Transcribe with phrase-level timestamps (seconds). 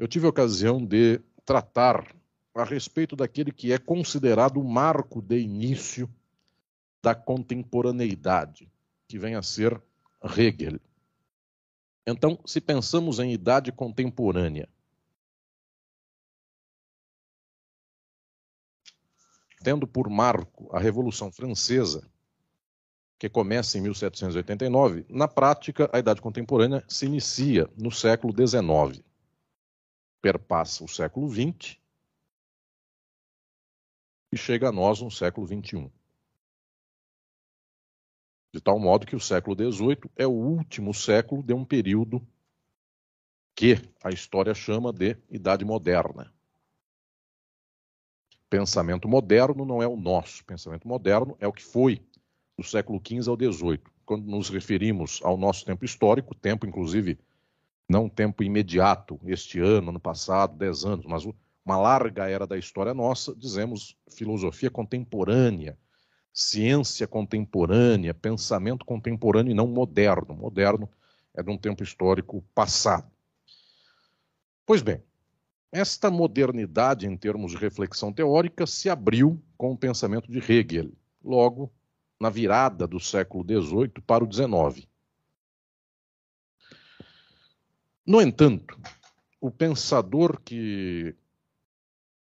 [0.00, 2.16] eu tive a ocasião de tratar
[2.54, 6.08] a respeito daquele que é considerado o marco de início
[7.02, 8.72] da contemporaneidade,
[9.06, 9.78] que vem a ser
[10.24, 10.80] Hegel.
[12.06, 14.70] Então, se pensamos em idade contemporânea,
[19.62, 22.10] tendo por marco a Revolução Francesa,
[23.18, 29.09] que começa em 1789, na prática, a Idade Contemporânea se inicia no século XIX.
[30.20, 31.78] Perpassa o século XX
[34.32, 35.90] e chega a nós no século XXI.
[38.52, 42.26] De tal modo que o século XVIII é o último século de um período
[43.54, 46.32] que a história chama de Idade Moderna
[48.50, 50.44] pensamento moderno não é o nosso.
[50.44, 52.04] Pensamento moderno é o que foi
[52.58, 53.80] do século XV ao XVIII.
[54.04, 57.16] Quando nos referimos ao nosso tempo histórico, tempo, inclusive,
[57.90, 61.24] não tempo imediato, este ano, ano passado, dez anos, mas
[61.64, 65.76] uma larga era da história nossa, dizemos filosofia contemporânea,
[66.32, 70.36] ciência contemporânea, pensamento contemporâneo e não moderno.
[70.36, 70.88] Moderno
[71.34, 73.10] é de um tempo histórico passado.
[74.64, 75.02] Pois bem,
[75.72, 80.92] esta modernidade, em termos de reflexão teórica, se abriu com o pensamento de Hegel,
[81.24, 81.72] logo
[82.20, 84.89] na virada do século XVIII para o XIX.
[88.06, 88.80] No entanto,
[89.40, 91.14] o pensador que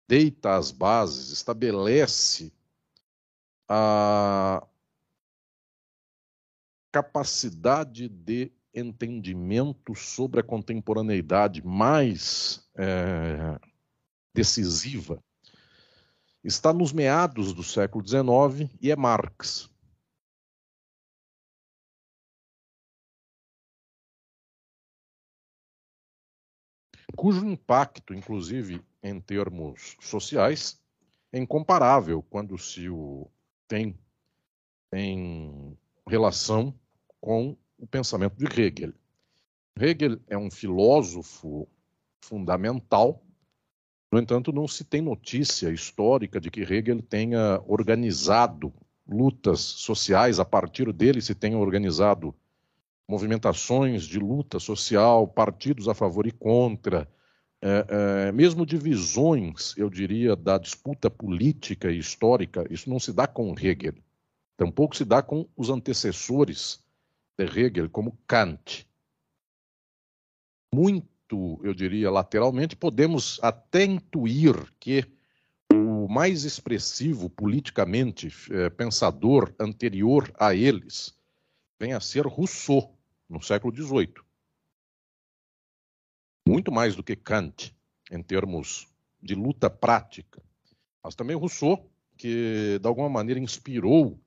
[0.09, 2.53] deita as bases, estabelece
[3.69, 4.67] a
[6.91, 13.59] capacidade de entendimento sobre a contemporaneidade mais é,
[14.35, 15.23] decisiva
[16.45, 19.71] está nos meados do século XIX e é Marx.
[27.17, 30.81] Cujo impacto, inclusive em termos sociais,
[31.33, 33.29] é incomparável quando se o
[33.69, 33.99] tem
[34.93, 36.75] em relação
[37.21, 38.93] com o pensamento de Hegel.
[39.79, 41.67] Hegel é um filósofo
[42.21, 43.23] fundamental,
[44.13, 48.71] no entanto, não se tem notícia histórica de que Hegel tenha organizado
[49.09, 52.35] lutas sociais, a partir dele se tenha organizado
[53.13, 57.07] movimentações de luta social, partidos a favor e contra,
[57.61, 57.87] é,
[58.29, 63.55] é, mesmo divisões, eu diria, da disputa política e histórica, isso não se dá com
[63.55, 63.97] Hegel.
[64.57, 66.83] Tampouco se dá com os antecessores
[67.39, 68.89] de Hegel, como Kant.
[70.75, 75.05] Muito, eu diria, lateralmente, podemos até intuir que
[75.71, 81.15] o mais expressivo politicamente eh, pensador anterior a eles
[81.79, 82.97] vem a ser Rousseau,
[83.33, 84.13] no século XVIII.
[86.47, 87.75] Muito mais do que Kant,
[88.11, 88.87] em termos
[89.23, 90.43] de luta prática.
[91.03, 94.21] Mas também Rousseau, que de alguma maneira inspirou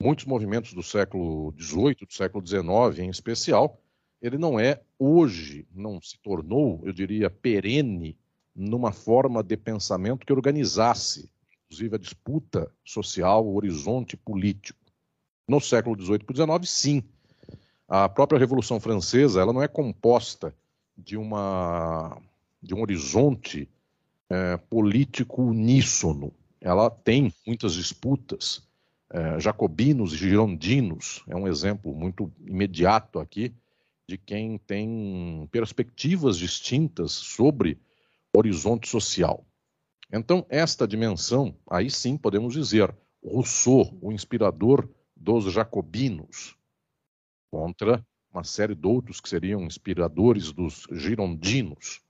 [0.00, 3.82] muitos movimentos do século XVIII, do século XIX em especial,
[4.22, 8.16] ele não é hoje, não se tornou, eu diria, perene
[8.54, 11.32] numa forma de pensamento que organizasse,
[11.64, 14.78] inclusive, a disputa social, o horizonte político.
[15.48, 17.02] No século XVIII para XIX, sim.
[17.92, 20.54] A própria Revolução Francesa ela não é composta
[20.96, 22.22] de, uma,
[22.62, 23.68] de um horizonte
[24.28, 26.32] é, político uníssono.
[26.60, 28.62] Ela tem muitas disputas
[29.12, 33.52] é, jacobinos e girondinos, é um exemplo muito imediato aqui
[34.08, 37.76] de quem tem perspectivas distintas sobre
[38.32, 39.44] horizonte social.
[40.12, 46.56] Então, esta dimensão, aí sim podemos dizer, Rousseau, o inspirador dos jacobinos,
[47.50, 52.00] contra uma série de outros que seriam inspiradores dos girondinos.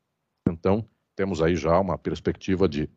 [0.47, 0.87] Então,
[1.17, 2.89] temos aí já uma perspectiva de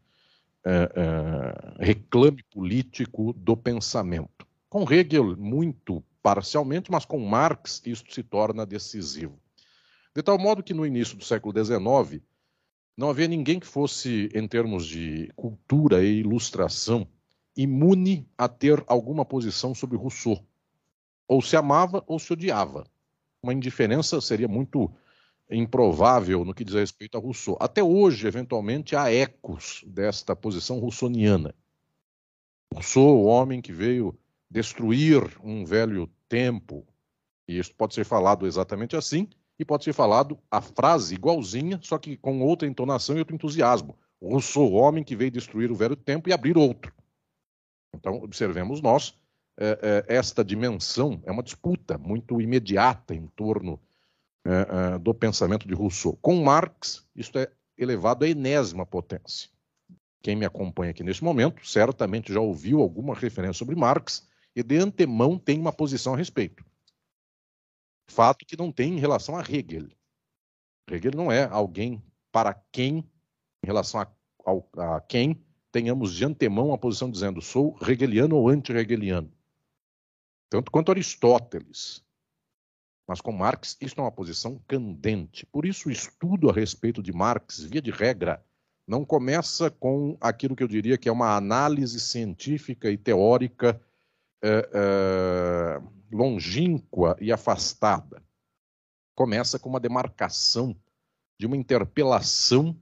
[0.66, 4.46] é, é, reclame político do pensamento.
[4.70, 9.40] Com Hegel, muito parcialmente, mas com Marx, isso se torna decisivo.
[10.16, 12.22] De tal modo que no início do século XIX,
[12.96, 17.08] não havia ninguém que fosse, em termos de cultura e ilustração,
[17.58, 20.46] imune a ter alguma posição sobre Rousseau.
[21.28, 22.86] Ou se amava ou se odiava.
[23.42, 24.92] Uma indiferença seria muito
[25.50, 27.58] improvável no que diz respeito a Rousseau.
[27.60, 31.54] Até hoje, eventualmente, há ecos desta posição russoniana.
[32.74, 34.18] Rousseau, o homem que veio
[34.50, 36.86] destruir um velho tempo,
[37.48, 39.28] e isso pode ser falado exatamente assim,
[39.60, 43.98] e pode ser falado a frase igualzinha, só que com outra entonação e outro entusiasmo.
[44.22, 46.94] Rousseau, o homem que veio destruir o velho tempo e abrir outro.
[47.94, 49.16] Então, observemos nós,
[49.58, 53.80] é, é, esta dimensão é uma disputa muito imediata em torno
[54.46, 56.18] é, do pensamento de Rousseau.
[56.22, 59.50] Com Marx, isso é elevado à enésima potência.
[60.22, 64.78] Quem me acompanha aqui nesse momento certamente já ouviu alguma referência sobre Marx e de
[64.78, 66.66] antemão tem uma posição a respeito.
[68.10, 69.88] Fato que não tem em relação a Hegel.
[70.90, 72.02] Hegel não é alguém
[72.32, 72.98] para quem,
[73.64, 74.08] em relação a,
[74.46, 75.42] ao, a quem,
[75.72, 79.32] tenhamos de antemão uma posição dizendo sou hegeliano ou anti-hegeliano.
[80.54, 82.04] Tanto quanto Aristóteles.
[83.08, 85.48] Mas com Marx, isso é uma posição candente.
[85.48, 88.46] Por isso, o estudo a respeito de Marx, via de regra,
[88.88, 93.82] não começa com aquilo que eu diria que é uma análise científica e teórica
[94.44, 98.22] é, é, longínqua e afastada.
[99.16, 100.80] Começa com uma demarcação
[101.40, 102.80] de uma interpelação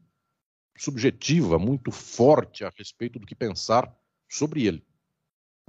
[0.78, 3.98] subjetiva muito forte a respeito do que pensar
[4.28, 4.91] sobre ele.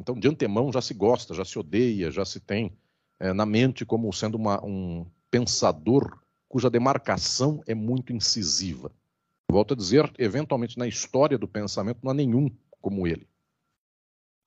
[0.03, 2.77] Então, de antemão, já se gosta, já se odeia, já se tem
[3.21, 8.91] é, na mente como sendo uma, um pensador cuja demarcação é muito incisiva.
[9.49, 12.51] Volto a dizer, eventualmente na história do pensamento não há nenhum
[12.81, 13.29] como ele.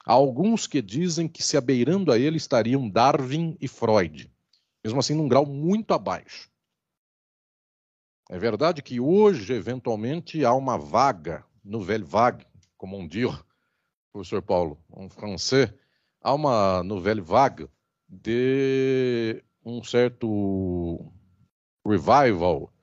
[0.05, 4.29] Há alguns que dizem que se abeirando a ele estariam Darwin e Freud,
[4.83, 6.49] mesmo assim num grau muito abaixo.
[8.29, 13.29] É verdade que hoje, eventualmente, há uma vaga, nouvelle vague, como um dia,
[14.15, 15.73] professor Paulo, um francês,
[16.21, 17.67] há uma nouvelle vague
[18.07, 21.12] de um certo
[21.85, 22.73] revival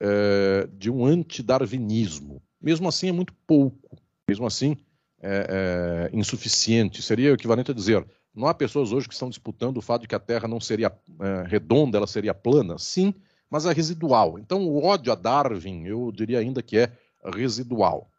[0.00, 2.42] é, de um antidarwinismo.
[2.60, 3.96] Mesmo assim, é muito pouco.
[4.28, 4.76] Mesmo assim,
[5.22, 7.02] é, é, insuficiente.
[7.02, 10.08] Seria o equivalente a dizer: não há pessoas hoje que estão disputando o fato de
[10.08, 10.88] que a Terra não seria
[11.20, 12.78] é, redonda, ela seria plana.
[12.78, 13.14] Sim,
[13.48, 14.40] mas é residual.
[14.40, 16.92] Então, o ódio a Darwin, eu diria ainda que é
[17.32, 18.10] residual.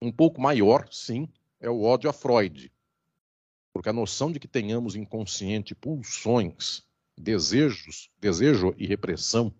[0.00, 1.26] Um pouco maior, sim,
[1.60, 2.72] é o ódio a Freud.
[3.72, 6.82] Porque a noção de que tenhamos inconsciente pulsões,
[7.16, 9.54] desejos, desejo e repressão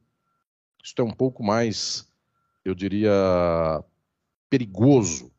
[0.83, 2.11] isso é um pouco mais,
[2.65, 3.13] eu diria,
[4.49, 5.31] perigoso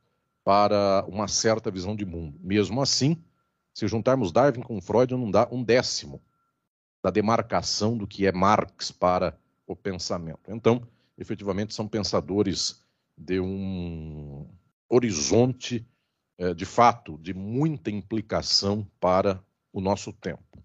[0.43, 2.39] para uma certa visão de mundo.
[2.41, 3.17] Mesmo assim,
[3.73, 6.21] se juntarmos Darwin com Freud, não dá um décimo
[7.01, 10.51] da demarcação do que é Marx para o pensamento.
[10.51, 12.83] Então, efetivamente, são pensadores
[13.17, 14.47] de um
[14.87, 15.87] horizonte,
[16.55, 19.43] de fato, de muita implicação para
[19.73, 20.63] o nosso tempo.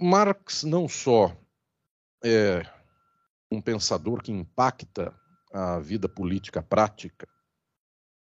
[0.00, 1.36] Marx não só
[2.24, 2.64] é
[3.50, 5.14] um pensador que impacta
[5.52, 7.26] a vida política prática,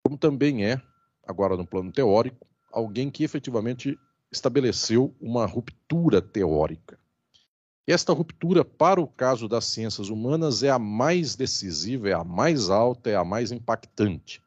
[0.03, 0.81] como também é,
[1.27, 3.99] agora no plano teórico, alguém que efetivamente
[4.31, 6.99] estabeleceu uma ruptura teórica.
[7.87, 12.71] Esta ruptura, para o caso das ciências humanas, é a mais decisiva, é a mais
[12.71, 14.43] alta, é a mais impactante.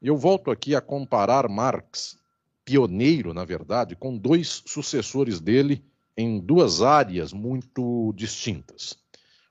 [0.00, 2.18] Eu volto aqui a comparar Marx,
[2.64, 5.84] pioneiro, na verdade, com dois sucessores dele
[6.16, 8.96] em duas áreas muito distintas.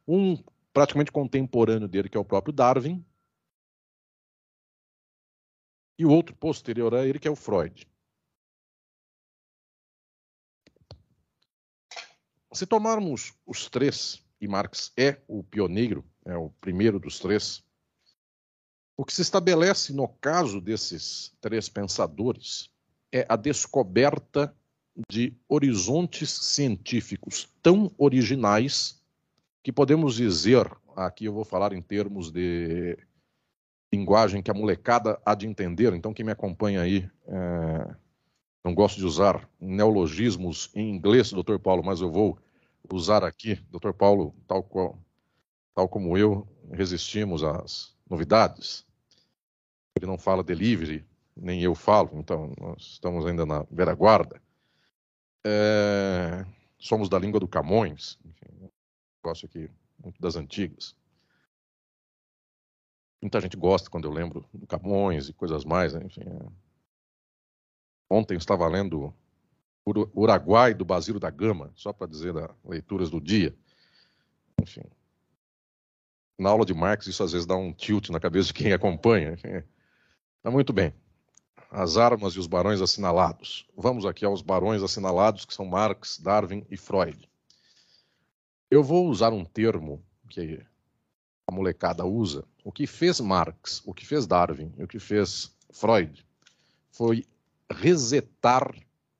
[0.07, 0.41] Um
[0.71, 3.03] praticamente contemporâneo dele, que é o próprio Darwin,
[5.97, 7.87] e o outro posterior a ele, que é o Freud.
[12.53, 17.63] Se tomarmos os três, e Marx é o pioneiro, é o primeiro dos três,
[18.97, 22.71] o que se estabelece no caso desses três pensadores
[23.11, 24.53] é a descoberta
[25.07, 28.99] de horizontes científicos tão originais
[29.61, 32.97] que podemos dizer, aqui eu vou falar em termos de
[33.93, 37.95] linguagem que a molecada há de entender, então quem me acompanha aí, é,
[38.63, 42.39] não gosto de usar neologismos em inglês, doutor Paulo, mas eu vou
[42.91, 44.97] usar aqui, doutor Paulo, tal, qual,
[45.75, 48.86] tal como eu, resistimos às novidades.
[49.97, 54.41] Ele não fala delivery, nem eu falo, então nós estamos ainda na velha guarda.
[55.45, 56.45] É,
[56.77, 58.69] somos da língua do Camões, enfim,
[59.23, 59.69] negócio aqui
[60.03, 60.95] muito das antigas.
[63.21, 66.01] Muita gente gosta quando eu lembro do Camões e coisas mais, né?
[66.05, 66.21] enfim.
[66.21, 66.47] É...
[68.09, 69.13] Ontem estava lendo
[69.85, 73.55] Uruguai do Basílio da Gama, só para dizer das leituras do dia.
[74.61, 74.83] Enfim.
[76.37, 79.33] Na aula de Marx, isso às vezes dá um tilt na cabeça de quem acompanha.
[79.33, 79.63] Enfim.
[80.49, 80.93] Muito bem
[81.69, 83.67] as armas e os barões assinalados.
[83.75, 87.29] Vamos aqui aos barões assinalados, que são Marx, Darwin e Freud.
[88.71, 90.65] Eu vou usar um termo que
[91.45, 92.45] a molecada usa.
[92.63, 96.25] O que fez Marx, o que fez Darwin e o que fez Freud
[96.91, 97.25] foi
[97.69, 98.73] resetar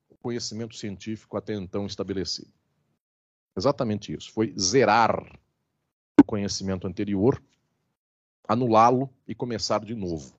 [0.10, 2.52] o conhecimento científico até então estabelecido.
[3.56, 4.32] Exatamente isso.
[4.32, 5.12] Foi zerar
[6.20, 7.42] o conhecimento anterior,
[8.48, 10.37] anulá-lo e começar de novo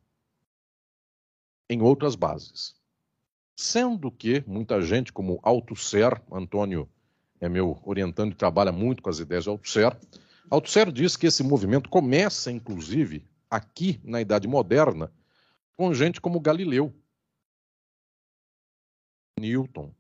[1.69, 2.75] em outras bases.
[3.57, 6.89] Sendo que muita gente, como Althusser, Antônio
[7.41, 9.97] é meu orientando e trabalha muito com as ideias de Althusser.
[10.51, 15.13] Althusser diz que esse movimento começa, inclusive, aqui na Idade Moderna,
[15.77, 16.95] com gente como Galileu,
[19.39, 19.93] Newton.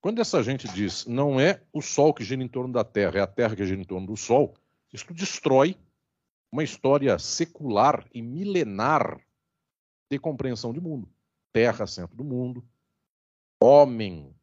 [0.00, 3.20] Quando essa gente diz não é o Sol que gira em torno da Terra, é
[3.20, 4.54] a Terra que gira em torno do Sol,
[4.92, 5.76] isso destrói
[6.52, 9.18] uma história secular e milenar
[10.10, 11.08] de compreensão de mundo.
[11.50, 12.62] Terra, centro do mundo,
[13.58, 14.34] homem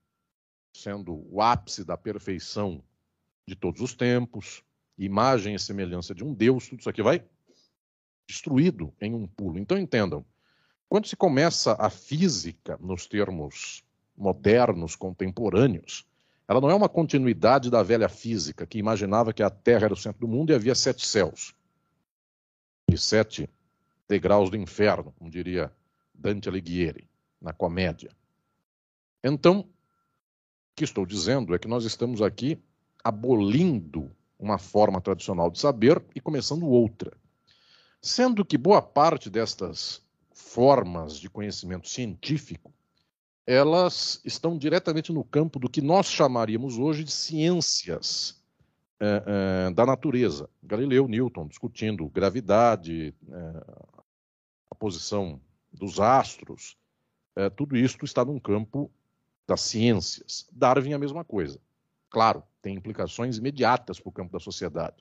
[0.74, 2.84] sendo o ápice da perfeição
[3.48, 4.64] de todos os tempos,
[4.98, 7.24] imagem e semelhança de um Deus, tudo isso aqui vai
[8.28, 9.60] destruído em um pulo.
[9.60, 10.26] Então entendam,
[10.88, 13.84] quando se começa a física nos termos
[14.18, 16.08] modernos, contemporâneos,
[16.48, 19.98] ela não é uma continuidade da velha física, que imaginava que a Terra era o
[19.98, 21.56] centro do mundo e havia sete céus
[22.98, 23.50] sete
[24.08, 25.72] degraus do inferno, como diria
[26.14, 27.08] Dante Alighieri,
[27.42, 28.12] na comédia.
[29.24, 29.66] Então, o
[30.76, 32.62] que estou dizendo é que nós estamos aqui
[33.04, 37.12] abolindo uma forma tradicional de saber e começando outra.
[38.02, 42.74] Sendo que boa parte destas formas de conhecimento científico,
[43.46, 48.39] elas estão diretamente no campo do que nós chamaríamos hoje de ciências
[49.00, 49.24] é,
[49.68, 50.50] é, da natureza.
[50.62, 53.64] Galileu, Newton discutindo gravidade, é,
[54.70, 55.40] a posição
[55.72, 56.78] dos astros,
[57.36, 58.92] é, tudo isso está num campo
[59.48, 60.48] das ciências.
[60.52, 61.60] Darwin a mesma coisa.
[62.10, 64.98] Claro, tem implicações imediatas para o campo da sociedade,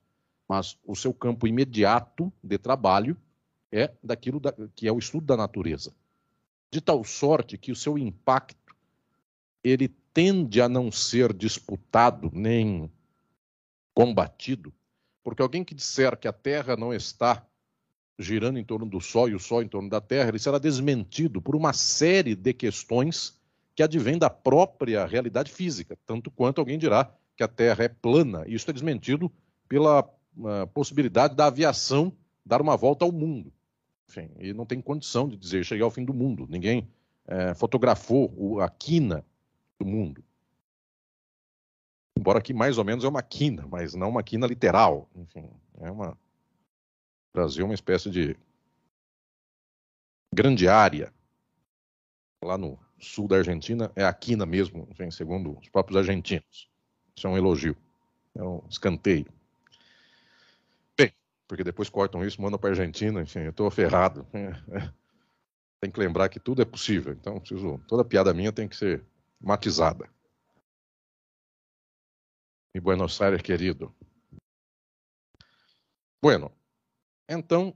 [0.47, 3.17] mas o seu campo imediato de trabalho
[3.73, 5.93] é daquilo da, que é o estudo da natureza.
[6.71, 8.77] De tal sorte que o seu impacto
[9.65, 12.91] ele tende a não ser disputado nem
[13.99, 14.73] combatido,
[15.25, 17.45] porque alguém que disser que a Terra não está
[18.17, 21.43] girando em torno do Sol e o Sol em torno da Terra, ele será desmentido
[21.43, 23.37] por uma série de questões
[23.75, 28.45] que advêm da própria realidade física, tanto quanto alguém dirá que a Terra é plana.
[28.47, 29.33] E isso é desmentido
[29.69, 32.13] pela uh, possibilidade da aviação
[32.47, 33.53] dar uma volta ao mundo.
[34.09, 36.47] Enfim, e não tem condição de dizer chegar ao fim do mundo.
[36.49, 36.89] Ninguém
[37.27, 39.25] uh, fotografou a quina
[39.77, 40.23] do mundo.
[42.19, 45.09] Embora aqui mais ou menos é uma quina, mas não uma quina literal.
[45.15, 45.49] Enfim,
[45.81, 46.19] é uma
[47.33, 48.37] Brasil é uma espécie de
[50.35, 51.13] grande área
[52.43, 56.69] lá no sul da Argentina é a quina mesmo, enfim, segundo os próprios argentinos.
[57.17, 57.77] Isso é um elogio,
[58.35, 59.27] é um escanteio.
[60.99, 61.13] Bem,
[61.47, 64.27] porque depois cortam isso, mandam para a Argentina, enfim, eu estou ferrado.
[64.33, 64.91] É.
[65.81, 69.05] Tem que lembrar que tudo é possível, então preciso, toda piada minha tem que ser
[69.41, 70.11] matizada.
[72.75, 73.95] E Buenos Aires, querido.
[76.21, 76.53] Bueno,
[77.29, 77.75] então,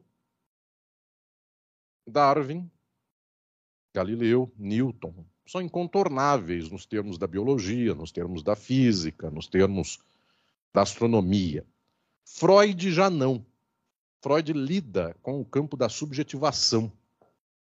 [2.06, 2.70] Darwin,
[3.94, 9.98] Galileu, Newton são incontornáveis nos termos da biologia, nos termos da física, nos termos
[10.72, 11.66] da astronomia.
[12.24, 13.44] Freud já não.
[14.20, 16.90] Freud lida com o campo da subjetivação,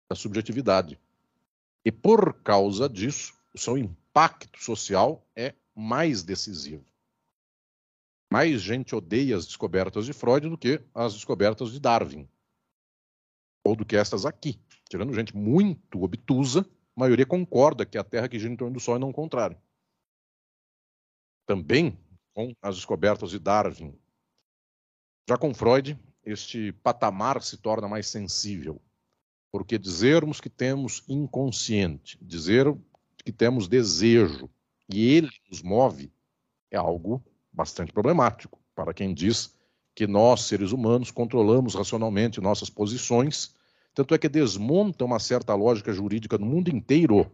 [0.09, 1.00] da subjetividade.
[1.83, 6.86] E por causa disso, o seu impacto social é mais decisivo.
[8.29, 12.27] Mais gente odeia as descobertas de Freud do que as descobertas de Darwin.
[13.63, 14.60] Ou do que estas aqui.
[14.89, 16.62] Tirando gente muito obtusa,
[16.96, 19.13] a maioria concorda que a Terra que gira em torno do Sol e não o
[19.13, 19.57] contrário.
[21.46, 21.98] Também
[22.34, 23.98] com as descobertas de Darwin.
[25.29, 28.81] Já com Freud, este patamar se torna mais sensível.
[29.51, 32.77] Porque dizermos que temos inconsciente, dizer
[33.24, 34.50] que temos desejo
[34.89, 36.12] e ele nos move
[36.69, 37.24] é algo
[37.57, 39.57] bastante problemático para quem diz
[39.95, 43.55] que nós, seres humanos, controlamos racionalmente nossas posições,
[43.95, 47.31] tanto é que desmonta uma certa lógica jurídica no mundo inteiro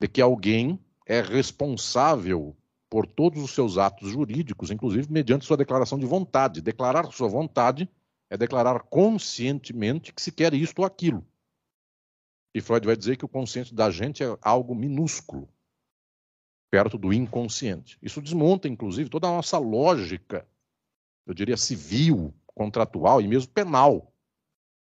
[0.00, 0.76] de que alguém
[1.06, 2.56] é responsável
[2.90, 6.60] por todos os seus atos jurídicos, inclusive mediante sua declaração de vontade.
[6.60, 7.88] Declarar sua vontade
[8.28, 11.24] é declarar conscientemente que se quer isto ou aquilo.
[12.52, 15.48] E Freud vai dizer que o consciente da gente é algo minúsculo,
[16.72, 17.98] perto do inconsciente.
[18.00, 20.48] Isso desmonta, inclusive, toda a nossa lógica,
[21.26, 24.10] eu diria civil, contratual e mesmo penal,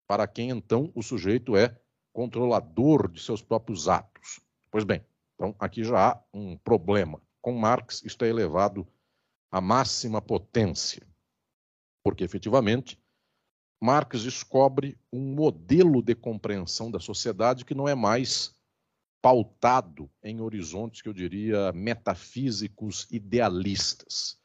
[0.07, 1.75] para quem então o sujeito é
[2.13, 4.39] controlador de seus próprios atos.
[4.69, 7.19] Pois bem, então aqui já há um problema.
[7.41, 8.87] Com Marx, isto é elevado
[9.51, 11.01] à máxima potência,
[12.03, 13.01] porque efetivamente
[13.81, 18.53] Marx descobre um modelo de compreensão da sociedade que não é mais
[19.21, 24.39] pautado em horizontes que eu diria metafísicos idealistas.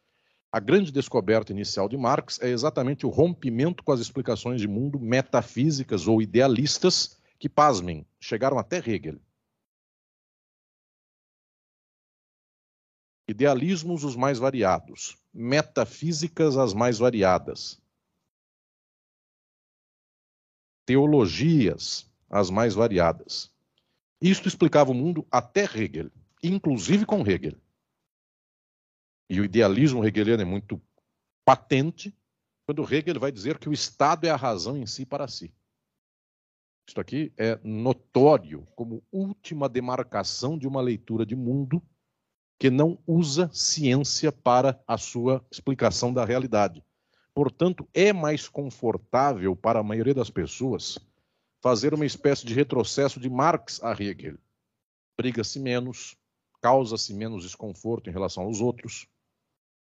[0.52, 4.98] A grande descoberta inicial de Marx é exatamente o rompimento com as explicações de mundo
[4.98, 9.20] metafísicas ou idealistas que, pasmem, chegaram até Hegel.
[13.28, 17.80] idealismos os mais variados, metafísicas as mais variadas,
[20.84, 23.52] teologias as mais variadas.
[24.20, 26.10] Isto explicava o mundo até Hegel,
[26.42, 27.56] inclusive com Hegel.
[29.28, 30.80] E o idealismo hegeliano é muito
[31.44, 32.14] patente
[32.64, 35.52] quando Hegel vai dizer que o Estado é a razão em si para si.
[36.88, 41.82] Isto aqui é notório como última demarcação de uma leitura de mundo
[42.58, 46.82] que não usa ciência para a sua explicação da realidade.
[47.34, 50.98] Portanto, é mais confortável para a maioria das pessoas
[51.66, 54.38] fazer uma espécie de retrocesso de Marx a Hegel.
[55.18, 56.16] Briga-se menos,
[56.62, 59.08] causa-se menos desconforto em relação aos outros.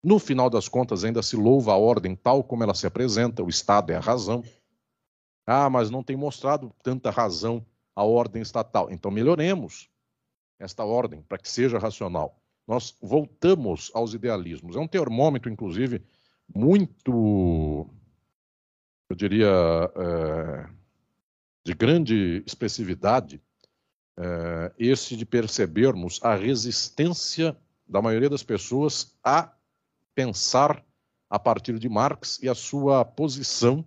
[0.01, 3.49] No final das contas, ainda se louva a ordem tal como ela se apresenta, o
[3.49, 4.45] Estado é a razão.
[5.45, 8.89] Ah, mas não tem mostrado tanta razão a ordem estatal.
[8.89, 9.91] Então melhoremos
[10.61, 12.41] esta ordem para que seja racional.
[12.65, 14.77] Nós voltamos aos idealismos.
[14.77, 16.01] É um termômetro, inclusive,
[16.55, 17.91] muito,
[19.11, 19.51] eu diria,
[19.97, 20.82] é,
[21.65, 23.41] de grande expressividade,
[24.17, 29.53] é, esse de percebermos a resistência da maioria das pessoas a
[30.15, 30.85] pensar
[31.31, 33.85] a partir de Marx e a sua posição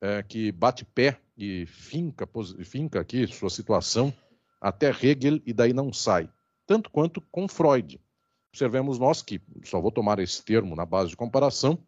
[0.00, 2.28] é, que bate pé e finca,
[2.64, 4.12] finca aqui sua situação
[4.60, 6.30] até Hegel e daí não sai.
[6.66, 8.00] Tanto quanto com Freud.
[8.52, 11.78] Observemos nós que, só vou tomar esse termo na base de comparação,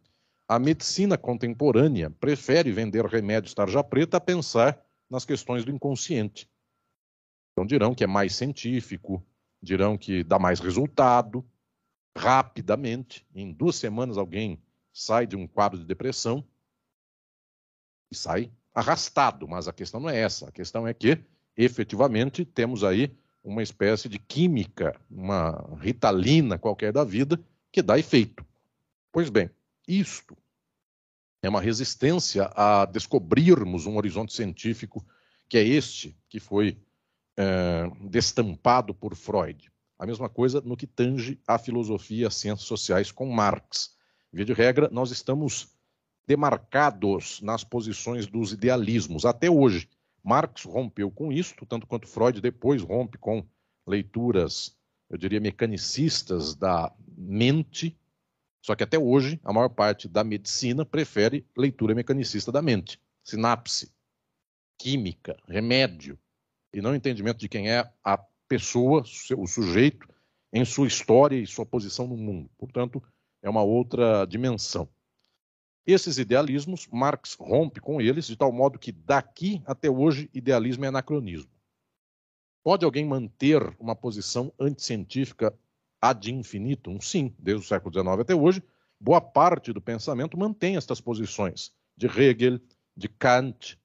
[0.49, 6.49] a medicina contemporânea prefere vender remédios tarja preta a pensar nas questões do inconsciente.
[7.53, 9.23] Então dirão que é mais científico,
[9.61, 11.45] dirão que dá mais resultado,
[12.17, 14.63] rapidamente, em duas semanas alguém
[14.93, 16.45] sai de um quadro de depressão
[18.11, 21.19] e sai arrastado, mas a questão não é essa, a questão é que
[21.57, 28.45] efetivamente temos aí uma espécie de química, uma ritalina qualquer da vida que dá efeito.
[29.13, 29.51] Pois bem,
[29.89, 30.37] isto
[31.43, 35.05] é uma resistência a descobrirmos um horizonte científico
[35.49, 36.79] que é este que foi
[37.37, 39.71] é, destampado por Freud.
[39.99, 43.95] A mesma coisa no que tange a filosofia e as ciências sociais com Marx.
[44.33, 45.69] Via de regra, nós estamos
[46.27, 49.89] demarcados nas posições dos idealismos até hoje.
[50.23, 53.45] Marx rompeu com isto, tanto quanto Freud depois rompe com
[53.87, 54.77] leituras,
[55.09, 57.99] eu diria, mecanicistas da mente
[58.63, 63.93] só que até hoje, a maior parte da medicina prefere leitura mecanicista da mente, sinapse,
[64.79, 66.19] química, remédio,
[66.73, 68.19] e não entendimento de quem é a
[68.49, 69.03] pessoa,
[69.37, 70.09] o sujeito,
[70.53, 72.51] em sua história e sua posição no mundo.
[72.59, 73.03] Portanto,
[73.43, 74.89] é uma outra dimensão.
[75.87, 80.89] Esses idealismos, Marx rompe com eles, de tal modo que daqui até hoje, idealismo é
[80.89, 81.51] anacronismo.
[82.63, 85.57] Pode alguém manter uma posição anticientífica
[86.01, 87.01] ad infinitum?
[87.01, 88.63] Sim, desde o século XIX até hoje,
[88.99, 92.61] boa parte do pensamento mantém estas posições de Hegel,
[92.97, 93.79] de Kant,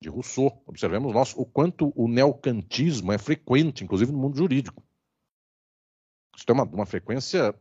[0.00, 0.62] de Rousseau.
[0.66, 4.82] Observemos nós o quanto o neocantismo é frequente, inclusive no mundo jurídico.
[6.36, 7.54] Isso tem uma, uma frequência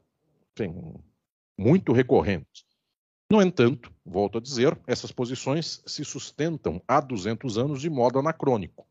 [0.53, 0.95] enfim,
[1.57, 2.65] muito recorrente.
[3.29, 8.86] No entanto, volto a dizer, essas posições se sustentam há 200 anos de modo anacrônico.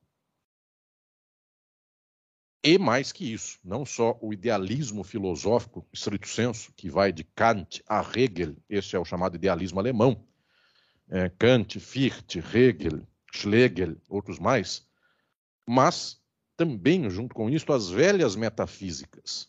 [2.66, 7.80] E mais que isso, não só o idealismo filosófico, estrito senso, que vai de Kant
[7.88, 10.20] a Hegel, esse é o chamado idealismo alemão,
[11.08, 14.84] é, Kant, Fichte, Hegel, Schlegel, outros mais,
[15.64, 16.20] mas
[16.56, 19.48] também, junto com isso, as velhas metafísicas,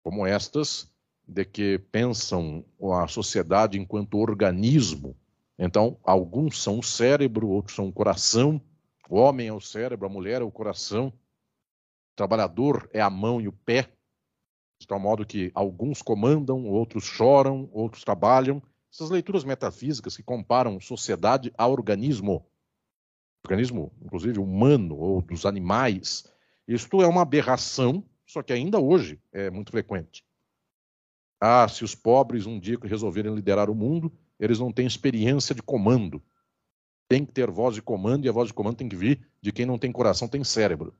[0.00, 0.88] como estas
[1.26, 2.64] de que pensam
[3.00, 5.16] a sociedade enquanto organismo.
[5.58, 8.62] Então, alguns são o cérebro, outros são o coração,
[9.10, 11.12] o homem é o cérebro, a mulher é o coração,
[12.14, 13.92] trabalhador é a mão e o pé,
[14.80, 18.62] de tal modo que alguns comandam, outros choram, outros trabalham.
[18.92, 22.46] Essas leituras metafísicas que comparam sociedade a organismo,
[23.44, 26.24] organismo, inclusive humano ou dos animais,
[26.66, 30.24] isto é uma aberração, só que ainda hoje é muito frequente.
[31.40, 35.62] Ah, se os pobres um dia resolverem liderar o mundo, eles não têm experiência de
[35.62, 36.22] comando.
[37.08, 39.52] Tem que ter voz de comando e a voz de comando tem que vir de
[39.52, 40.94] quem não tem coração, tem cérebro.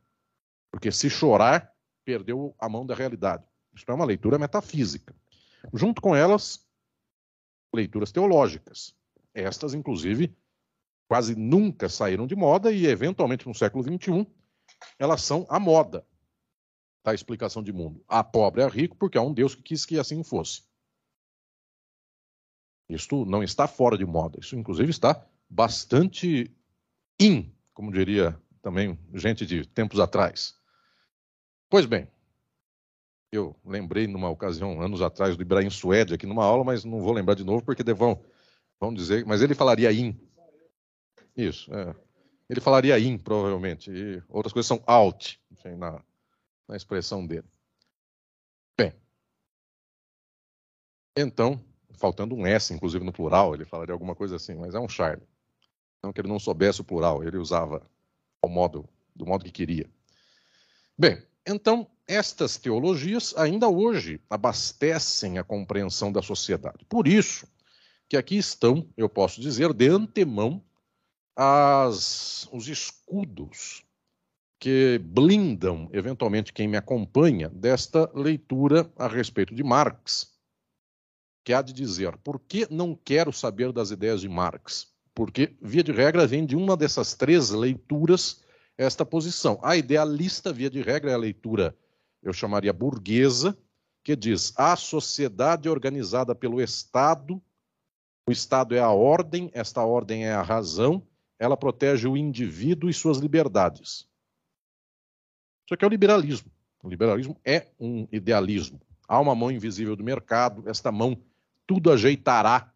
[0.72, 1.70] Porque se chorar,
[2.04, 3.44] perdeu a mão da realidade.
[3.74, 5.14] Isso é uma leitura metafísica.
[5.72, 6.66] Junto com elas,
[7.72, 8.94] leituras teológicas.
[9.34, 10.34] Estas, inclusive,
[11.06, 14.26] quase nunca saíram de moda e, eventualmente, no século XXI,
[14.98, 16.06] elas são a moda
[17.04, 18.02] da explicação de mundo.
[18.08, 20.62] A pobre é rico porque há um Deus que quis que assim fosse.
[22.88, 24.38] Isto não está fora de moda.
[24.40, 26.54] Isso, inclusive, está bastante
[27.20, 30.61] in, como diria também gente de tempos atrás.
[31.72, 32.06] Pois bem,
[33.32, 37.14] Eu lembrei numa ocasião, anos atrás, do Ibrahim Suede aqui numa aula, mas não vou
[37.14, 38.22] lembrar de novo porque vão,
[38.78, 39.24] vão dizer.
[39.24, 40.14] Mas ele falaria in.
[41.34, 41.96] Isso, é.
[42.46, 43.90] Ele falaria in, provavelmente.
[43.90, 46.04] E outras coisas são out, enfim, na,
[46.68, 47.48] na expressão dele.
[48.76, 48.92] Bem.
[51.16, 51.58] Então,
[51.94, 55.22] faltando um S, inclusive no plural, ele falaria alguma coisa assim, mas é um charme.
[56.02, 57.80] Não que ele não soubesse o plural, ele usava
[58.42, 59.88] ao modo, do modo que queria.
[60.98, 66.84] Bem, então, estas teologias ainda hoje abastecem a compreensão da sociedade.
[66.88, 67.46] Por isso
[68.08, 70.62] que aqui estão, eu posso dizer, de antemão,
[71.34, 73.82] as, os escudos
[74.60, 80.30] que blindam, eventualmente, quem me acompanha desta leitura a respeito de Marx,
[81.44, 84.92] que há de dizer, por que não quero saber das ideias de Marx?
[85.14, 88.42] Porque, via de regra, vem de uma dessas três leituras
[88.76, 89.58] esta posição.
[89.62, 91.76] A idealista, via de regra, é a leitura,
[92.22, 93.56] eu chamaria burguesa,
[94.04, 97.42] que diz a sociedade organizada pelo Estado,
[98.26, 101.06] o Estado é a ordem, esta ordem é a razão,
[101.38, 104.08] ela protege o indivíduo e suas liberdades.
[105.64, 106.50] Isso aqui é o liberalismo.
[106.82, 108.80] O liberalismo é um idealismo.
[109.08, 111.20] Há uma mão invisível do mercado, esta mão
[111.66, 112.72] tudo ajeitará,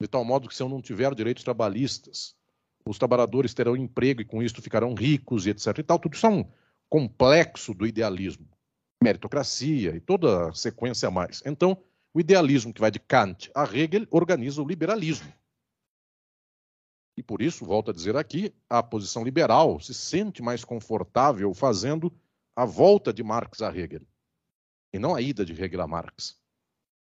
[0.00, 2.37] de tal modo que se eu não tiver direitos trabalhistas,
[2.88, 5.78] os trabalhadores terão emprego e com isso ficarão ricos e etc.
[5.78, 5.98] e tal.
[5.98, 6.50] Tudo isso é um
[6.88, 8.48] complexo do idealismo.
[9.02, 11.42] Meritocracia e toda a sequência a mais.
[11.44, 11.76] Então,
[12.14, 15.30] o idealismo que vai de Kant a Hegel organiza o liberalismo.
[17.14, 22.10] E por isso, volto a dizer aqui, a posição liberal se sente mais confortável fazendo
[22.56, 24.02] a volta de Marx a Hegel,
[24.94, 26.40] e não a ida de Hegel a Marx.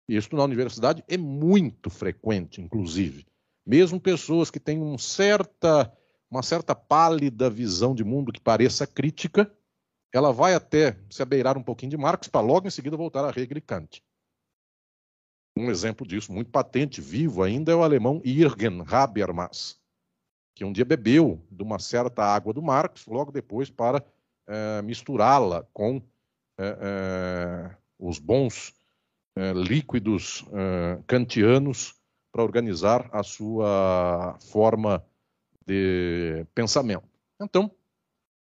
[0.08, 3.26] Isso na universidade é muito frequente, inclusive
[3.66, 5.92] mesmo pessoas que têm um certa,
[6.30, 9.52] uma certa pálida visão de mundo que pareça crítica,
[10.14, 13.30] ela vai até se abeirar um pouquinho de Marx para logo em seguida voltar a
[13.30, 14.04] Hegel e Kant.
[15.58, 19.80] Um exemplo disso muito patente, vivo ainda, é o alemão Jürgen Habermas,
[20.54, 24.06] que um dia bebeu de uma certa água do Marx, logo depois para
[24.48, 26.02] é, misturá-la com
[26.58, 28.74] é, é, os bons
[29.68, 30.46] líquidos
[31.08, 31.94] kantianos
[32.36, 35.02] para organizar a sua forma
[35.66, 37.08] de pensamento.
[37.42, 37.72] Então,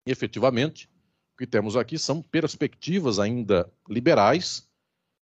[0.03, 0.89] efetivamente,
[1.35, 4.67] o que temos aqui são perspectivas ainda liberais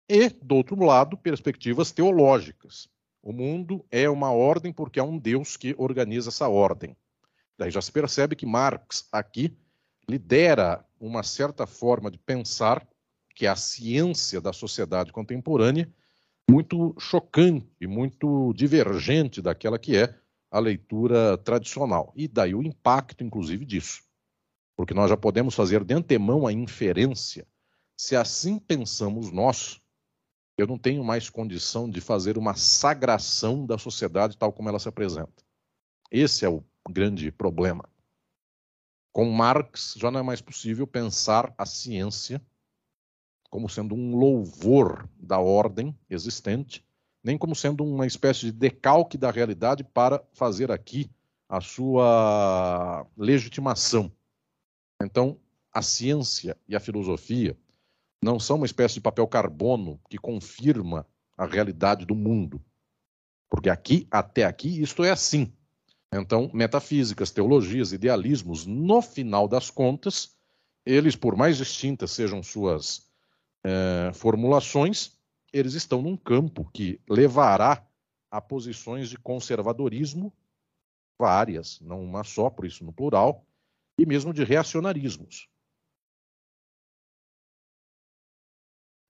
[0.07, 2.87] e, do outro lado, perspectivas teológicas.
[3.21, 6.95] O mundo é uma ordem porque há um Deus que organiza essa ordem.
[7.57, 9.53] Daí já se percebe que Marx aqui
[10.07, 12.87] lidera uma certa forma de pensar,
[13.35, 15.93] que é a ciência da sociedade contemporânea,
[16.49, 20.17] muito chocante, muito divergente daquela que é
[20.51, 22.13] a leitura tradicional.
[22.15, 24.03] E daí o impacto, inclusive, disso.
[24.75, 27.47] Porque nós já podemos fazer de antemão a inferência.
[27.97, 29.81] Se assim pensamos nós,
[30.57, 34.87] eu não tenho mais condição de fazer uma sagração da sociedade tal como ela se
[34.87, 35.43] apresenta.
[36.11, 37.89] Esse é o grande problema.
[39.11, 42.41] Com Marx, já não é mais possível pensar a ciência
[43.49, 46.85] como sendo um louvor da ordem existente,
[47.23, 51.09] nem como sendo uma espécie de decalque da realidade para fazer aqui
[51.47, 54.11] a sua legitimação.
[55.01, 55.39] Então,
[55.71, 57.57] a ciência e a filosofia
[58.21, 61.05] não são uma espécie de papel carbono que confirma
[61.37, 62.61] a realidade do mundo.
[63.49, 65.53] Porque aqui, até aqui, isto é assim.
[66.13, 70.35] Então, metafísicas, teologias, idealismos, no final das contas,
[70.85, 73.04] eles, por mais distintas sejam suas
[73.65, 75.19] é, formulações,
[75.51, 77.83] eles estão num campo que levará
[78.29, 80.31] a posições de conservadorismo
[81.17, 83.43] várias, não uma só, por isso no plural,
[83.97, 85.49] e mesmo de reacionarismos.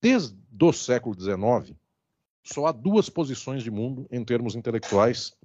[0.01, 1.77] Desde o século XIX,
[2.45, 5.35] só há duas posições de mundo em termos intelectuais,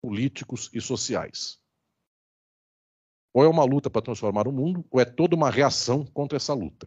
[0.00, 1.58] políticos e sociais.
[3.32, 6.54] Ou é uma luta para transformar o mundo, ou é toda uma reação contra essa
[6.54, 6.86] luta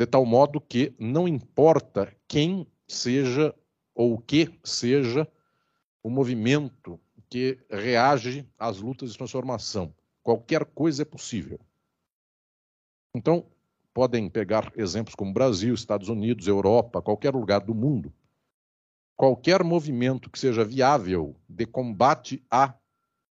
[0.00, 3.54] de tal modo que não importa quem seja
[3.94, 5.30] ou o que seja
[6.02, 9.94] o movimento que reage às lutas de transformação.
[10.22, 11.60] Qualquer coisa é possível.
[13.14, 13.44] Então,
[13.92, 18.10] podem pegar exemplos como Brasil, Estados Unidos, Europa, qualquer lugar do mundo.
[19.14, 22.74] Qualquer movimento que seja viável de combate a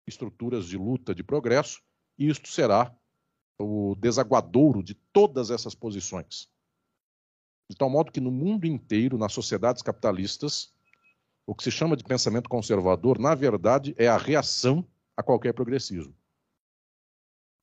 [0.08, 1.84] estruturas de luta de progresso,
[2.18, 2.92] isto será
[3.56, 6.55] o desaguadouro de todas essas posições.
[7.70, 10.74] De tal modo que no mundo inteiro, nas sociedades capitalistas,
[11.46, 16.16] o que se chama de pensamento conservador, na verdade, é a reação a qualquer progressismo.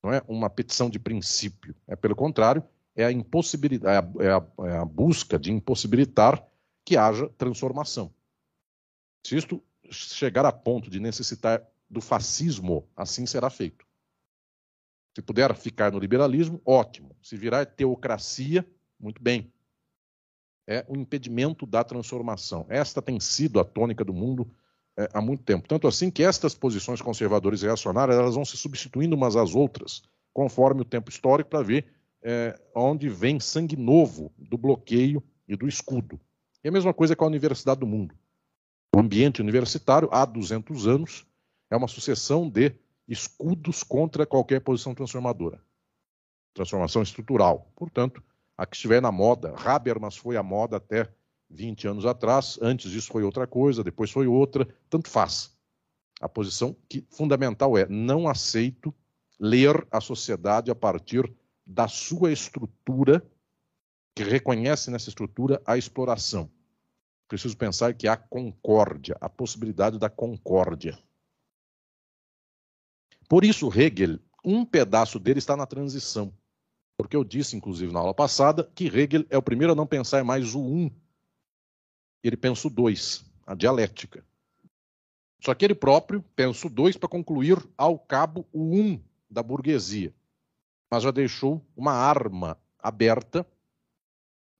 [0.03, 1.75] Não é uma petição de princípio.
[1.87, 2.63] É, pelo contrário,
[2.95, 6.45] é a impossibilidade, é a, é a, é busca de impossibilitar
[6.85, 8.13] que haja transformação.
[9.25, 13.85] Se isto chegar a ponto de necessitar do fascismo, assim será feito.
[15.15, 17.15] Se puder ficar no liberalismo, ótimo.
[17.21, 18.67] Se virar teocracia,
[18.99, 19.53] muito bem.
[20.67, 22.65] É o impedimento da transformação.
[22.69, 24.49] Esta tem sido a tônica do mundo
[24.97, 25.67] é, há muito tempo.
[25.67, 30.03] Tanto assim que estas posições conservadoras e reacionárias elas vão se substituindo umas às outras,
[30.31, 31.85] conforme o tempo histórico, para ver
[32.21, 36.19] é, onde vem sangue novo do bloqueio e do escudo.
[36.63, 38.15] E a mesma coisa com a Universidade do Mundo.
[38.95, 41.25] O ambiente universitário, há 200 anos,
[41.69, 42.73] é uma sucessão de
[43.07, 45.59] escudos contra qualquer posição transformadora.
[46.53, 47.67] Transformação estrutural.
[47.75, 48.23] Portanto,
[48.57, 51.11] a que estiver na moda, Habermas foi a moda até
[51.49, 55.55] 20 anos atrás, antes disso foi outra coisa, depois foi outra, tanto faz.
[56.19, 58.93] A posição que fundamental é não aceito
[59.39, 61.31] ler a sociedade a partir
[61.65, 63.25] da sua estrutura,
[64.15, 66.49] que reconhece nessa estrutura a exploração.
[67.27, 70.97] Preciso pensar que há concórdia, a possibilidade da concórdia.
[73.27, 76.33] Por isso, Hegel, um pedaço dele está na transição.
[76.97, 80.23] Porque eu disse, inclusive, na aula passada, que Hegel é o primeiro a não pensar
[80.23, 80.91] mais o um.
[82.23, 84.23] Ele pensa o dois, a dialética.
[85.41, 90.13] Só que ele próprio pensa o dois para concluir, ao cabo, o um da burguesia
[90.93, 93.43] mas já deixou uma arma aberta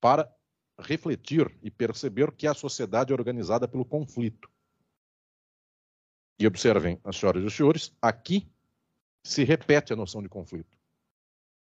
[0.00, 0.28] para
[0.76, 4.50] refletir e perceber que a sociedade é organizada pelo conflito.
[6.36, 8.50] E observem, as senhoras e os senhores, aqui
[9.22, 10.73] se repete a noção de conflito.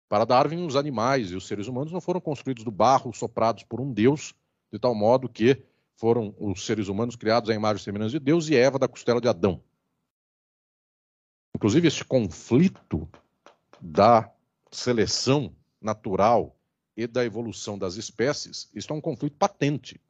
[0.09, 3.81] Para Darwin, os animais e os seres humanos não foram construídos do barro soprados por
[3.81, 4.35] um Deus,
[4.73, 5.63] de tal modo que
[5.97, 9.21] foram os seres humanos criados à imagem e semelhança de Deus e Eva da costela
[9.21, 9.61] de Adão.
[11.55, 13.09] Inclusive, esse conflito
[13.81, 14.31] da
[14.71, 16.55] seleção natural
[16.97, 20.01] e da evolução das espécies, isso é um conflito patente.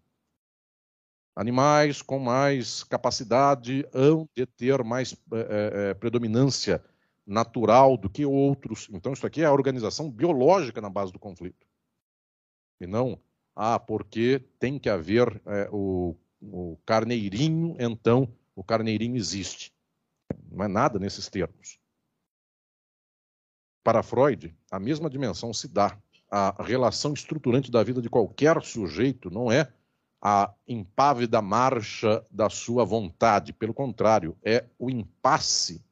[1.34, 6.82] Animais com mais capacidade hão de ter mais é, é, predominância
[7.26, 8.88] natural do que outros.
[8.92, 11.66] Então, isso aqui é a organização biológica na base do conflito.
[12.80, 13.18] E não,
[13.54, 19.74] ah, porque tem que haver é, o, o carneirinho, então o carneirinho existe.
[20.50, 21.78] Não é nada nesses termos.
[23.82, 25.98] Para Freud, a mesma dimensão se dá.
[26.30, 29.72] A relação estruturante da vida de qualquer sujeito não é
[30.20, 33.52] a impávida marcha da sua vontade.
[33.52, 35.85] Pelo contrário, é o impasse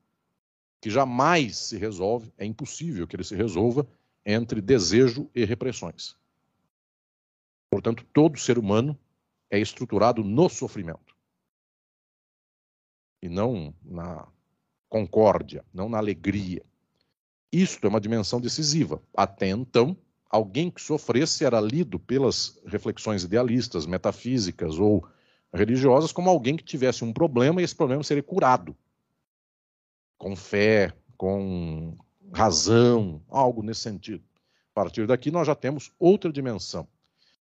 [0.84, 3.86] que jamais se resolve, é impossível que ele se resolva
[4.22, 6.14] entre desejo e repressões.
[7.70, 8.94] Portanto, todo ser humano
[9.50, 11.16] é estruturado no sofrimento
[13.22, 14.28] e não na
[14.86, 16.62] concórdia, não na alegria.
[17.50, 19.02] Isto é uma dimensão decisiva.
[19.16, 19.96] Até então,
[20.28, 25.08] alguém que sofresse era lido pelas reflexões idealistas, metafísicas ou
[25.50, 28.76] religiosas como alguém que tivesse um problema e esse problema seria curado.
[30.24, 31.98] Com fé, com
[32.32, 34.24] razão, algo nesse sentido.
[34.70, 36.88] A partir daqui, nós já temos outra dimensão.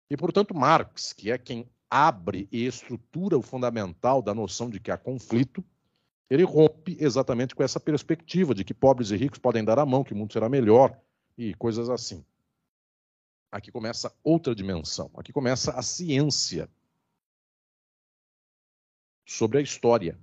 [0.08, 4.90] E, portanto, Marx, que é quem abre e estrutura o fundamental da noção de que
[4.90, 5.62] há conflito,
[6.30, 10.02] ele rompe exatamente com essa perspectiva de que pobres e ricos podem dar a mão,
[10.02, 10.98] que o mundo será melhor
[11.36, 12.24] e coisas assim.
[13.52, 15.10] Aqui começa outra dimensão.
[15.18, 16.66] Aqui começa a ciência
[19.26, 20.18] sobre a história.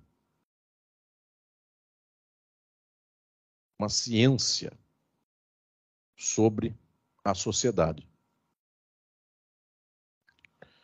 [3.80, 4.72] Uma ciência
[6.16, 6.76] sobre
[7.24, 8.08] a sociedade.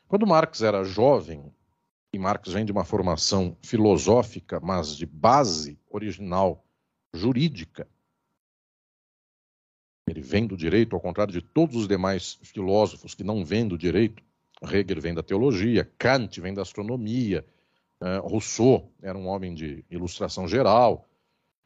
[0.08, 1.52] Quando Marx era jovem,
[2.14, 6.64] e Marx vem de uma formação filosófica, mas de base original
[7.12, 7.88] jurídica.
[10.08, 13.78] Ele vem do direito, ao contrário de todos os demais filósofos que não vêm do
[13.78, 14.24] direito.
[14.62, 17.46] Hegel vem da teologia, Kant vem da astronomia,
[18.00, 21.10] uh, Rousseau era um homem de ilustração geral,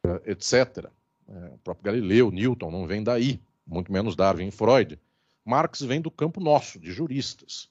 [0.04, 0.90] eh, etc.
[1.28, 4.98] Eh, o próprio Galileu, Newton não vem daí, muito menos Darwin e Freud.
[5.44, 7.68] Marx vem do campo nosso, de juristas.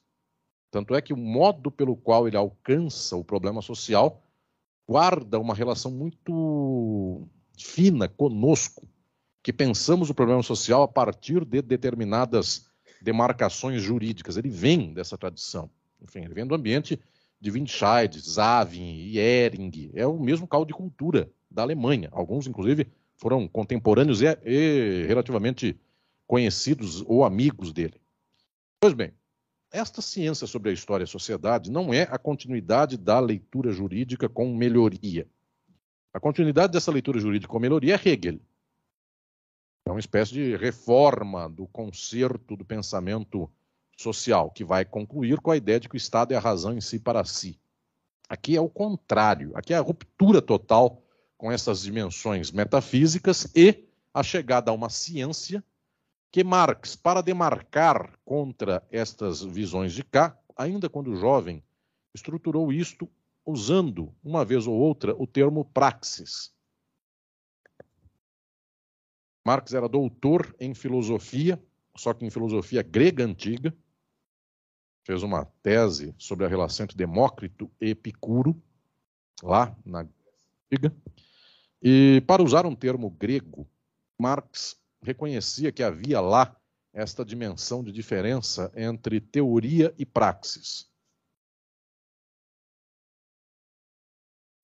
[0.70, 4.22] Tanto é que o modo pelo qual ele alcança o problema social
[4.86, 7.26] guarda uma relação muito
[7.58, 8.88] fina conosco,
[9.42, 12.66] que pensamos o problema social a partir de determinadas
[13.00, 14.36] demarcações jurídicas.
[14.36, 15.70] Ele vem dessa tradição.
[16.00, 16.98] Enfim, ele vem do ambiente
[17.40, 19.90] de Windscheid, Zavin e Ehring.
[19.94, 22.08] É o mesmo caldo de cultura da Alemanha.
[22.12, 25.78] Alguns, inclusive, foram contemporâneos e, e relativamente
[26.26, 28.00] conhecidos ou amigos dele.
[28.80, 29.12] Pois bem,
[29.70, 34.28] esta ciência sobre a história e a sociedade não é a continuidade da leitura jurídica
[34.28, 35.28] com melhoria.
[36.12, 38.40] A continuidade dessa leitura jurídica com melhoria é Hegel.
[39.84, 43.50] É uma espécie de reforma do conserto do pensamento
[43.96, 46.80] social, que vai concluir com a ideia de que o Estado é a razão em
[46.80, 47.58] si para si.
[48.28, 51.02] Aqui é o contrário, aqui é a ruptura total
[51.38, 55.64] com essas dimensões metafísicas e a chegada a uma ciência
[56.30, 61.62] que Marx, para demarcar contra estas visões de cá, ainda quando jovem,
[62.12, 63.08] estruturou isto
[63.46, 66.52] usando, uma vez ou outra, o termo praxis.
[69.46, 71.62] Marx era doutor em filosofia,
[71.96, 73.74] só que em filosofia grega antiga,
[75.02, 78.60] fez uma tese sobre a relação entre Demócrito e Epicuro,
[79.42, 80.06] lá na
[80.70, 80.94] Antiga.
[81.82, 83.68] E, para usar um termo grego,
[84.18, 86.56] Marx reconhecia que havia lá
[86.92, 90.90] esta dimensão de diferença entre teoria e praxis.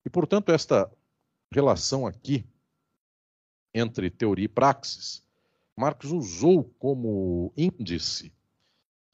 [0.04, 0.90] E, portanto, esta
[1.52, 2.44] relação aqui
[3.72, 5.22] entre teoria e praxis,
[5.76, 8.32] Marx usou como índice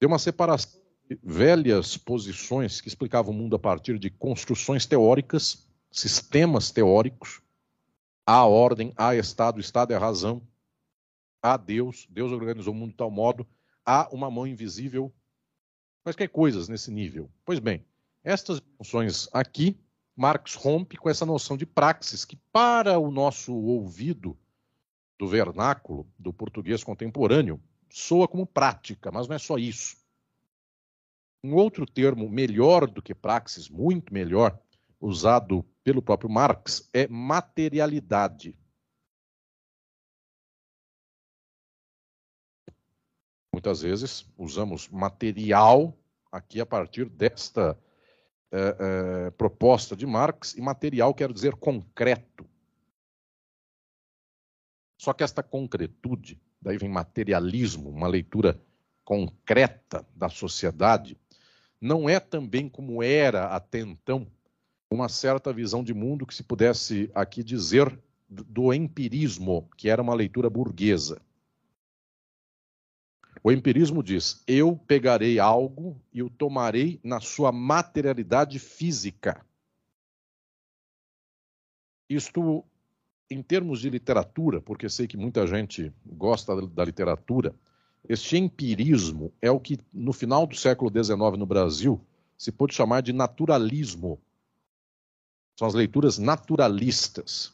[0.01, 0.81] de uma separação
[1.23, 7.43] velhas posições que explicavam o mundo a partir de construções teóricas, sistemas teóricos,
[8.31, 10.41] há ordem, há Estado, o Estado é a razão,
[11.43, 13.45] há Deus, Deus organizou o mundo de tal modo,
[13.85, 15.13] há uma mão invisível,
[16.05, 17.29] quaisquer coisas nesse nível.
[17.45, 17.85] Pois bem,
[18.23, 19.77] estas funções aqui,
[20.15, 24.39] Marx rompe com essa noção de praxis, que para o nosso ouvido
[25.19, 29.97] do vernáculo, do português contemporâneo, soa como prática, mas não é só isso.
[31.43, 34.57] Um outro termo melhor do que praxis, muito melhor,
[35.01, 38.57] usado pelo próprio Marx, é materialidade.
[43.53, 45.97] Muitas vezes usamos material
[46.31, 47.79] aqui a partir desta
[48.53, 48.77] é,
[49.27, 52.49] é, proposta de Marx, e material quer dizer concreto.
[54.99, 58.61] Só que esta concretude, daí vem materialismo, uma leitura
[59.05, 61.17] concreta da sociedade,
[61.81, 64.31] não é também como era até então
[64.91, 67.97] uma certa visão de mundo que se pudesse aqui dizer
[68.29, 71.21] do empirismo, que era uma leitura burguesa.
[73.43, 79.45] O empirismo diz: eu pegarei algo e o tomarei na sua materialidade física.
[82.09, 82.65] Isto,
[83.31, 87.55] em termos de literatura, porque sei que muita gente gosta da literatura,
[88.09, 92.05] este empirismo é o que, no final do século XIX no Brasil,
[92.37, 94.21] se pode chamar de naturalismo.
[95.61, 97.53] São as leituras naturalistas,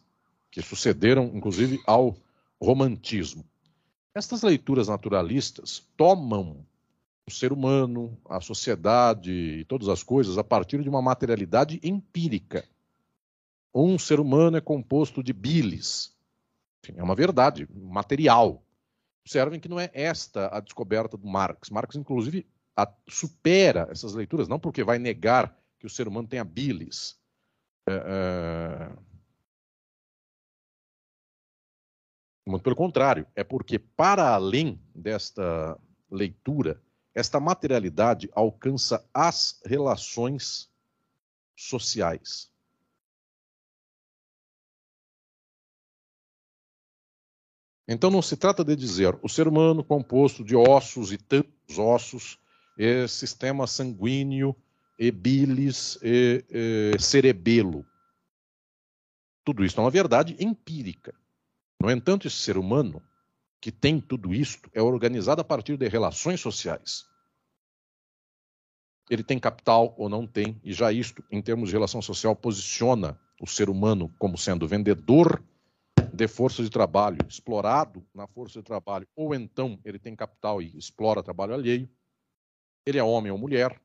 [0.52, 2.16] que sucederam, inclusive, ao
[2.62, 3.44] romantismo.
[4.14, 6.64] Estas leituras naturalistas tomam
[7.26, 12.64] o ser humano, a sociedade e todas as coisas a partir de uma materialidade empírica.
[13.74, 16.14] Um ser humano é composto de bilis.
[16.84, 18.62] Enfim, é uma verdade material
[19.22, 21.70] observem que não é esta a descoberta do Marx.
[21.70, 26.44] Marx, inclusive, a, supera essas leituras, não porque vai negar que o ser humano tenha
[26.44, 27.18] bilis.
[27.88, 28.92] É.
[32.48, 35.78] Muito pelo contrário, é porque, para além desta
[36.10, 36.80] leitura,
[37.12, 40.70] esta materialidade alcança as relações
[41.56, 42.50] sociais.
[47.88, 52.38] Então não se trata de dizer o ser humano composto de ossos e tantos ossos,
[53.08, 54.54] sistema sanguíneo,
[54.98, 57.84] e bilis, e, e cerebelo.
[59.44, 61.14] Tudo isso é uma verdade empírica.
[61.80, 63.02] No entanto, esse ser humano
[63.60, 67.06] que tem tudo isto é organizado a partir de relações sociais.
[69.08, 73.18] Ele tem capital ou não tem, e já isto, em termos de relação social, posiciona
[73.40, 75.42] o ser humano como sendo vendedor
[76.12, 80.76] de força de trabalho, explorado na força de trabalho, ou então ele tem capital e
[80.76, 81.88] explora trabalho alheio,
[82.84, 83.80] ele é homem ou mulher.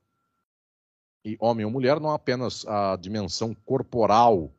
[1.24, 4.52] E homem ou mulher não é apenas a dimensão corporal,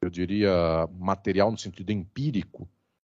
[0.00, 2.68] eu diria material no sentido empírico,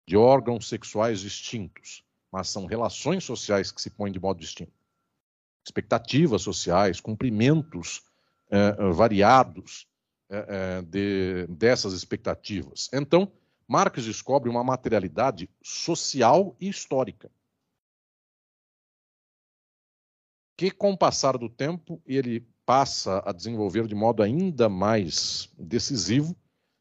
[0.06, 4.72] de órgãos sexuais distintos, mas são relações sociais que se põem de modo distinto.
[5.64, 8.02] Expectativas sociais, cumprimentos
[8.50, 9.86] eh, variados
[10.28, 12.90] eh, eh de, dessas expectativas.
[12.92, 13.30] Então,
[13.66, 17.30] Marx descobre uma materialidade social e histórica.
[20.56, 26.36] Que, com o passar do tempo, ele passa a desenvolver de modo ainda mais decisivo,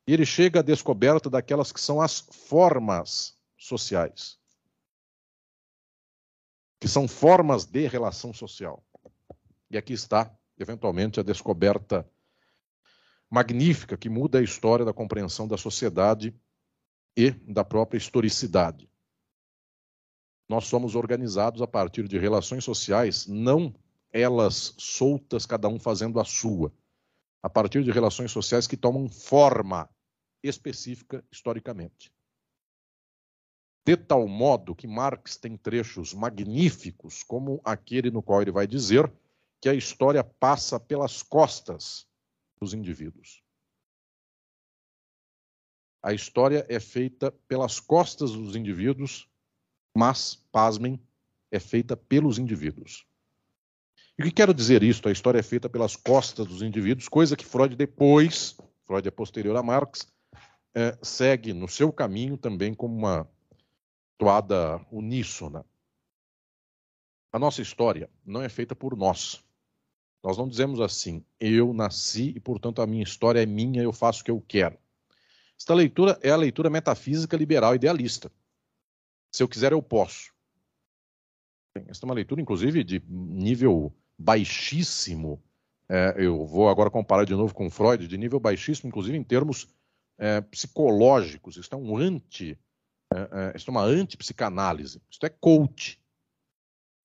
[0.07, 4.39] e ele chega à descoberta daquelas que são as formas sociais,
[6.79, 8.83] que são formas de relação social.
[9.69, 12.09] E aqui está, eventualmente, a descoberta
[13.29, 16.35] magnífica que muda a história da compreensão da sociedade
[17.15, 18.89] e da própria historicidade.
[20.49, 23.73] nós somos organizados a partir de relações sociais, não
[24.11, 26.73] elas soltas, cada um fazendo a sua,
[27.41, 29.89] a partir de relações sociais que tomam forma
[30.43, 32.11] específica historicamente.
[33.85, 39.11] De tal modo que Marx tem trechos magníficos, como aquele no qual ele vai dizer
[39.59, 42.07] que a história passa pelas costas
[42.59, 43.43] dos indivíduos.
[46.03, 49.29] A história é feita pelas costas dos indivíduos,
[49.95, 50.99] mas, pasmem,
[51.51, 53.05] é feita pelos indivíduos.
[54.21, 55.09] E o que quero dizer isto?
[55.09, 58.55] A história é feita pelas costas dos indivíduos, coisa que Freud depois,
[58.85, 60.07] Freud é posterior a Marx,
[60.75, 63.27] é, segue no seu caminho também como uma
[64.19, 65.65] toada uníssona.
[67.33, 69.43] A nossa história não é feita por nós.
[70.23, 74.21] Nós não dizemos assim, eu nasci e, portanto, a minha história é minha, eu faço
[74.21, 74.77] o que eu quero.
[75.57, 78.31] Esta leitura é a leitura metafísica liberal idealista.
[79.31, 80.31] Se eu quiser, eu posso.
[81.87, 83.91] Esta é uma leitura, inclusive, de nível
[84.21, 85.41] baixíssimo.
[85.89, 89.67] É, eu vou agora comparar de novo com Freud, de nível baixíssimo, inclusive em termos
[90.17, 91.57] é, psicológicos.
[91.57, 92.57] Isso é um anti,
[93.13, 93.17] é,
[93.53, 95.01] é isso é uma antipsicanálise.
[95.09, 95.99] Isso é coach.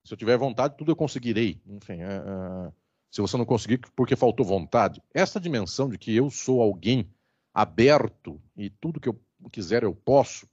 [0.05, 1.61] Se eu tiver vontade, tudo eu conseguirei.
[1.67, 2.73] Enfim, é, é,
[3.11, 5.03] se você não conseguir, porque faltou vontade.
[5.13, 7.11] Essa dimensão de que eu sou alguém
[7.53, 9.19] aberto e tudo que eu
[9.51, 10.47] quiser eu posso.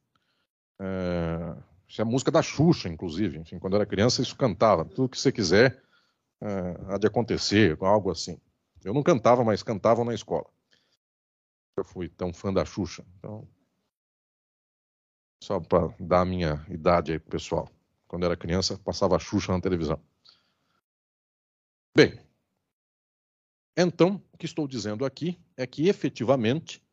[1.88, 3.38] Isso é a música da Xuxa, inclusive.
[3.38, 4.86] Enfim, quando eu era criança, isso cantava.
[4.86, 5.84] Tudo que você quiser
[6.88, 8.40] há de acontecer, algo assim.
[8.84, 10.50] Eu não cantava, mas cantavam na escola.
[11.78, 13.06] Eu fui tão fã da Xuxa.
[13.18, 13.48] Então,
[15.42, 17.70] só para dar a minha idade aí pro pessoal.
[18.08, 20.00] Quando era criança, passava a Xuxa na televisão.
[21.96, 22.20] Bem,
[23.76, 26.84] então, o que estou dizendo aqui é que efetivamente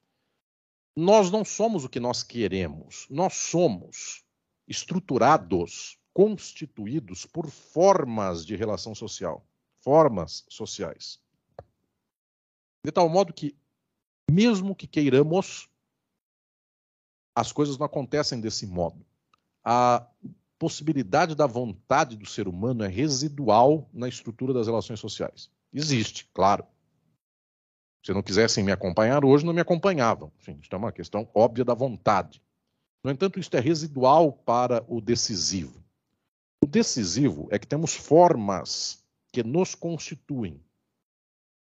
[0.97, 4.25] nós não somos o que nós queremos, nós somos
[4.67, 9.47] estruturados, constituídos por formas de relação social,
[9.81, 11.21] formas sociais.
[12.85, 13.57] De tal modo que,
[14.31, 15.69] mesmo que queiramos,
[17.35, 19.05] as coisas não acontecem desse modo.
[19.63, 20.07] A
[20.59, 25.51] possibilidade da vontade do ser humano é residual na estrutura das relações sociais.
[25.73, 26.67] Existe, claro.
[28.05, 30.33] Se não quisessem me acompanhar hoje, não me acompanhavam.
[30.39, 32.43] Enfim, isso é uma questão óbvia da vontade.
[33.05, 35.83] No entanto, isto é residual para o decisivo.
[36.63, 39.03] O decisivo é que temos formas
[39.33, 40.63] que nos constituem.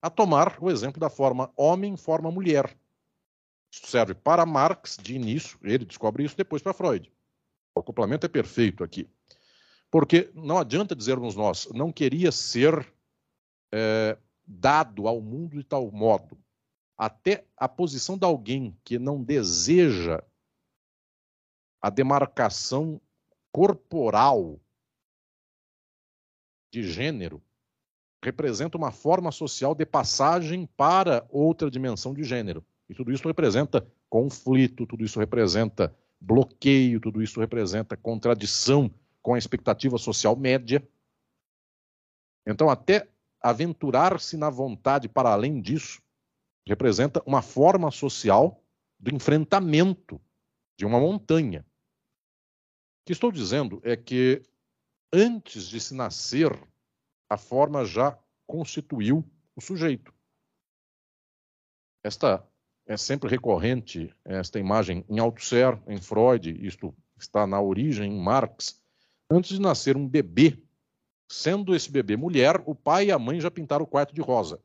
[0.02, 2.76] A tomar o exemplo da forma homem, forma mulher.
[3.72, 7.12] Isso serve para Marx de início, ele descobre isso depois para Freud.
[7.74, 9.08] O complemento é perfeito aqui.
[9.90, 12.92] Porque não adianta dizermos nós, não queria ser
[13.72, 16.38] é, dado ao mundo de tal modo,
[16.96, 20.22] até a posição de alguém que não deseja
[21.80, 23.00] a demarcação
[23.52, 24.60] corporal
[26.70, 27.42] de gênero
[28.22, 32.64] representa uma forma social de passagem para outra dimensão de gênero.
[32.88, 38.92] E tudo isso representa conflito, tudo isso representa bloqueio, tudo isso representa contradição
[39.22, 40.86] com a expectativa social média.
[42.46, 43.08] Então, até
[43.40, 46.02] aventurar-se na vontade para além disso
[46.66, 48.62] representa uma forma social
[48.98, 50.20] do enfrentamento
[50.76, 51.64] de uma montanha.
[53.02, 54.42] O que estou dizendo é que
[55.12, 56.52] antes de se nascer,
[57.28, 60.12] a forma já constituiu o sujeito.
[62.02, 62.46] Esta
[62.86, 68.82] é sempre recorrente, esta imagem em Althusser, em Freud, isto está na origem em Marx.
[69.30, 70.62] Antes de nascer um bebê,
[71.30, 74.62] sendo esse bebê mulher, o pai e a mãe já pintaram o quarto de rosa.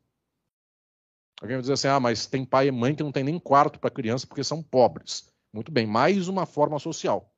[1.40, 3.78] Alguém vai dizer assim: ah, mas tem pai e mãe que não tem nem quarto
[3.78, 5.28] para criança porque são pobres.
[5.52, 7.33] Muito bem, mais uma forma social.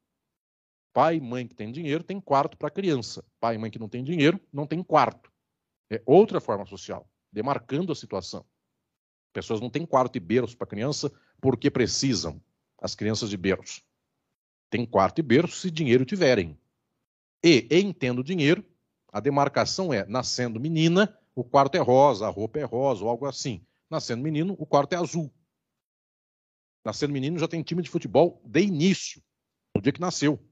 [0.96, 3.22] Pai e mãe que tem dinheiro tem quarto para criança.
[3.38, 5.30] Pai e mãe que não tem dinheiro não tem quarto.
[5.90, 8.46] É outra forma social, demarcando a situação.
[9.30, 12.42] Pessoas não têm quarto e berço para criança porque precisam,
[12.80, 13.82] as crianças de berço.
[14.70, 16.58] Tem quarto e berço se dinheiro tiverem.
[17.44, 18.64] E, em tendo dinheiro,
[19.12, 23.26] a demarcação é nascendo menina, o quarto é rosa, a roupa é rosa, ou algo
[23.26, 23.62] assim.
[23.90, 25.30] Nascendo menino, o quarto é azul.
[26.82, 29.22] Nascendo menino já tem time de futebol de início,
[29.74, 30.42] no dia que nasceu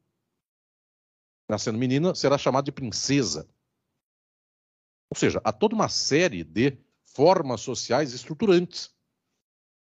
[1.48, 3.48] nascendo menina, será chamada de princesa.
[5.10, 8.92] Ou seja, há toda uma série de formas sociais estruturantes,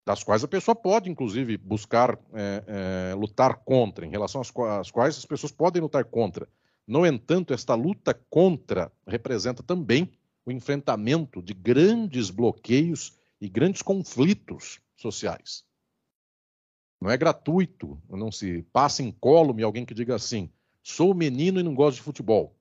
[0.06, 4.90] das quais a pessoa pode, inclusive, buscar é, é, lutar contra, em relação às, às
[4.90, 6.48] quais as pessoas podem lutar contra.
[6.86, 10.10] No entanto, esta luta contra representa também
[10.46, 15.64] o enfrentamento de grandes bloqueios e grandes conflitos sociais.
[17.00, 20.50] Não é gratuito, não se passa incólume alguém que diga assim:
[20.82, 22.56] sou menino e não gosto de futebol.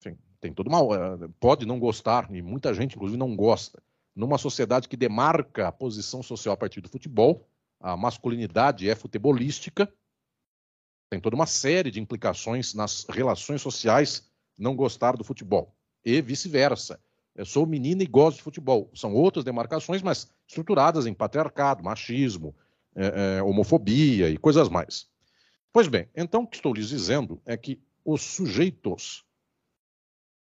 [0.00, 0.94] Enfim, tem todo mal.
[0.94, 3.82] Eh, pode não gostar, e muita gente, inclusive, não gosta.
[4.14, 7.48] Numa sociedade que demarca a posição social a partir do futebol,
[7.80, 9.92] a masculinidade é futebolística,
[11.10, 15.74] tem toda uma série de implicações nas relações sociais não gostar do futebol.
[16.04, 16.98] E vice-versa.
[17.34, 18.90] Eu sou menina e gosto de futebol.
[18.94, 22.54] São outras demarcações, mas estruturadas em patriarcado, machismo,
[22.94, 25.06] é, é, homofobia e coisas mais.
[25.72, 29.24] Pois bem, então o que estou lhes dizendo é que os sujeitos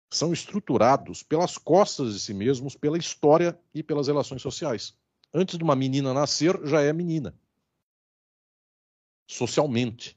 [0.08, 4.96] são estruturados pelas costas de si mesmos, pela história e pelas relações sociais.
[5.34, 7.34] Antes de uma menina nascer, já é menina.
[9.26, 10.16] Socialmente.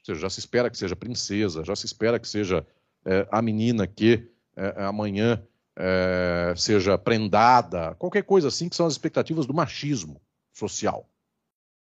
[0.00, 2.66] Ou seja, já se espera que seja princesa, já se espera que seja
[3.04, 5.42] é, a menina que é, amanhã
[5.74, 10.20] é, seja prendada, qualquer coisa assim, que são as expectativas do machismo
[10.52, 11.08] social.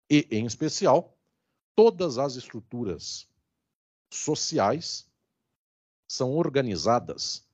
[0.09, 1.14] E, em especial,
[1.75, 3.29] todas as estruturas
[4.09, 5.09] sociais
[6.07, 7.45] são organizadas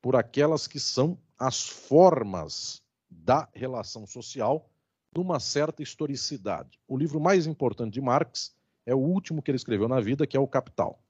[0.00, 4.70] por aquelas que são as formas da relação social
[5.14, 6.80] numa certa historicidade.
[6.86, 8.54] O livro mais importante de Marx
[8.84, 11.02] é o último que ele escreveu na vida, que é o Capital.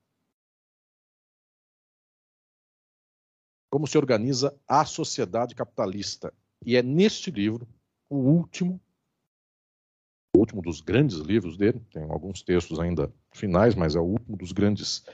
[3.71, 6.33] Como se organiza a sociedade capitalista.
[6.65, 7.69] E é neste livro,
[8.09, 8.81] o último,
[10.47, 14.53] último dos grandes livros dele, tem alguns textos ainda finais, mas é o último dos
[14.53, 15.05] grandes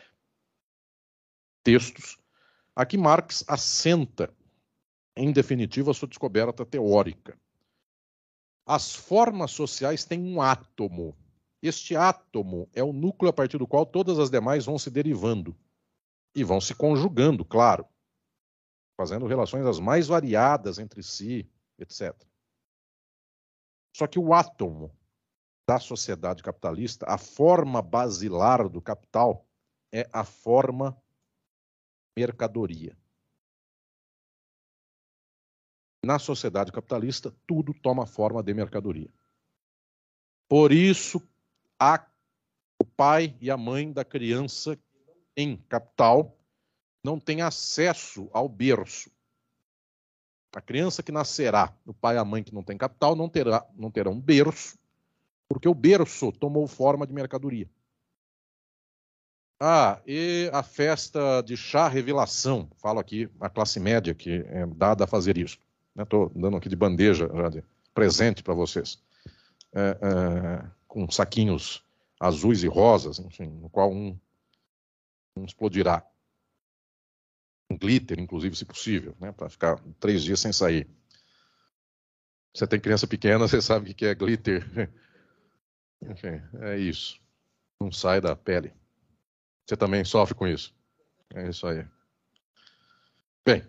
[1.65, 2.19] textos,
[2.77, 4.33] aqui Marx assenta
[5.17, 7.39] em definitiva, a sua descoberta teórica.
[8.67, 11.17] As formas sociais têm um átomo.
[11.61, 15.57] Este átomo é o núcleo a partir do qual todas as demais vão se derivando
[16.35, 17.87] e vão se conjugando, claro,
[18.97, 21.47] fazendo relações as mais variadas entre si,
[21.79, 22.15] etc.
[23.95, 24.91] Só que o átomo
[25.69, 29.47] da sociedade capitalista, a forma basilar do capital,
[29.93, 30.97] é a forma
[32.17, 32.97] mercadoria
[36.05, 39.09] na sociedade capitalista, tudo toma forma de mercadoria.
[40.49, 41.23] Por isso,
[42.81, 44.79] o pai e a mãe da criança
[45.37, 46.37] em capital
[47.05, 49.11] não têm acesso ao berço.
[50.55, 53.67] A criança que nascerá, o pai e a mãe que não tem capital, não, terá,
[53.75, 54.77] não terão berço,
[55.53, 57.69] porque o berço tomou forma de mercadoria.
[59.61, 65.05] Ah, e a festa de chá revelação, falo aqui a classe média que é dada
[65.05, 65.59] a fazer isso.
[65.97, 66.41] Estou né?
[66.41, 68.99] dando aqui de bandeja já de presente para vocês.
[69.75, 71.85] É, é, com saquinhos
[72.19, 74.19] azuis e rosas, enfim, no qual um,
[75.37, 76.03] um explodirá.
[77.71, 80.89] Um glitter, inclusive, se possível, né, para ficar três dias sem sair.
[82.55, 84.91] Você tem criança pequena, você sabe o que é glitter.
[86.11, 87.21] Enfim, é isso.
[87.81, 88.73] Não sai da pele.
[89.67, 90.75] Você também sofre com isso.
[91.35, 91.87] É isso aí.
[93.45, 93.65] Bem,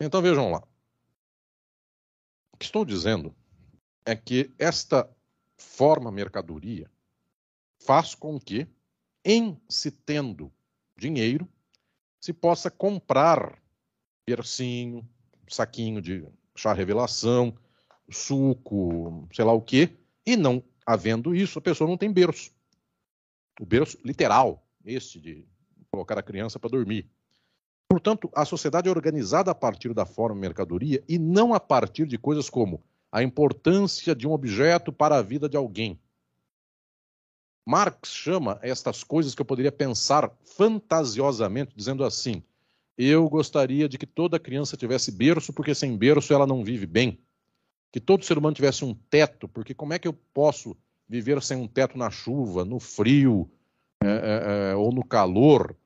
[0.00, 0.62] então vejam lá.
[2.52, 3.34] O que estou dizendo
[4.04, 5.08] é que esta
[5.56, 6.90] forma mercadoria
[7.80, 8.66] faz com que,
[9.24, 10.52] em se tendo
[10.96, 11.48] dinheiro,
[12.20, 13.62] se possa comprar
[14.26, 15.08] bercinho,
[15.48, 17.56] saquinho de chá revelação,
[18.10, 19.90] suco, sei lá o quê,
[20.26, 22.50] e não havendo isso, a pessoa não tem berço.
[23.60, 25.44] O berço literal, este de
[25.90, 27.08] colocar a criança para dormir.
[27.88, 32.18] Portanto, a sociedade é organizada a partir da forma mercadoria e não a partir de
[32.18, 35.98] coisas como a importância de um objeto para a vida de alguém.
[37.66, 42.42] Marx chama estas coisas que eu poderia pensar fantasiosamente, dizendo assim:
[42.96, 47.18] eu gostaria de que toda criança tivesse berço, porque sem berço ela não vive bem.
[47.90, 50.76] Que todo ser humano tivesse um teto, porque como é que eu posso
[51.08, 53.50] viver sem um teto na chuva, no frio
[54.02, 55.76] é, é, é ou no calor?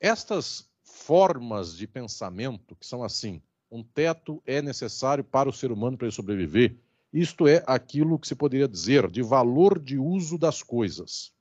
[0.00, 5.96] Estas formas de pensamento que são assim: um teto é necessário para o ser humano
[5.96, 6.76] para ele sobreviver.
[7.12, 11.32] Isto é aquilo que se poderia dizer de valor de uso das coisas.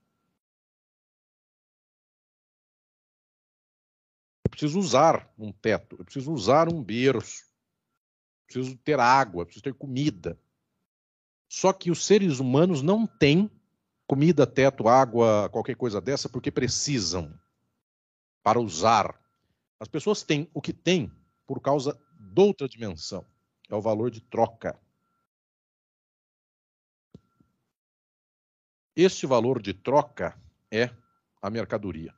[4.45, 7.46] Eu preciso usar um teto, eu preciso usar um berço,
[8.47, 10.39] preciso ter água, preciso ter comida.
[11.47, 13.51] Só que os seres humanos não têm
[14.07, 17.37] comida, teto, água, qualquer coisa dessa, porque precisam
[18.41, 19.21] para usar
[19.79, 21.11] as pessoas têm o que têm
[21.45, 23.25] por causa de outra dimensão,
[23.69, 24.79] é o valor de troca.
[28.95, 30.39] Este valor de troca
[30.71, 30.89] é
[31.41, 32.15] a mercadoria.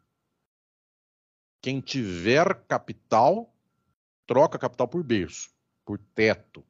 [1.61, 3.53] Quem tiver capital,
[4.25, 5.51] troca capital por berço,
[5.89, 6.63] por teto,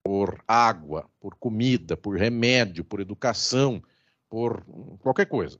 [0.00, 3.82] por água, por comida, por remédio, por educação,
[4.28, 4.64] por
[5.00, 5.58] qualquer coisa.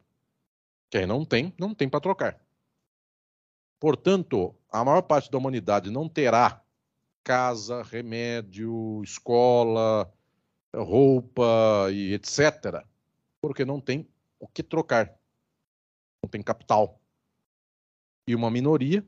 [0.88, 2.40] Quem não tem, não tem para trocar.
[3.80, 6.62] Portanto, a maior parte da humanidade não terá
[7.24, 10.08] casa, remédio, escola,
[10.72, 12.86] roupa e etc.,
[13.40, 15.18] porque não tem o que trocar.
[16.22, 17.00] Não tem capital.
[18.28, 19.04] E uma minoria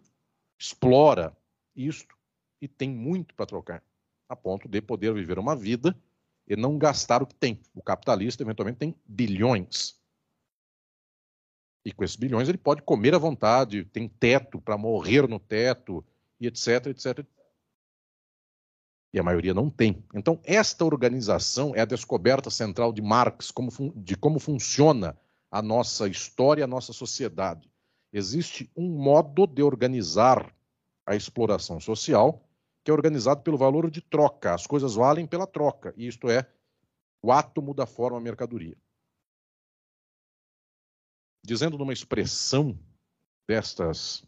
[0.59, 1.37] explora
[1.77, 2.16] isto
[2.67, 3.83] e tem muito para trocar,
[4.29, 5.97] a ponto de poder viver uma vida
[6.47, 7.61] e não gastar o que tem.
[7.75, 9.97] O capitalista, eventualmente, tem bilhões.
[11.85, 16.05] E com esses bilhões ele pode comer à vontade, tem teto para morrer no teto,
[16.41, 17.25] e etc, etc.
[19.13, 20.05] E a maioria não tem.
[20.13, 25.17] Então, esta organização é a descoberta central de Marx como, de como funciona
[25.51, 27.71] a nossa história, a nossa sociedade.
[28.13, 30.53] Existe um modo de organizar
[31.07, 32.46] a exploração social
[32.87, 34.55] que é organizado pelo valor de troca.
[34.55, 36.49] As coisas valem pela troca, e isto é
[37.21, 38.77] o átomo da forma mercadoria.
[41.45, 42.79] Dizendo numa expressão
[43.45, 44.25] destas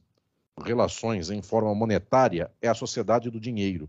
[0.61, 3.88] relações em forma monetária, é a sociedade do dinheiro.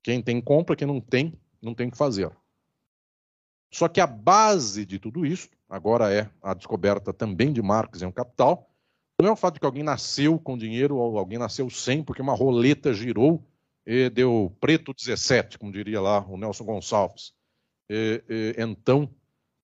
[0.00, 2.30] Quem tem compra, quem não tem, não tem o que fazer.
[3.72, 8.06] Só que a base de tudo isso, agora é a descoberta também de Marx em
[8.06, 8.70] um capital,
[9.20, 12.20] não é o fato de que alguém nasceu com dinheiro ou alguém nasceu sem, porque
[12.20, 13.42] uma roleta girou
[13.86, 17.32] e deu preto 17, como diria lá o Nelson Gonçalves.
[17.88, 19.08] E, e, então,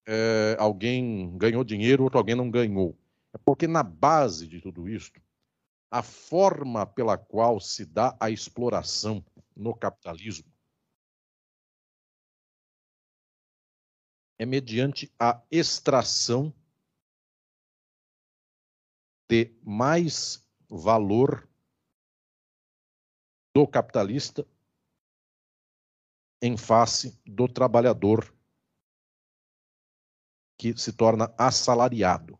[0.06, 2.96] é, alguém ganhou dinheiro, outro alguém não ganhou.
[3.34, 5.12] É porque na base de tudo isso,
[5.90, 9.24] a forma pela qual se dá a exploração
[9.54, 10.50] no capitalismo
[14.38, 16.52] é mediante a extração
[19.32, 21.48] de mais valor
[23.54, 24.46] do capitalista
[26.42, 28.30] em face do trabalhador
[30.58, 32.38] que se torna assalariado.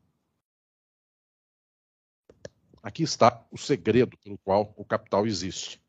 [2.83, 5.83] Aqui está o segredo pelo qual o capital existe.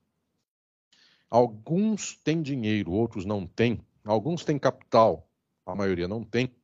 [1.30, 3.86] Alguns têm dinheiro, outros não têm.
[4.06, 5.30] Alguns têm capital,
[5.66, 6.56] a maioria não tem.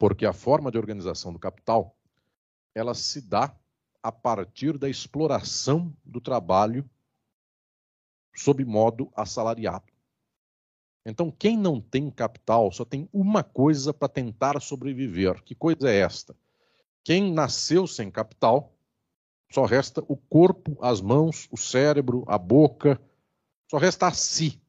[0.00, 1.94] Porque a forma de organização do capital
[2.74, 3.54] ela se dá
[4.02, 6.88] a partir da exploração do trabalho
[8.34, 9.92] sob modo assalariado.
[11.04, 15.42] Então, quem não tem capital só tem uma coisa para tentar sobreviver.
[15.42, 16.34] Que coisa é esta?
[17.04, 18.72] Quem nasceu sem capital,
[19.52, 22.98] só resta o corpo, as mãos, o cérebro, a boca,
[23.70, 24.62] só resta a si.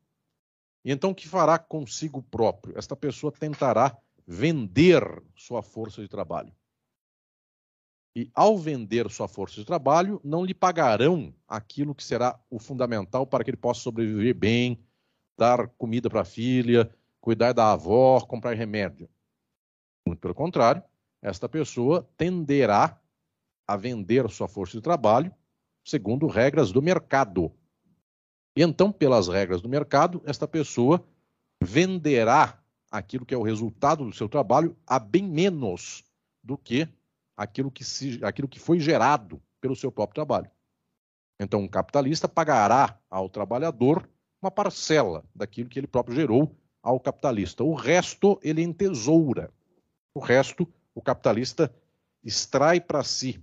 [0.84, 2.78] E então, o que fará consigo próprio?
[2.78, 3.98] Esta pessoa tentará
[4.32, 5.04] vender
[5.36, 6.56] sua força de trabalho.
[8.16, 13.28] E ao vender sua força de trabalho, não lhe pagarão aquilo que será o fundamental
[13.28, 14.82] para que ele possa sobreviver bem,
[15.38, 19.10] dar comida para a filha, cuidar da avó, comprar remédio.
[20.08, 20.82] Muito pelo contrário,
[21.22, 22.98] esta pessoa tenderá
[23.68, 25.34] a vender sua força de trabalho
[25.84, 27.52] segundo regras do mercado.
[28.56, 31.06] E então, pelas regras do mercado, esta pessoa
[31.62, 32.61] venderá
[32.92, 36.04] aquilo que é o resultado do seu trabalho a bem menos
[36.44, 36.88] do que
[37.38, 40.52] aquilo que, se, aquilo que foi gerado pelo seu próprio trabalho.
[41.40, 44.08] Então, um capitalista pagará ao trabalhador
[44.42, 47.64] uma parcela daquilo que ele próprio gerou ao capitalista.
[47.64, 49.52] O resto ele entesoura.
[50.14, 51.74] O resto o capitalista
[52.24, 53.42] extrai para si,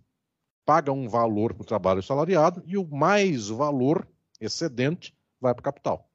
[0.64, 4.06] paga um valor para o trabalho salariado e o mais valor
[4.40, 6.07] excedente vai para o capital.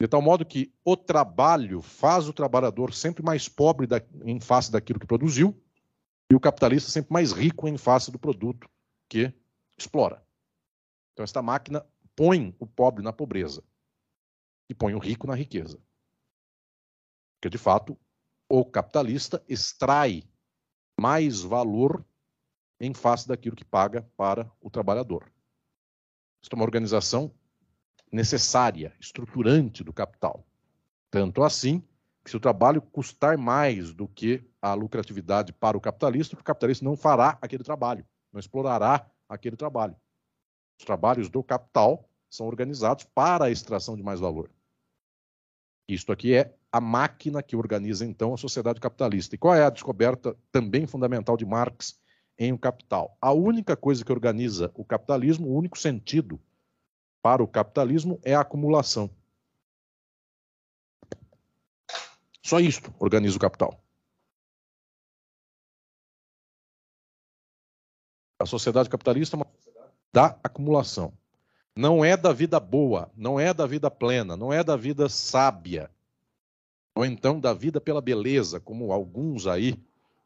[0.00, 4.70] De tal modo que o trabalho faz o trabalhador sempre mais pobre da, em face
[4.70, 5.58] daquilo que produziu
[6.30, 8.68] e o capitalista sempre mais rico em face do produto
[9.08, 9.32] que
[9.78, 10.24] explora.
[11.12, 11.86] Então, esta máquina
[12.16, 13.62] põe o pobre na pobreza
[14.68, 15.80] e põe o rico na riqueza.
[17.36, 17.96] Porque, de fato,
[18.48, 20.24] o capitalista extrai
[20.98, 22.04] mais valor
[22.80, 25.32] em face daquilo que paga para o trabalhador.
[26.42, 27.32] Isto é uma organização
[28.14, 30.46] necessária, estruturante do capital.
[31.10, 31.82] Tanto assim
[32.22, 36.84] que se o trabalho custar mais do que a lucratividade para o capitalista, o capitalista
[36.84, 39.96] não fará aquele trabalho, não explorará aquele trabalho.
[40.78, 44.48] Os trabalhos do capital são organizados para a extração de mais valor.
[45.88, 49.34] Isto aqui é a máquina que organiza então a sociedade capitalista.
[49.34, 52.00] E qual é a descoberta também fundamental de Marx
[52.38, 53.18] em O Capital?
[53.20, 56.40] A única coisa que organiza o capitalismo, o único sentido
[57.24, 59.08] para o capitalismo é a acumulação.
[62.42, 63.82] Só isto organiza o capital.
[68.38, 71.14] A sociedade capitalista é uma sociedade da acumulação.
[71.74, 75.90] não é da vida boa, não é da vida plena, não é da vida sábia,
[76.94, 79.82] ou então da vida pela beleza, como alguns aí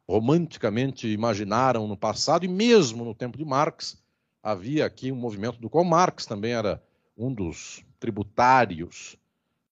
[0.06, 4.02] romanticamente imaginaram no passado, e mesmo no tempo de Marx,
[4.42, 6.82] havia aqui um movimento do qual Marx também era
[7.18, 9.18] um dos tributários,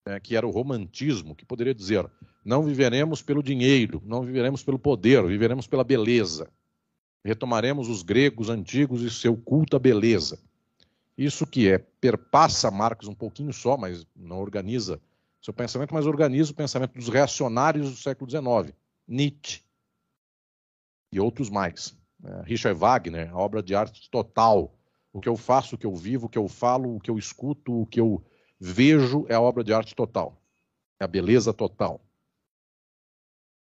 [0.05, 2.11] né, que era o romantismo, que poderia dizer:
[2.45, 6.51] não viveremos pelo dinheiro, não viveremos pelo poder, viveremos pela beleza.
[7.25, 10.39] Retomaremos os gregos antigos e seu culto à beleza.
[11.17, 15.01] Isso que é, perpassa Marx um pouquinho só, mas não organiza
[15.41, 18.77] seu pensamento, mas organiza o pensamento dos reacionários do século XIX.
[19.09, 19.63] Nietzsche
[21.11, 21.97] e outros mais.
[22.23, 24.76] É, Richard Wagner, a obra de arte total.
[25.17, 27.17] O que eu faço, o que eu vivo, o que eu falo, o que eu
[27.17, 28.23] escuto, o que eu
[28.61, 30.39] vejo é a obra de arte total.
[31.01, 32.03] É a beleza total.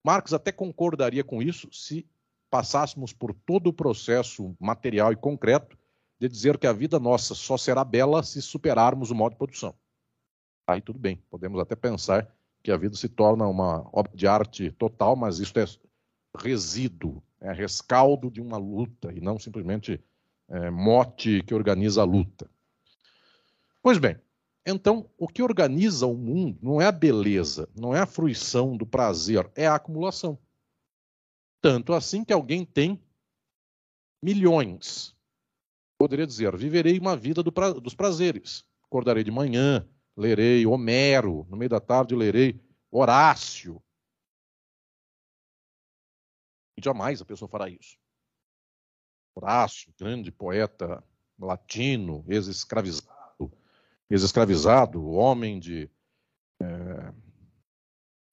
[0.02, 2.08] Marx até concordaria com isso se
[2.48, 5.76] passássemos por todo o processo material e concreto
[6.18, 9.74] de dizer que a vida nossa só será bela se superarmos o modo de produção.
[10.66, 14.70] Aí tudo bem, podemos até pensar que a vida se torna uma obra de arte
[14.70, 15.66] total, mas isso é
[16.38, 20.02] resíduo, é rescaldo de uma luta e não simplesmente
[20.48, 22.50] é, mote que organiza a luta.
[23.82, 24.18] Pois bem,
[24.66, 28.86] então o que organiza o mundo não é a beleza, não é a fruição do
[28.86, 30.38] prazer, é a acumulação.
[31.60, 33.02] Tanto assim que alguém tem
[34.22, 35.14] milhões.
[35.98, 38.64] Poderia dizer, viverei uma vida do pra, dos prazeres.
[38.82, 39.86] Acordarei de manhã,
[40.16, 43.82] lerei Homero, no meio da tarde lerei Horácio.
[46.76, 47.98] E jamais a pessoa fará isso.
[49.34, 51.02] Horácio, grande poeta
[51.38, 53.52] latino, ex-escravizado,
[54.08, 55.90] ex-escravizado, homem de,
[56.60, 57.12] é,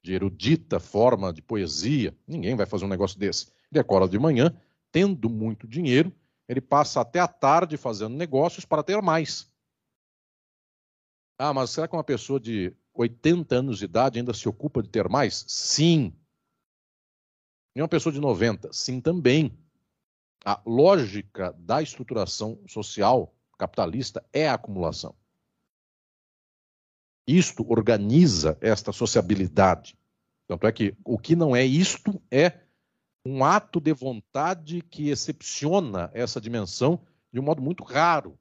[0.04, 3.52] de erudita forma de poesia, ninguém vai fazer um negócio desse.
[3.72, 4.56] Ele acorda de manhã,
[4.92, 6.14] tendo muito dinheiro,
[6.48, 9.50] ele passa até a tarde fazendo negócios para ter mais.
[11.40, 14.90] Ah, mas será que uma pessoa de 80 anos de idade ainda se ocupa de
[14.90, 15.46] ter mais?
[15.48, 16.14] Sim.
[17.76, 18.72] E uma pessoa de 90?
[18.74, 19.58] Sim, também.
[20.44, 25.16] A lógica da estruturação social capitalista é a acumulação.
[27.28, 29.96] Isto organiza esta sociabilidade.
[30.48, 32.60] Tanto é que o que não é isto é
[33.26, 37.00] um ato de vontade que excepciona essa dimensão
[37.32, 38.38] de um modo muito raro.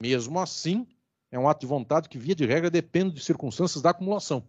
[0.00, 0.86] Mesmo assim,
[1.32, 4.48] é um ato de vontade que, via de regra, depende de circunstâncias da acumulação.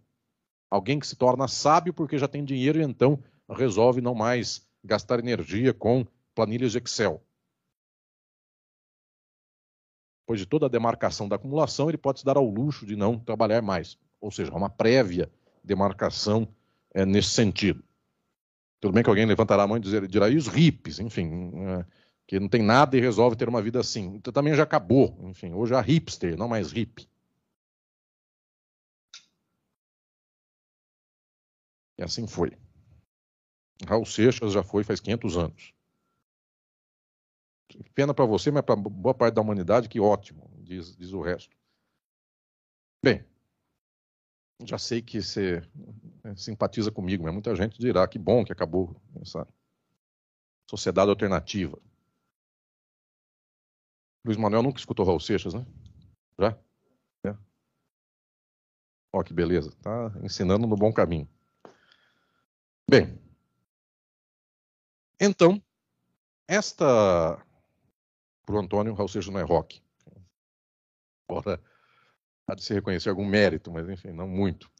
[0.70, 5.18] Alguém que se torna sábio porque já tem dinheiro e então resolve não mais gastar
[5.18, 6.06] energia com
[6.38, 7.20] planilhas Excel.
[10.20, 13.18] Depois de toda a demarcação da acumulação, ele pode se dar ao luxo de não
[13.18, 13.98] trabalhar mais.
[14.20, 15.28] Ou seja, uma prévia
[15.64, 16.46] demarcação
[16.94, 17.82] é, nesse sentido.
[18.78, 21.86] Tudo bem que alguém levantará a mão e dizer, dirá, e os hippies, enfim, é,
[22.24, 24.14] que não tem nada e resolve ter uma vida assim.
[24.14, 25.18] Então também já acabou.
[25.22, 27.08] Enfim, hoje é hipster, não mais hippie.
[31.98, 32.56] E assim foi.
[33.88, 35.77] Raul Seixas já foi faz 500 anos.
[37.94, 41.56] Pena para você, mas para boa parte da humanidade, que ótimo, diz, diz o resto.
[43.02, 43.24] Bem,
[44.64, 45.62] já sei que você
[46.24, 49.46] é, simpatiza comigo, mas muita gente dirá que bom que acabou essa
[50.68, 51.78] sociedade alternativa.
[54.24, 55.64] Luiz Manuel nunca escutou Raul Seixas, né?
[56.38, 56.58] Já?
[57.24, 57.36] É.
[59.12, 59.74] Ó, que beleza.
[59.80, 61.28] Tá ensinando no bom caminho.
[62.90, 63.18] Bem.
[65.20, 65.62] Então,
[66.46, 67.44] esta.
[68.48, 69.82] Para o Antônio, Raul Seixas não é rock.
[71.28, 71.62] Embora
[72.46, 74.72] há de se reconhecer algum mérito, mas enfim, não muito.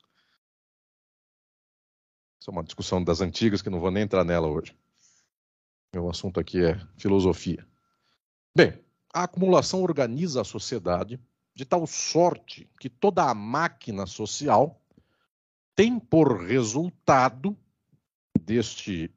[2.40, 4.74] Isso é uma discussão das antigas que não vou nem entrar nela hoje.
[5.92, 7.68] Meu assunto aqui é filosofia.
[8.56, 11.20] Bem, a acumulação organiza a sociedade
[11.54, 14.80] de tal sorte que toda a máquina social
[15.76, 17.54] tem por resultado
[18.40, 19.14] deste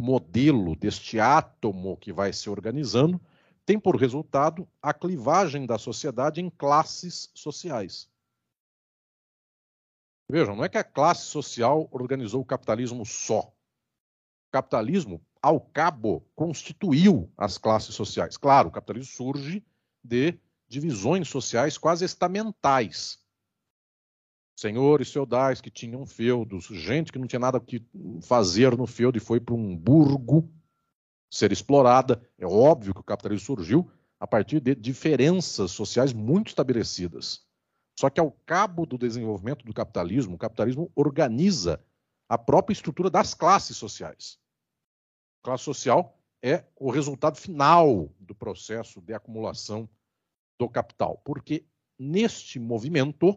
[0.00, 3.20] modelo, deste átomo que vai se organizando,
[3.64, 8.08] tem por resultado a clivagem da sociedade em classes sociais.
[10.28, 13.40] Vejam, não é que a classe social organizou o capitalismo só.
[13.40, 18.36] O capitalismo ao cabo, constituiu as classes sociais.
[18.36, 19.64] Claro, o capitalismo surge
[20.02, 20.38] de
[20.68, 23.18] divisões sociais quase estamentais.
[24.56, 27.84] Senhores feudais que tinham feudos, gente que não tinha nada que
[28.22, 30.48] fazer no feudo e foi para um burgo
[31.32, 32.22] ser explorada.
[32.38, 37.42] É óbvio que o capitalismo surgiu a partir de diferenças sociais muito estabelecidas.
[37.98, 41.82] Só que ao cabo do desenvolvimento do capitalismo, o capitalismo organiza
[42.28, 44.38] a própria estrutura das classes sociais.
[45.42, 49.88] Classe social é o resultado final do processo de acumulação
[50.58, 51.64] do capital, porque
[51.98, 53.36] neste movimento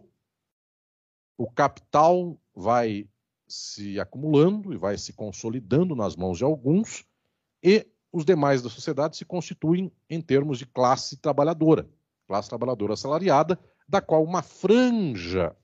[1.38, 3.08] o capital vai
[3.48, 7.06] se acumulando e vai se consolidando nas mãos de alguns
[7.66, 11.89] e os demais da sociedade se constituem em termos de classe trabalhadora,
[12.28, 13.59] classe trabalhadora assalariada,
[13.89, 15.55] da qual uma franja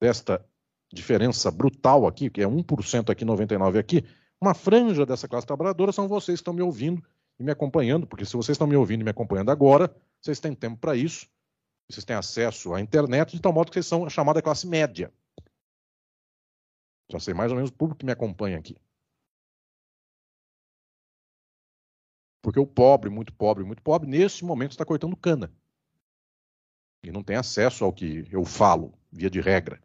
[0.00, 0.44] desta
[0.92, 4.04] diferença brutal aqui, que é 1% aqui, 99% aqui,
[4.40, 7.00] uma franja dessa classe trabalhadora são vocês que estão me ouvindo
[7.38, 10.52] e me acompanhando, porque se vocês estão me ouvindo e me acompanhando agora, vocês têm
[10.52, 11.28] tempo para isso,
[11.88, 15.12] vocês têm acesso à internet, de tal modo que vocês são a chamada classe média.
[17.08, 18.76] Já sei mais ou menos o público que me acompanha aqui.
[22.42, 25.52] Porque o pobre, muito pobre, muito pobre, nesse momento está cortando cana.
[27.02, 29.80] E não tem acesso ao que eu falo, via de regra.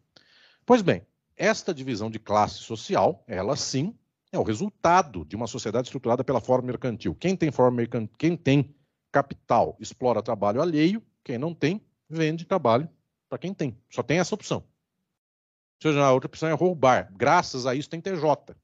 [0.66, 3.98] Pois bem, esta divisão de classe social, ela sim,
[4.32, 7.16] é o resultado de uma sociedade estruturada pela forma mercantil.
[7.16, 8.76] Quem tem forma mercantil, quem tem
[9.12, 12.90] capital, explora trabalho alheio, quem não tem, vende trabalho
[13.30, 13.78] para quem tem.
[13.90, 14.58] Só tem essa opção.
[14.58, 17.12] Ou seja, a outra opção é roubar.
[17.16, 18.56] Graças a isso tem TJ.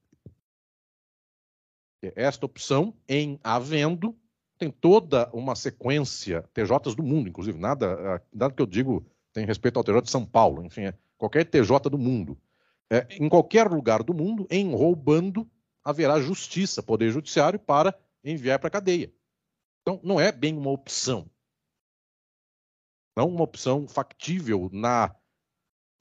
[2.16, 4.16] Esta opção, em havendo,
[4.58, 9.46] tem toda uma sequência, TJs do mundo, inclusive, nada, ah, nada que eu digo tem
[9.46, 12.38] respeito ao TJ de São Paulo, enfim, é qualquer TJ do mundo.
[12.92, 15.50] É, em qualquer lugar do mundo, em roubando,
[15.84, 19.14] haverá justiça, poder judiciário, para enviar para a cadeia.
[19.82, 21.30] Então, não é bem uma opção.
[23.16, 25.16] Não uma opção factível na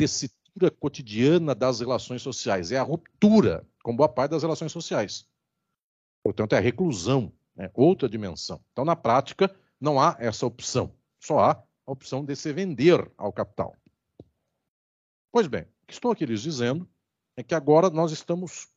[0.01, 5.30] ruptura cotidiana das relações sociais, é a ruptura com boa parte das relações sociais.
[6.23, 7.71] Portanto, é a reclusão, né?
[7.75, 8.63] outra dimensão.
[8.73, 11.53] Então, na prática, não há essa opção, só há
[11.87, 13.77] a opção de se vender ao capital.
[15.33, 16.89] Pois bem, o que estou aqui lhes dizendo
[17.37, 18.69] é que agora nós estamos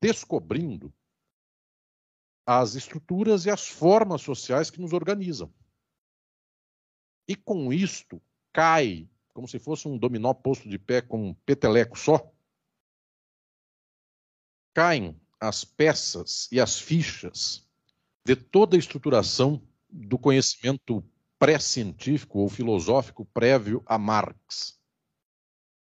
[0.00, 0.92] descobrindo
[2.46, 5.52] as estruturas e as formas sociais que nos organizam.
[7.28, 11.96] E com isto cai como se fosse um dominó posto de pé com um peteleco
[11.96, 12.32] só,
[14.74, 17.66] caem as peças e as fichas
[18.24, 21.02] de toda a estruturação do conhecimento
[21.38, 24.78] pré-científico ou filosófico prévio a Marx.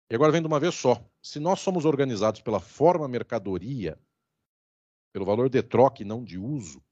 [0.10, 1.04] E agora vem de uma vez só.
[1.22, 3.98] Se nós somos organizados pela forma mercadoria,
[5.14, 6.84] pelo valor de troca e não de uso,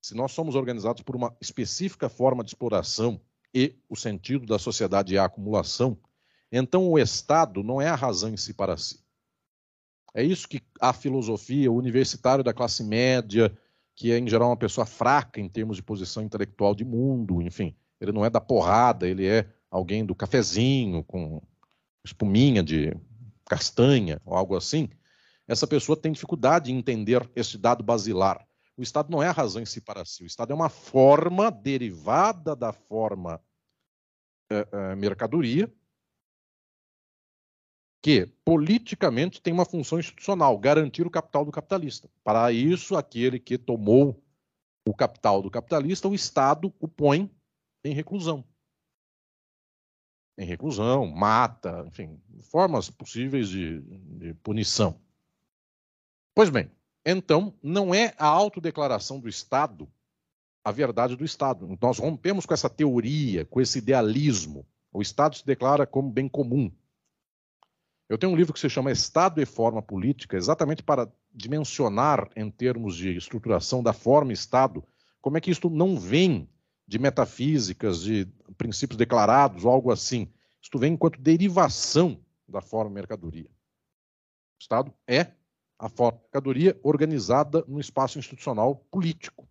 [0.00, 3.20] se nós somos organizados por uma específica forma de exploração
[3.54, 5.98] e o sentido da sociedade é a acumulação,
[6.50, 9.01] então o Estado não é a razão em si para si.
[10.14, 13.56] É isso que a filosofia, o universitário da classe média,
[13.94, 17.74] que é em geral uma pessoa fraca em termos de posição intelectual de mundo, enfim,
[18.00, 21.40] ele não é da porrada, ele é alguém do cafezinho com
[22.04, 22.94] espuminha de
[23.46, 24.88] castanha ou algo assim.
[25.46, 28.46] Essa pessoa tem dificuldade em entender esse dado basilar.
[28.76, 30.24] O Estado não é a razão em si para si.
[30.24, 33.40] O Estado é uma forma derivada da forma
[34.50, 35.72] é, é, mercadoria
[38.02, 42.10] que politicamente tem uma função institucional, garantir o capital do capitalista.
[42.24, 44.20] Para isso, aquele que tomou
[44.84, 47.30] o capital do capitalista, o Estado o põe
[47.84, 48.44] em reclusão.
[50.36, 55.00] Em reclusão, mata, enfim, formas possíveis de, de punição.
[56.34, 56.70] Pois bem,
[57.06, 59.88] então, não é a autodeclaração do Estado
[60.64, 61.76] a verdade do Estado.
[61.80, 64.66] Nós rompemos com essa teoria, com esse idealismo.
[64.92, 66.70] O Estado se declara como bem comum.
[68.08, 72.50] Eu tenho um livro que se chama Estado e Forma Política, exatamente para dimensionar, em
[72.50, 74.84] termos de estruturação da forma Estado,
[75.20, 76.48] como é que isto não vem
[76.86, 78.26] de metafísicas, de
[78.58, 80.32] princípios declarados ou algo assim.
[80.60, 83.48] Isto vem enquanto derivação da forma mercadoria.
[83.48, 85.32] O Estado é
[85.78, 89.48] a mercadoria organizada no espaço institucional político.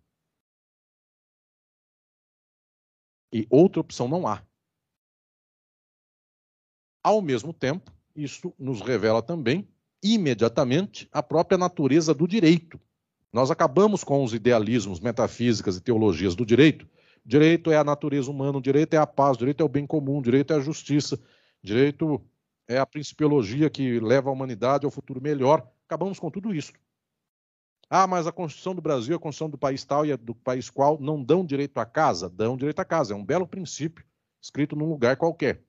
[3.32, 4.46] E outra opção não há.
[7.02, 9.68] Ao mesmo tempo, isso nos revela também,
[10.02, 12.80] imediatamente, a própria natureza do direito.
[13.32, 16.86] Nós acabamos com os idealismos, metafísicas e teologias do direito.
[17.24, 20.52] Direito é a natureza humana, direito é a paz, direito é o bem comum, direito
[20.52, 21.18] é a justiça,
[21.62, 22.20] direito
[22.68, 26.72] é a principiologia que leva a humanidade ao futuro melhor acabamos com tudo isso.
[27.90, 30.70] Ah, mas a Constituição do Brasil, a Constituição do país tal e a do país
[30.70, 32.30] qual não dão direito à casa?
[32.30, 33.12] Dão direito à casa.
[33.12, 34.02] É um belo princípio
[34.40, 35.62] escrito num lugar qualquer.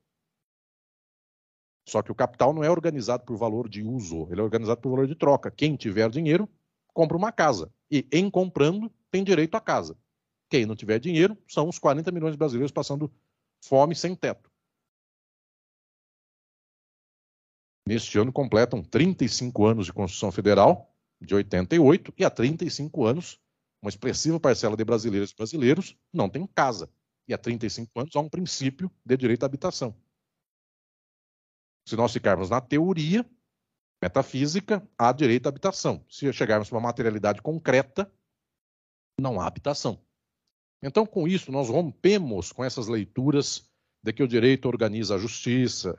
[1.86, 4.90] Só que o capital não é organizado por valor de uso, ele é organizado por
[4.90, 5.50] valor de troca.
[5.50, 6.48] Quem tiver dinheiro,
[6.92, 7.70] compra uma casa.
[7.90, 9.96] E em comprando, tem direito à casa.
[10.48, 13.12] Quem não tiver dinheiro, são os 40 milhões de brasileiros passando
[13.62, 14.50] fome sem teto.
[17.86, 23.38] Neste ano completam 35 anos de Constituição Federal, de 88, e há 35 anos,
[23.82, 26.88] uma expressiva parcela de brasileiras e brasileiros não tem casa.
[27.26, 29.94] e há 35 anos há um princípio de direito à habitação.
[31.86, 33.24] Se nós ficarmos na teoria
[34.02, 36.04] metafísica, há direito à habitação.
[36.08, 38.10] Se chegarmos para uma materialidade concreta,
[39.18, 40.00] não há habitação.
[40.82, 43.70] Então, com isso, nós rompemos com essas leituras
[44.02, 45.98] de que o direito organiza a justiça,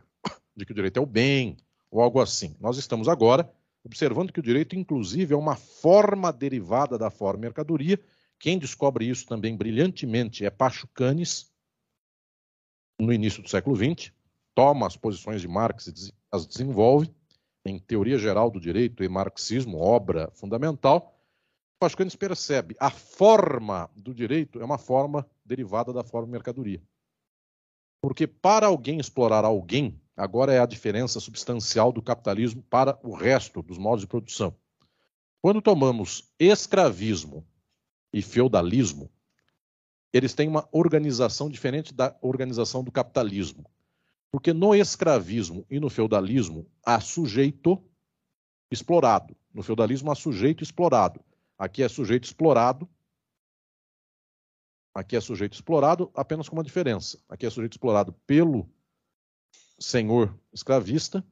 [0.55, 1.57] de que o direito é o bem,
[1.89, 2.55] ou algo assim.
[2.59, 3.51] Nós estamos agora
[3.83, 7.99] observando que o direito, inclusive, é uma forma derivada da forma mercadoria.
[8.39, 11.51] Quem descobre isso também brilhantemente é Pachucanes,
[12.99, 14.11] no início do século XX,
[14.55, 17.13] toma as posições de Marx e as desenvolve
[17.65, 21.13] em Teoria Geral do Direito e Marxismo, obra fundamental.
[21.77, 26.81] Pachucanes percebe a forma do direito é uma forma derivada da forma mercadoria.
[28.01, 33.61] Porque para alguém explorar alguém, agora é a diferença substancial do capitalismo para o resto
[33.61, 34.55] dos modos de produção.
[35.41, 37.45] Quando tomamos escravismo
[38.13, 39.11] e feudalismo,
[40.13, 43.65] eles têm uma organização diferente da organização do capitalismo.
[44.35, 47.81] Porque no escravismo e no feudalismo há sujeito
[48.69, 49.33] explorado.
[49.53, 51.23] No feudalismo há sujeito explorado.
[51.57, 52.85] Aqui é sujeito explorado.
[54.93, 57.17] Aqui é sujeito explorado apenas com uma diferença.
[57.29, 58.69] Aqui é sujeito explorado pelo
[59.79, 61.25] senhor escravista.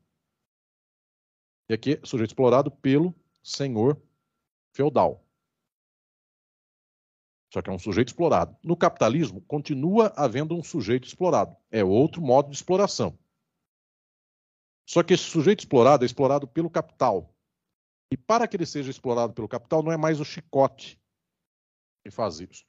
[1.68, 4.02] E aqui é sujeito explorado pelo senhor
[4.72, 5.23] feudal.
[7.54, 8.58] Só que é um sujeito explorado.
[8.64, 11.56] No capitalismo, continua havendo um sujeito explorado.
[11.70, 13.16] É outro modo de exploração.
[14.90, 17.32] Só que esse sujeito explorado é explorado pelo capital.
[18.12, 21.00] E para que ele seja explorado pelo capital, não é mais o chicote
[22.04, 22.66] que faz isso.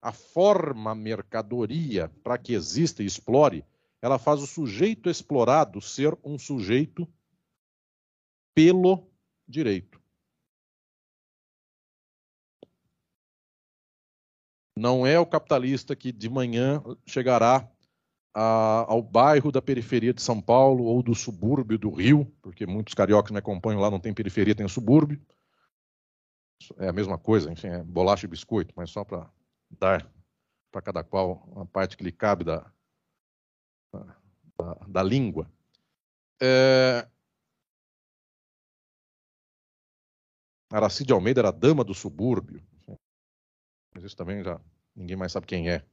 [0.00, 3.62] A forma mercadoria, para que exista e explore,
[4.00, 7.06] ela faz o sujeito explorado ser um sujeito
[8.54, 9.06] pelo
[9.46, 10.01] direito.
[14.76, 17.68] Não é o capitalista que de manhã chegará
[18.34, 22.94] a, ao bairro da periferia de São Paulo ou do subúrbio do Rio, porque muitos
[22.94, 25.20] cariocas me acompanham lá, não tem periferia, tem subúrbio.
[26.78, 29.28] É a mesma coisa, enfim, é bolacha e biscoito, mas só para
[29.70, 30.10] dar
[30.70, 32.72] para cada qual uma parte que lhe cabe da,
[33.92, 35.50] da, da língua.
[36.40, 37.06] É...
[40.72, 42.62] Aracide Almeida era dama do subúrbio.
[43.92, 44.60] Mas isso também já
[44.94, 45.84] ninguém mais sabe quem é.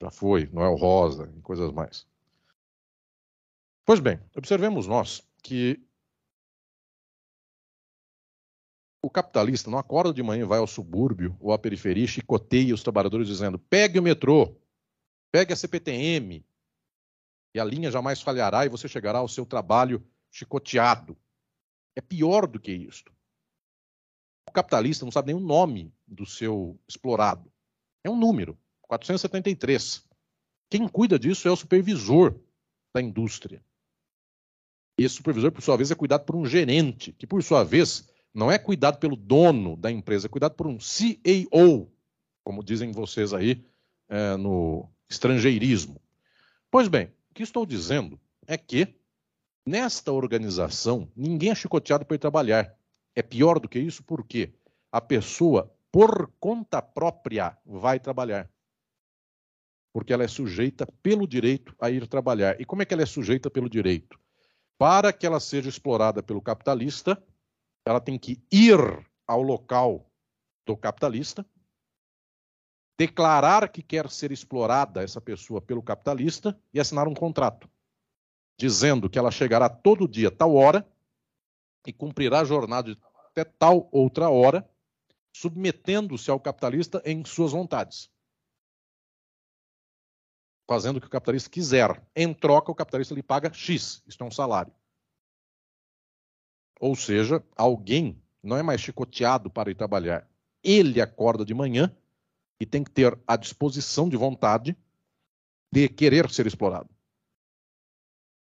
[0.00, 2.06] Já foi, Noel Rosa e coisas mais.
[3.84, 5.82] Pois bem, observemos nós que
[9.02, 12.82] o capitalista não acorda de manhã, vai ao subúrbio ou à periferia e chicoteia os
[12.82, 14.54] trabalhadores dizendo: pegue o metrô,
[15.32, 16.44] pegue a CPTM,
[17.54, 21.16] e a linha jamais falhará e você chegará ao seu trabalho chicoteado.
[21.96, 23.12] É pior do que isto.
[24.48, 27.52] O capitalista não sabe nem o nome do seu explorado.
[28.02, 30.02] É um número, 473.
[30.70, 32.34] Quem cuida disso é o supervisor
[32.94, 33.62] da indústria.
[34.96, 38.50] Esse supervisor, por sua vez, é cuidado por um gerente, que, por sua vez, não
[38.50, 41.92] é cuidado pelo dono da empresa, é cuidado por um CEO,
[42.42, 43.64] como dizem vocês aí
[44.08, 46.00] é, no estrangeirismo.
[46.70, 48.94] Pois bem, o que estou dizendo é que,
[49.64, 52.77] nesta organização, ninguém é chicoteado por ir trabalhar.
[53.18, 54.54] É pior do que isso porque
[54.92, 58.48] a pessoa, por conta própria, vai trabalhar.
[59.92, 62.60] Porque ela é sujeita pelo direito a ir trabalhar.
[62.60, 64.16] E como é que ela é sujeita pelo direito?
[64.78, 67.20] Para que ela seja explorada pelo capitalista,
[67.84, 68.78] ela tem que ir
[69.26, 70.08] ao local
[70.64, 71.44] do capitalista,
[72.96, 77.68] declarar que quer ser explorada essa pessoa pelo capitalista e assinar um contrato,
[78.56, 80.88] dizendo que ela chegará todo dia, tal hora,
[81.84, 82.96] e cumprirá a jornada
[83.40, 84.68] até tal outra hora,
[85.32, 88.10] submetendo-se ao capitalista em suas vontades.
[90.66, 92.04] Fazendo o que o capitalista quiser.
[92.14, 94.72] Em troca, o capitalista lhe paga X, isto é um salário.
[96.80, 100.28] Ou seja, alguém não é mais chicoteado para ir trabalhar.
[100.62, 101.94] Ele acorda de manhã
[102.60, 104.76] e tem que ter a disposição de vontade
[105.72, 106.88] de querer ser explorado.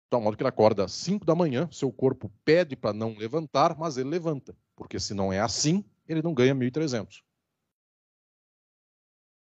[0.07, 3.77] Então, modo que ele acorda às 5 da manhã, seu corpo pede para não levantar,
[3.77, 4.55] mas ele levanta.
[4.77, 7.23] Porque se não é assim, ele não ganha 1.300.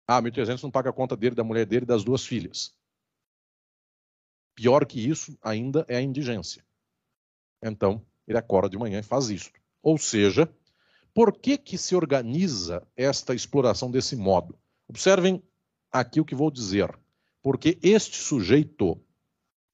[0.06, 2.72] Ah, 1.300 não paga a conta dele, da mulher dele das duas filhas.
[4.54, 6.64] Pior que isso ainda é a indigência.
[7.60, 9.50] Então, ele acorda de manhã e faz isso.
[9.82, 10.48] Ou seja,
[11.12, 14.56] por que, que se organiza esta exploração desse modo?
[14.86, 15.42] Observem
[15.90, 16.96] aqui o que vou dizer.
[17.42, 19.00] Porque este sujeito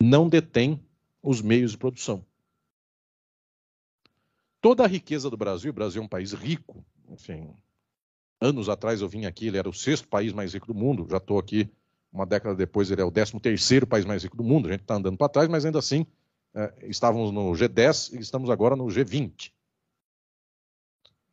[0.01, 0.83] não detém
[1.23, 2.27] os meios de produção
[4.65, 7.55] toda a riqueza do Brasil, o Brasil é um país rico, enfim,
[8.41, 11.19] anos atrás eu vim aqui, ele era o sexto país mais rico do mundo, já
[11.19, 11.71] estou aqui
[12.11, 14.81] uma década depois, ele é o décimo terceiro país mais rico do mundo, a gente
[14.81, 16.07] está andando para trás, mas ainda assim
[16.55, 19.53] é, estávamos no G10 e estamos agora no G20.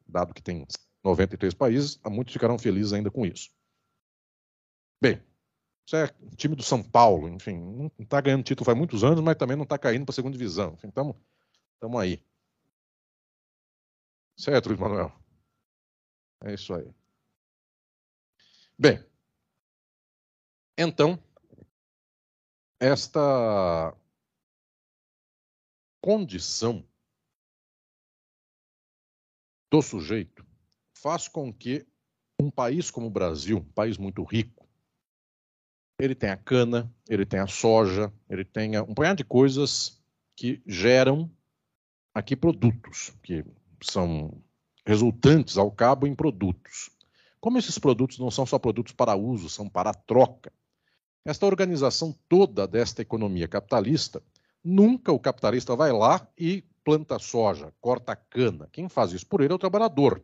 [0.06, 0.68] Dado que tem
[1.02, 3.50] 93 países, muitos ficarão felizes ainda com isso.
[5.02, 5.24] Bem,
[5.86, 9.38] isso é time do São Paulo, enfim, não está ganhando título faz muitos anos, mas
[9.38, 10.78] também não está caindo para a segunda divisão.
[10.84, 11.16] Estamos
[11.98, 12.22] aí.
[14.42, 15.12] Certo, Luiz Manuel?
[16.44, 16.92] É isso aí.
[18.76, 19.06] Bem,
[20.76, 21.24] então,
[22.80, 23.96] esta
[26.02, 26.84] condição
[29.70, 30.44] do sujeito
[30.98, 31.86] faz com que
[32.42, 34.68] um país como o Brasil, um país muito rico,
[36.00, 40.04] ele tenha cana, ele tenha soja, ele tenha um punhado de coisas
[40.36, 41.32] que geram
[42.12, 43.46] aqui produtos, que
[43.82, 44.32] são
[44.86, 46.90] resultantes ao cabo em produtos.
[47.40, 50.52] Como esses produtos não são só produtos para uso, são para troca,
[51.24, 54.24] esta organização toda desta economia capitalista,
[54.64, 58.68] nunca o capitalista vai lá e planta soja, corta cana.
[58.72, 60.24] Quem faz isso por ele é o trabalhador.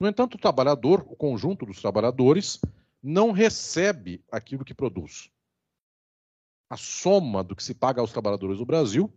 [0.00, 2.60] No entanto, o trabalhador, o conjunto dos trabalhadores,
[3.00, 5.30] não recebe aquilo que produz.
[6.68, 9.12] A soma do que se paga aos trabalhadores do Brasil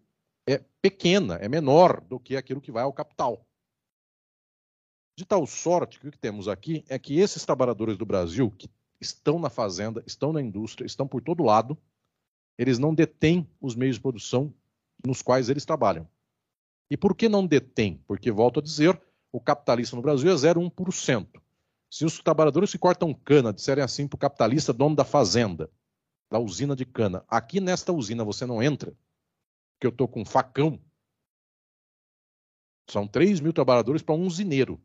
[0.46, 3.48] é pequena, é menor do que aquilo que vai ao capital.
[5.18, 8.70] De tal sorte que o que temos aqui é que esses trabalhadores do Brasil, que
[9.00, 11.78] estão na fazenda, estão na indústria, estão por todo lado,
[12.58, 14.54] eles não detêm os meios de produção
[15.06, 16.08] nos quais eles trabalham.
[16.90, 18.02] E por que não detêm?
[18.06, 19.02] Porque, volto a dizer,
[19.32, 21.42] o capitalista no Brasil é 0,1%.
[21.90, 25.70] Se os trabalhadores que cortam cana disserem assim para o capitalista, dono da fazenda,
[26.30, 28.92] da usina de cana, aqui nesta usina você não entra,
[29.74, 30.80] porque eu estou com um facão,
[32.90, 34.82] são 3 mil trabalhadores para um usineiro.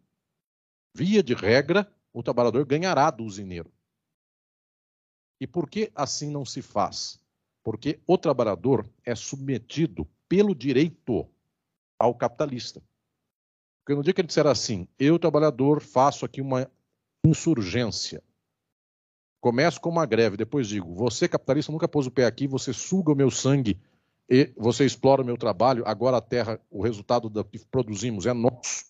[0.94, 3.72] Via de regra, o trabalhador ganhará do usineiro.
[5.40, 7.18] E por que assim não se faz?
[7.62, 11.28] Porque o trabalhador é submetido pelo direito
[11.98, 12.82] ao capitalista.
[13.80, 16.70] Porque no dia que ele disser assim, eu, trabalhador, faço aqui uma
[17.24, 18.22] insurgência,
[19.40, 23.12] começo com uma greve, depois digo, você, capitalista, nunca pôs o pé aqui, você suga
[23.12, 23.80] o meu sangue
[24.28, 28.32] e você explora o meu trabalho, agora a terra, o resultado do que produzimos é
[28.32, 28.89] nosso.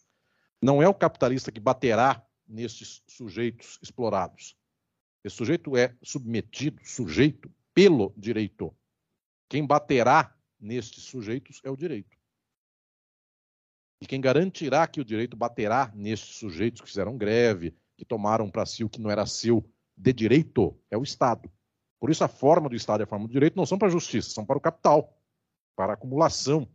[0.63, 4.57] Não é o capitalista que baterá nesses sujeitos explorados.
[5.25, 8.75] Esse sujeito é submetido, sujeito, pelo direito.
[9.49, 12.17] Quem baterá nestes sujeitos é o direito.
[14.01, 18.65] E quem garantirá que o direito baterá nestes sujeitos que fizeram greve, que tomaram para
[18.65, 19.65] si o que não era seu
[19.97, 21.51] de direito, é o Estado.
[21.99, 23.91] Por isso, a forma do Estado e a forma do direito não são para a
[23.91, 25.15] justiça, são para o capital,
[25.77, 26.67] para a acumulação,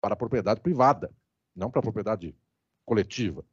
[0.00, 1.14] para a propriedade privada,
[1.54, 2.34] não para a propriedade
[2.84, 3.44] coletiva.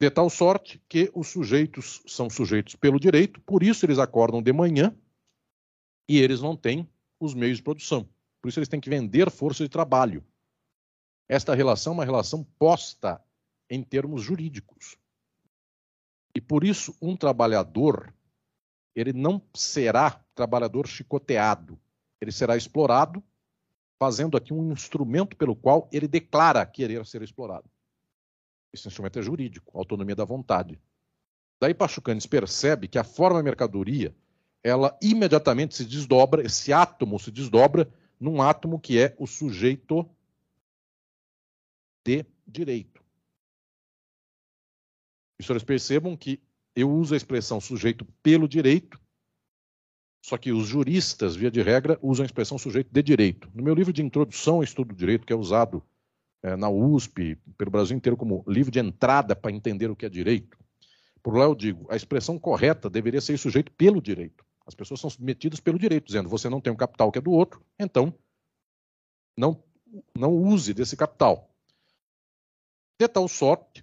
[0.00, 4.52] De tal sorte que os sujeitos são sujeitos pelo direito, por isso eles acordam de
[4.52, 4.94] manhã
[6.08, 6.88] e eles não têm
[7.18, 8.08] os meios de produção.
[8.42, 10.22] Por isso eles têm que vender força de trabalho.
[11.28, 13.22] Esta relação é uma relação posta
[13.70, 14.98] em termos jurídicos.
[16.34, 18.12] E por isso um trabalhador,
[18.94, 21.80] ele não será trabalhador chicoteado,
[22.20, 23.22] ele será explorado,
[23.98, 27.70] fazendo aqui um instrumento pelo qual ele declara querer ser explorado.
[28.74, 30.80] Esse instrumento é jurídico, autonomia da vontade.
[31.60, 34.12] Daí Pachucanes percebe que a forma mercadoria,
[34.64, 37.88] ela imediatamente se desdobra, esse átomo se desdobra
[38.18, 40.04] num átomo que é o sujeito
[42.04, 43.00] de direito.
[45.38, 46.42] E senhores percebam que
[46.74, 49.00] eu uso a expressão sujeito pelo direito,
[50.20, 53.48] só que os juristas, via de regra, usam a expressão sujeito de direito.
[53.54, 55.84] No meu livro de introdução ao estudo do direito, que é usado
[56.44, 60.10] é, na USP, pelo Brasil inteiro, como livro de entrada para entender o que é
[60.10, 60.58] direito.
[61.22, 64.44] Por lá eu digo, a expressão correta deveria ser sujeito pelo direito.
[64.66, 67.30] As pessoas são submetidas pelo direito, dizendo você não tem um capital que é do
[67.30, 68.12] outro, então
[69.34, 69.64] não,
[70.14, 71.50] não use desse capital.
[73.00, 73.82] De tal sorte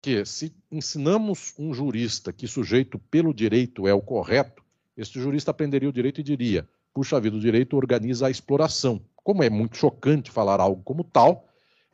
[0.00, 4.64] que, se ensinamos um jurista que sujeito pelo direito é o correto,
[4.96, 9.04] este jurista aprenderia o direito e diria: puxa vida, o direito organiza a exploração.
[9.16, 11.45] Como é muito chocante falar algo como tal,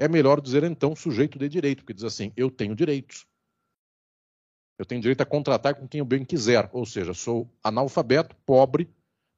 [0.03, 3.25] é melhor dizer então sujeito de direito, porque diz assim: eu tenho direitos.
[4.77, 8.93] Eu tenho direito a contratar com quem eu bem quiser, ou seja, sou analfabeto, pobre,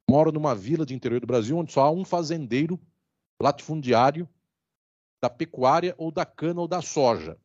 [0.09, 2.79] moro numa vila de interior do Brasil onde só há um fazendeiro
[3.39, 4.27] latifundiário
[5.21, 7.37] da pecuária ou da cana ou da soja.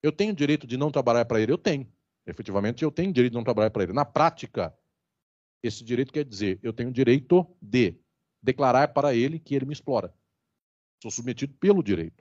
[0.00, 1.50] Eu tenho direito de não trabalhar para ele?
[1.50, 1.92] Eu tenho.
[2.24, 3.92] Efetivamente, eu tenho direito de não trabalhar para ele.
[3.92, 4.72] Na prática,
[5.64, 7.96] esse direito quer dizer, eu tenho direito de
[8.40, 10.14] declarar para ele que ele me explora.
[11.02, 12.19] Sou submetido pelo direito.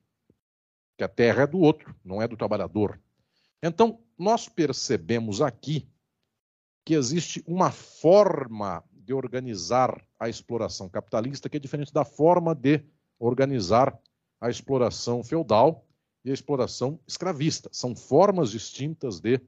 [0.99, 2.99] Que a terra é do outro, não é do trabalhador.
[3.63, 5.89] Então, nós percebemos aqui
[6.85, 12.83] que existe uma forma de organizar a exploração capitalista que é diferente da forma de
[13.17, 13.97] organizar
[14.41, 15.87] a exploração feudal
[16.25, 17.69] e a exploração escravista.
[17.71, 19.39] São formas distintas de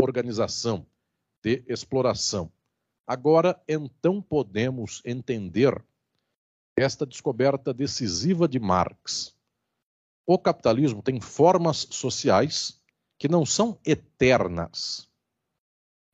[0.00, 0.86] organização,
[1.42, 2.50] de exploração.
[3.06, 5.84] Agora, então, podemos entender
[6.74, 9.34] esta descoberta decisiva de Marx.
[10.26, 12.80] O capitalismo tem formas sociais
[13.18, 15.08] que não são eternas.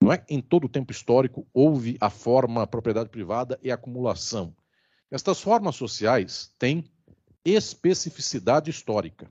[0.03, 4.57] Não é em todo o tempo histórico houve a forma propriedade privada e acumulação.
[5.11, 6.85] Estas formas sociais têm
[7.45, 9.31] especificidade histórica.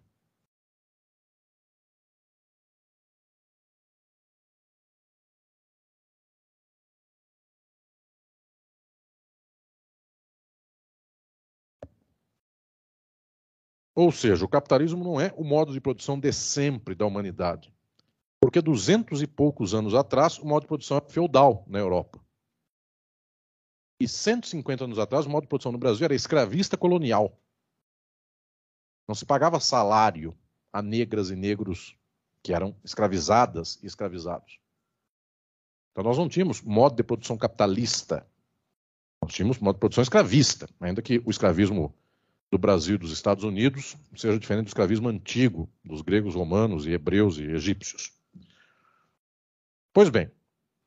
[14.00, 17.70] Ou seja, o capitalismo não é o modo de produção de sempre da humanidade.
[18.42, 22.18] Porque duzentos e poucos anos atrás, o modo de produção era feudal na Europa.
[24.00, 27.38] E 150 anos atrás, o modo de produção no Brasil era escravista colonial.
[29.06, 30.34] Não se pagava salário
[30.72, 31.98] a negras e negros
[32.42, 34.62] que eram escravizadas e escravizados.
[35.92, 38.26] Então nós não tínhamos modo de produção capitalista.
[39.22, 41.94] Nós tínhamos modo de produção escravista, ainda que o escravismo
[42.52, 46.92] do Brasil e dos Estados Unidos seja diferente do escravismo antigo dos gregos, romanos e
[46.92, 48.12] hebreus e egípcios.
[49.94, 50.32] Pois bem,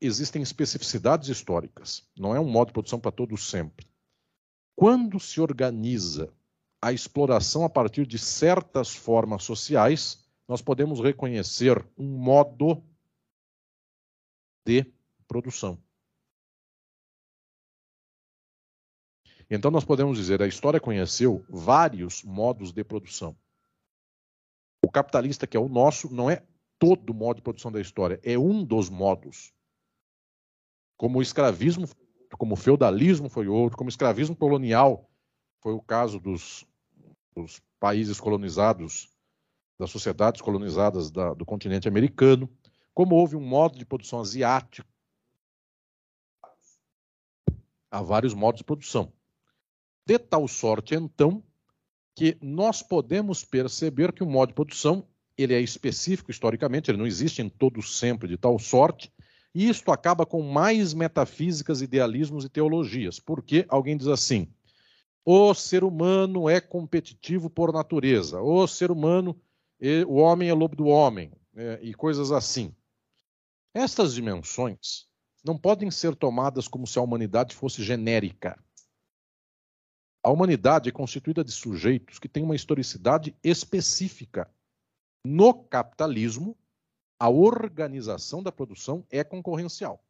[0.00, 2.08] existem especificidades históricas.
[2.18, 3.86] Não é um modo de produção para todos sempre.
[4.74, 6.32] Quando se organiza
[6.80, 12.82] a exploração a partir de certas formas sociais, nós podemos reconhecer um modo
[14.66, 14.84] de
[15.28, 15.78] produção.
[19.54, 23.36] Então nós podemos dizer, a história conheceu vários modos de produção.
[24.82, 26.42] O capitalista, que é o nosso, não é
[26.78, 29.52] todo o modo de produção da história, é um dos modos.
[30.96, 31.86] Como o escravismo,
[32.38, 35.06] como o feudalismo foi outro, como o escravismo colonial
[35.60, 36.66] foi o caso dos,
[37.36, 39.14] dos países colonizados,
[39.78, 42.50] das sociedades colonizadas da, do continente americano,
[42.94, 44.88] como houve um modo de produção asiático,
[47.90, 49.12] há vários modos de produção.
[50.06, 51.42] De tal sorte, então,
[52.14, 55.06] que nós podemos perceber que o modo de produção
[55.36, 59.12] ele é específico historicamente, ele não existe em todo sempre de tal sorte,
[59.54, 64.48] e isto acaba com mais metafísicas, idealismos e teologias, porque alguém diz assim:
[65.24, 69.40] o ser humano é competitivo por natureza, o ser humano,
[70.06, 72.74] o homem é lobo do homem, é, e coisas assim.
[73.74, 75.06] Estas dimensões
[75.44, 78.58] não podem ser tomadas como se a humanidade fosse genérica.
[80.24, 84.48] A humanidade é constituída de sujeitos que têm uma historicidade específica.
[85.24, 86.56] No capitalismo,
[87.18, 90.04] a organização da produção é concorrencial.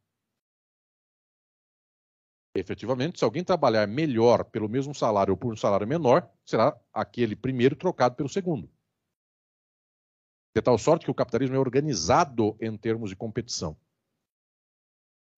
[2.55, 7.35] Efetivamente, se alguém trabalhar melhor pelo mesmo salário ou por um salário menor, será aquele
[7.35, 8.69] primeiro trocado pelo segundo.
[10.55, 13.75] De tal sorte que o capitalismo é organizado em termos de competição,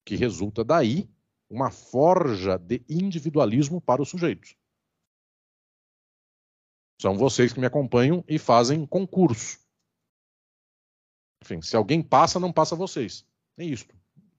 [0.06, 1.10] que resulta daí
[1.50, 4.58] uma forja de individualismo para os sujeitos.
[7.02, 9.60] São vocês que me acompanham e fazem concurso.
[11.44, 13.26] Enfim, se alguém passa, não passa vocês.
[13.58, 13.96] É isto.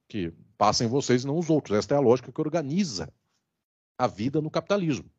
[0.07, 1.77] Que passem vocês e não os outros.
[1.77, 3.13] Esta é a lógica que organiza
[3.97, 5.09] a vida no capitalismo.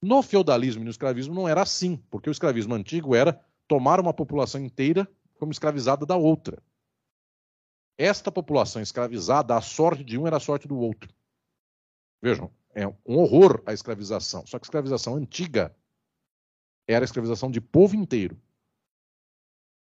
[0.00, 4.12] No feudalismo e no escravismo não era assim, porque o escravismo antigo era tomar uma
[4.12, 5.08] população inteira
[5.38, 6.62] como escravizada da outra.
[7.96, 11.12] Esta população escravizada, a sorte de um era a sorte do outro.
[12.20, 14.46] Vejam, é um horror a escravização.
[14.46, 15.74] Só que escravização antiga
[16.86, 18.40] era a escravização de povo inteiro.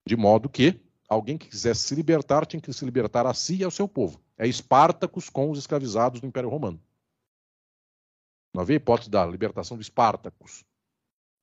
[0.06, 3.64] De modo que alguém que quisesse se libertar tinha que se libertar a si e
[3.64, 4.20] ao seu povo.
[4.36, 6.82] É Espartacus com os escravizados do Império Romano.
[8.54, 10.64] Não havia hipótese da libertação de Espartacus.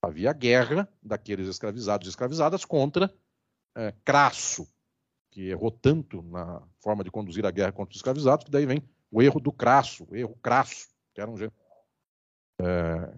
[0.04, 3.14] Havia a guerra daqueles escravizados e escravizadas contra
[3.76, 4.68] é, Crasso,
[5.32, 8.84] que errou tanto na forma de conduzir a guerra contra os escravizados, que daí vem
[9.12, 11.36] o erro do Crasso, o erro Crasso, que era um
[12.62, 13.18] é,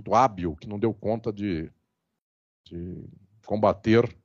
[0.00, 1.70] muito hábil, que não deu conta de,
[2.64, 3.04] de
[3.44, 4.16] combater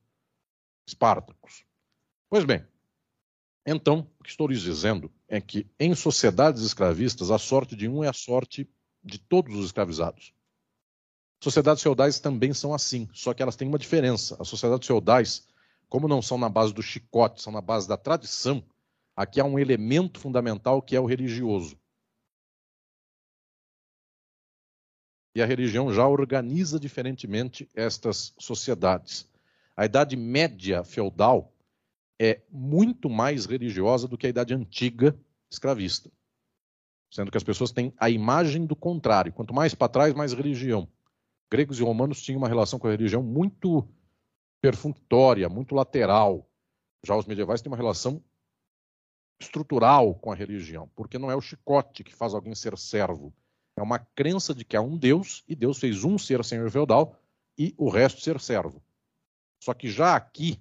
[0.88, 1.66] Espartacos.
[2.30, 2.66] Pois bem,
[3.66, 8.04] então, o que estou lhes dizendo é que em sociedades escravistas, a sorte de um
[8.04, 8.70] é a sorte
[9.04, 10.34] de todos os escravizados.
[11.44, 14.38] Sociedades feudais também são assim, só que elas têm uma diferença.
[14.40, 15.48] As sociedades feudais,
[15.90, 18.64] como não são na base do chicote, são na base da tradição,
[19.16, 21.78] aqui há um elemento fundamental que é o religioso.
[25.36, 29.30] E a religião já organiza diferentemente estas sociedades.
[29.76, 31.54] A Idade Média feudal
[32.18, 35.14] é muito mais religiosa do que a Idade Antiga
[35.52, 36.10] escravista.
[37.12, 39.34] Sendo que as pessoas têm a imagem do contrário.
[39.34, 40.88] Quanto mais para trás, mais religião.
[41.52, 43.86] Gregos e romanos tinham uma relação com a religião muito
[44.62, 46.50] perfunctória, muito lateral.
[47.06, 48.24] Já os medievais têm uma relação
[49.38, 53.34] estrutural com a religião, porque não é o chicote que faz alguém ser servo.
[53.78, 57.20] É uma crença de que há um Deus e Deus fez um ser senhor feudal
[57.58, 58.82] e o resto ser servo.
[59.60, 60.60] Só que já aqui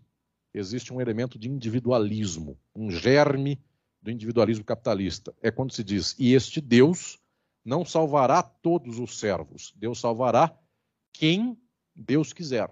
[0.52, 3.60] existe um elemento de individualismo, um germe
[4.02, 5.34] do individualismo capitalista.
[5.40, 7.18] É quando se diz: e este Deus
[7.64, 10.56] não salvará todos os servos, Deus salvará
[11.12, 11.58] quem
[11.94, 12.70] Deus quiser.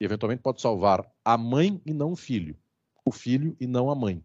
[0.00, 2.56] E eventualmente pode salvar a mãe e não o filho,
[3.04, 4.24] o filho e não a mãe.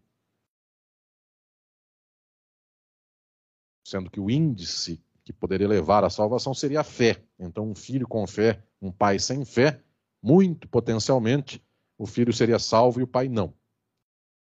[3.86, 7.22] Sendo que o índice que poderia levar à salvação seria a fé.
[7.38, 9.80] Então, um filho com fé, um pai sem fé,
[10.20, 11.62] muito potencialmente,
[11.96, 13.54] o filho seria salvo e o pai não.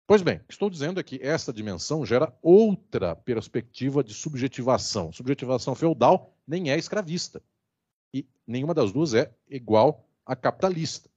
[0.07, 5.11] Pois bem, estou dizendo é que essa dimensão gera outra perspectiva de subjetivação.
[5.11, 7.39] Subjetivação feudal nem é escravista.
[8.11, 11.11] E nenhuma das duas é igual a capitalista.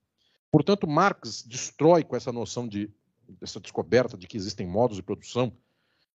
[0.53, 2.93] Portanto, Marx destrói com essa noção de
[3.41, 5.57] essa descoberta de que existem modos de produção.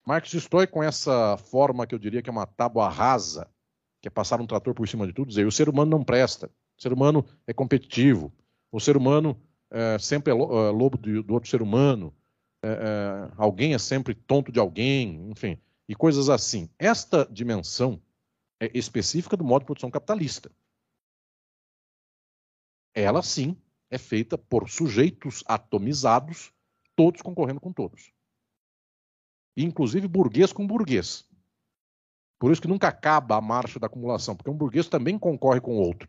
[0.04, 3.48] Marx destrói com essa forma que eu diria que é uma tábua rasa,
[4.00, 6.50] que é passar um trator por cima de tudo, dizer o ser humano não presta,
[6.76, 8.32] o ser humano é competitivo,
[8.70, 12.12] o ser humano é, sempre é, é lobo do, do outro ser humano,
[12.62, 15.58] é, é, alguém é sempre tonto de alguém, enfim,
[15.88, 16.68] e coisas assim.
[16.78, 18.00] Esta dimensão
[18.60, 20.50] é específica do modo de produção capitalista.
[22.94, 23.56] Ela sim
[23.90, 26.52] é feita por sujeitos atomizados,
[26.96, 28.12] todos concorrendo com todos.
[29.56, 31.24] Inclusive burguês com burguês.
[32.38, 35.76] Por isso que nunca acaba a marcha da acumulação, porque um burguês também concorre com
[35.76, 36.08] outro.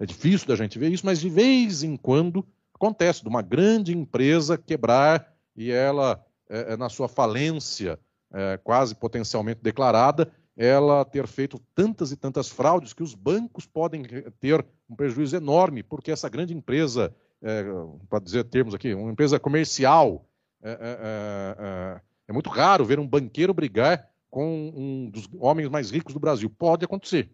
[0.00, 3.92] É difícil da gente ver isso, mas de vez em quando acontece de uma grande
[3.92, 7.98] empresa quebrar e ela, é, é na sua falência
[8.32, 14.02] é, quase potencialmente declarada, ela ter feito tantas e tantas fraudes que os bancos podem
[14.40, 17.64] ter um prejuízo enorme, porque essa grande empresa, é,
[18.08, 20.27] para dizer termos aqui, uma empresa comercial,
[20.62, 20.76] é, é,
[21.58, 26.20] é, é, muito raro ver um banqueiro brigar com um dos homens mais ricos do
[26.20, 26.50] Brasil.
[26.50, 27.30] Pode acontecer.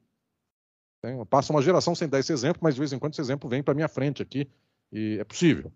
[1.28, 3.62] Passa uma geração sem dar esse exemplo, mas de vez em quando esse exemplo vem
[3.62, 4.48] para minha frente aqui,
[4.90, 5.70] e é possível.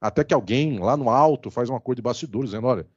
[0.00, 2.88] Até que alguém lá no alto faz uma coisa de bastidores, dizendo, olha,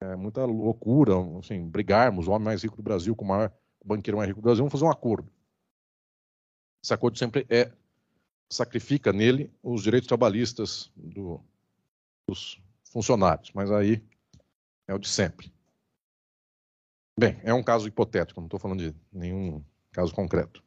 [0.00, 3.52] é muita loucura, assim, brigarmos, o homem mais rico do Brasil com o maior
[3.84, 5.30] banqueiro mais rico do Brasil, vamos fazer um acordo.
[6.82, 7.70] Esse acordo sempre é
[8.50, 11.40] sacrifica nele os direitos trabalhistas do,
[12.26, 12.60] dos
[12.90, 14.02] funcionários, mas aí
[14.86, 15.52] é o de sempre.
[17.18, 20.64] Bem, é um caso hipotético, não estou falando de nenhum caso concreto.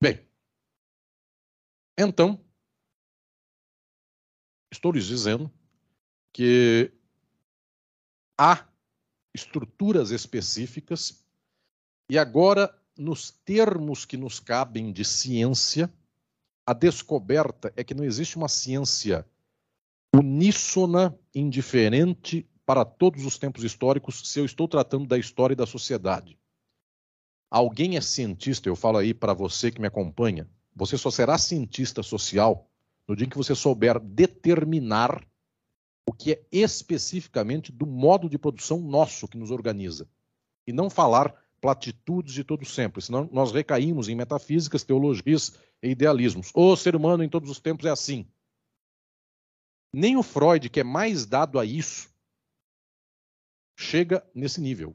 [0.00, 0.24] Bem,
[1.98, 2.40] então,
[4.70, 5.52] estou lhes dizendo
[6.32, 6.92] que
[8.38, 8.68] há
[9.34, 11.24] estruturas específicas,
[12.08, 15.92] e agora, nos termos que nos cabem de ciência,
[16.64, 19.26] a descoberta é que não existe uma ciência
[20.14, 25.66] uníssona, indiferente para todos os tempos históricos, se eu estou tratando da história e da
[25.66, 26.38] sociedade.
[27.50, 32.02] Alguém é cientista, eu falo aí para você que me acompanha, você só será cientista
[32.02, 32.68] social
[33.06, 35.26] no dia em que você souber determinar
[36.06, 40.08] o que é especificamente do modo de produção nosso que nos organiza.
[40.66, 46.50] E não falar platitudes de todo sempre, senão nós recaímos em metafísicas, teologias e idealismos.
[46.54, 48.26] O ser humano em todos os tempos é assim.
[49.92, 52.08] Nem o Freud, que é mais dado a isso,
[53.76, 54.94] chega nesse nível.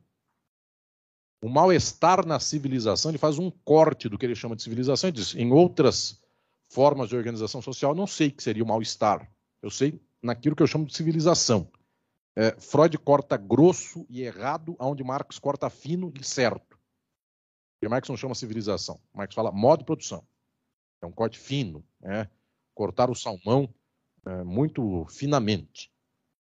[1.41, 5.13] O mal-estar na civilização, ele faz um corte do que ele chama de civilização e
[5.13, 6.21] diz: em outras
[6.69, 9.29] formas de organização social, não sei o que seria o mal-estar.
[9.61, 11.69] Eu sei naquilo que eu chamo de civilização.
[12.35, 16.79] É, Freud corta grosso e errado, onde Marx corta fino e certo.
[17.81, 18.99] E Marx não chama civilização.
[19.13, 20.25] Marx fala modo de produção.
[21.01, 22.27] É um corte fino, é
[22.73, 23.71] cortar o salmão
[24.25, 25.91] é, muito finamente.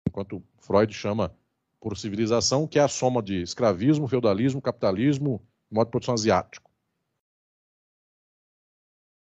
[0.07, 1.35] Enquanto Freud chama
[1.79, 6.71] por civilização, que é a soma de escravismo, feudalismo, capitalismo, modo de produção asiático.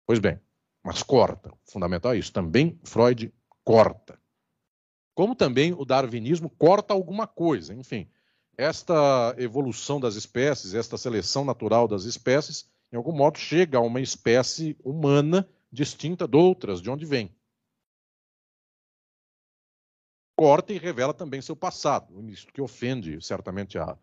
[0.05, 0.39] Pois bem,
[0.83, 1.49] mas corta.
[1.49, 2.31] O fundamental é isso.
[2.31, 4.17] Também Freud corta
[5.13, 7.73] como também o darwinismo corta alguma coisa.
[7.73, 8.07] Enfim,
[8.57, 14.01] esta evolução das espécies, esta seleção natural das espécies, em algum modo chega a uma
[14.01, 17.33] espécie humana distinta de outras, de onde vem.
[20.35, 23.95] Corta e revela também seu passado, isso que ofende certamente a,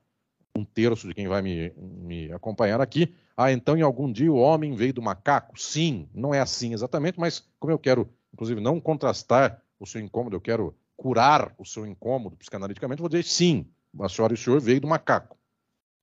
[0.54, 3.14] um terço de quem vai me, me acompanhar aqui.
[3.36, 5.60] Ah, então em algum dia o homem veio do macaco?
[5.60, 10.36] Sim, não é assim exatamente, mas como eu quero, inclusive, não contrastar o seu incômodo,
[10.36, 13.66] eu quero curar o seu incômodo psicanaliticamente, vou dizer sim,
[13.98, 15.38] a senhora e o senhor veio do macaco.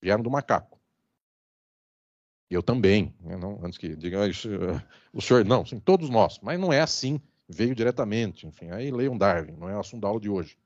[0.01, 0.77] Vieram do macaco.
[2.49, 3.35] Eu também, né?
[3.35, 4.19] não, antes que diga
[5.13, 9.17] o senhor, não, sim, todos nós, mas não é assim, veio diretamente, enfim, aí leiam
[9.17, 10.57] Darwin, não é o assunto da aula de hoje.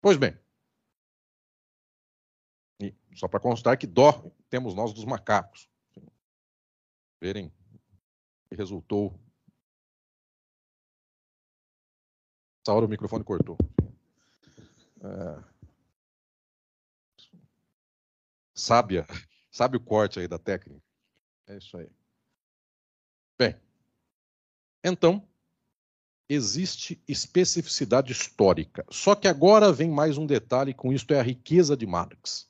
[0.00, 0.38] Pois bem,
[2.80, 5.68] e só para constar que dó temos nós dos macacos.
[7.20, 7.52] Verem
[8.48, 9.18] que resultou.
[12.62, 13.56] Essa hora o microfone cortou.
[15.00, 15.58] É...
[18.54, 19.06] Sábia,
[19.50, 20.82] sabe o corte aí da técnica?
[21.46, 21.90] É isso aí.
[23.36, 23.60] Bem,
[24.84, 25.26] então,
[26.28, 28.84] existe especificidade histórica.
[28.90, 32.48] Só que agora vem mais um detalhe, com isto é a riqueza de Marx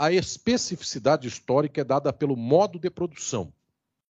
[0.00, 3.52] a especificidade histórica é dada pelo modo de produção.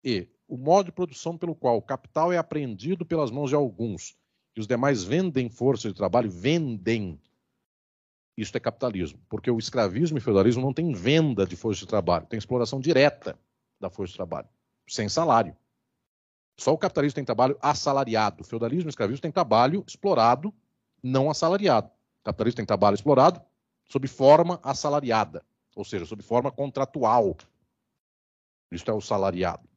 [0.03, 4.17] E o modo de produção pelo qual o capital é apreendido pelas mãos de alguns
[4.57, 7.21] e os demais vendem força de trabalho, vendem.
[8.37, 11.87] Isso é capitalismo, porque o escravismo e o feudalismo não tem venda de força de
[11.87, 13.39] trabalho, tem exploração direta
[13.79, 14.49] da força de trabalho,
[14.89, 15.57] sem salário.
[16.59, 18.43] Só o capitalismo tem trabalho assalariado.
[18.43, 20.55] O feudalismo e o escravismo tem trabalho explorado,
[21.03, 21.89] não assalariado.
[21.89, 23.41] O capitalismo tem trabalho explorado
[23.85, 25.45] sob forma assalariada
[25.77, 27.37] ou seja, sob forma contratual.
[28.73, 29.69] Isto é o salariado.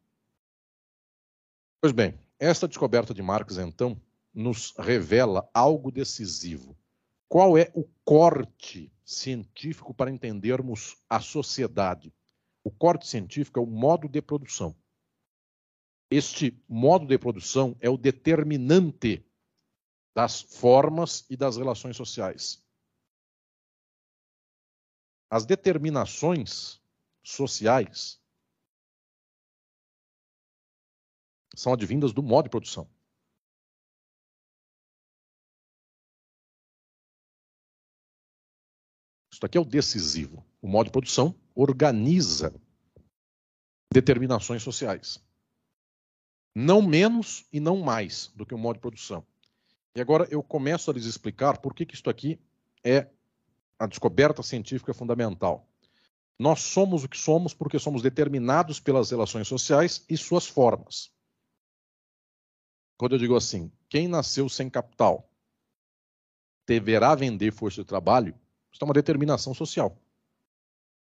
[1.81, 4.01] Pois bem, esta descoberta de Marx, então,
[4.33, 6.75] nos revela algo decisivo.
[7.27, 12.13] Qual é o corte científico para entendermos a sociedade?
[12.63, 14.75] O corte científico é o modo de produção.
[16.11, 19.23] Este modo de produção é o determinante
[20.15, 22.65] das formas e das relações sociais.
[25.29, 26.81] As determinações
[27.23, 28.19] sociais
[31.55, 32.89] são advindas do modo de produção.
[39.31, 40.43] Isso aqui é o decisivo.
[40.61, 42.51] O modo de produção organiza
[43.93, 45.23] determinações sociais.
[46.61, 49.25] Não menos e não mais do que o modo de produção.
[49.95, 52.37] E agora eu começo a lhes explicar por que, que isto aqui
[52.83, 53.07] é
[53.79, 55.65] a descoberta científica fundamental.
[56.37, 61.09] Nós somos o que somos porque somos determinados pelas relações sociais e suas formas.
[62.97, 65.31] Quando eu digo assim, quem nasceu sem capital
[66.67, 68.35] deverá vender força de trabalho,
[68.69, 69.97] isso é uma determinação social.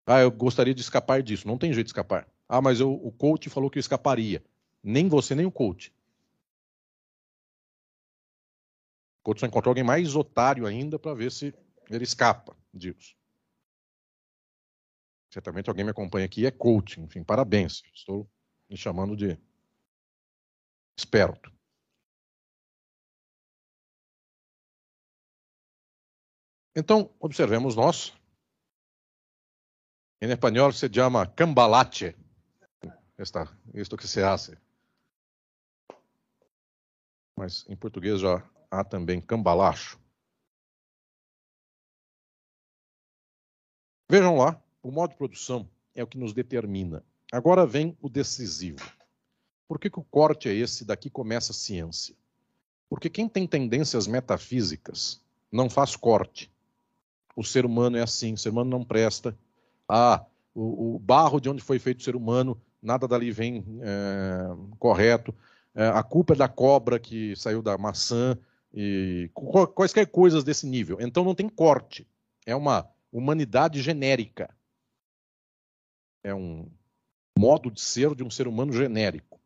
[0.06, 1.48] Ah, eu gostaria de escapar disso.
[1.48, 2.28] Não tem jeito de escapar.
[2.50, 4.44] Ah, mas eu, o coach falou que eu escaparia.
[4.90, 5.94] Nem você, nem o coach.
[9.20, 11.54] O coach só encontrou alguém mais otário ainda para ver se
[11.90, 13.14] ele escapa disso.
[15.30, 17.84] Certamente alguém me acompanha aqui é coaching, enfim, parabéns.
[17.94, 18.32] Estou
[18.70, 19.38] me chamando de
[20.98, 21.52] esperto.
[26.74, 28.14] Então, observemos nós.
[30.22, 32.16] Em espanhol se chama cambalache.
[33.18, 34.58] Esta, isto que se hace.
[37.38, 40.00] Mas em português já há também cambalacho.
[44.10, 47.04] Vejam lá, o modo de produção é o que nos determina.
[47.32, 48.92] Agora vem o decisivo.
[49.68, 50.86] Por que, que o corte é esse?
[50.86, 52.16] Daqui começa a ciência.
[52.90, 56.52] Porque quem tem tendências metafísicas não faz corte.
[57.36, 59.38] O ser humano é assim, o ser humano não presta.
[59.88, 64.48] Ah, o, o barro de onde foi feito o ser humano, nada dali vem é,
[64.80, 65.36] correto.
[65.78, 68.36] É, a culpa é da cobra que saiu da maçã
[68.74, 69.30] e
[69.76, 70.98] quaisquer coisas desse nível.
[71.00, 72.08] Então não tem corte.
[72.48, 74.50] É uma humanidade genérica.
[76.24, 76.68] É um
[77.38, 79.40] modo de ser de um ser humano genérico.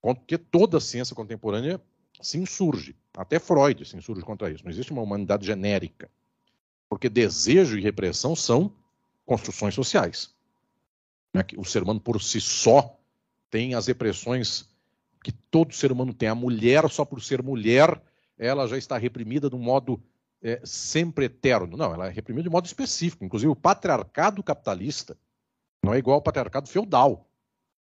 [0.00, 1.78] Porque toda a ciência contemporânea
[2.22, 2.96] se insurge.
[3.14, 4.64] Até Freud se insurge contra isso.
[4.64, 6.10] Não existe uma humanidade genérica.
[6.88, 8.74] Porque desejo e repressão são
[9.26, 10.34] construções sociais.
[11.34, 12.98] É o ser humano por si só
[13.50, 14.69] tem as repressões
[15.22, 16.28] que todo ser humano tem.
[16.28, 18.00] A mulher, só por ser mulher,
[18.38, 20.02] ela já está reprimida de um modo
[20.42, 21.76] é, sempre eterno.
[21.76, 23.24] Não, ela é reprimida de modo específico.
[23.24, 25.16] Inclusive, o patriarcado capitalista
[25.82, 27.28] não é igual ao patriarcado feudal.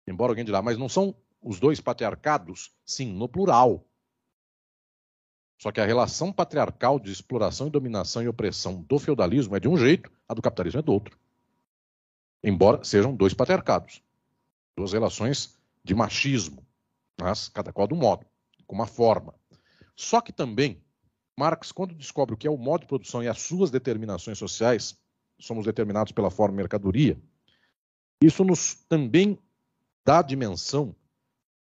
[0.07, 2.73] Embora alguém diga, mas não são os dois patriarcados?
[2.85, 3.85] Sim, no plural.
[5.61, 9.69] Só que a relação patriarcal de exploração e dominação e opressão do feudalismo é de
[9.69, 11.19] um jeito, a do capitalismo é do outro.
[12.43, 14.03] Embora sejam dois patriarcados,
[14.75, 16.67] duas relações de machismo,
[17.21, 18.25] mas cada qual de um modo,
[18.67, 19.35] com uma forma.
[19.95, 20.83] Só que também
[21.37, 24.97] Marx, quando descobre o que é o modo de produção e as suas determinações sociais,
[25.39, 27.19] somos determinados pela forma mercadoria,
[28.23, 29.39] isso nos também
[30.05, 30.95] dá dimensão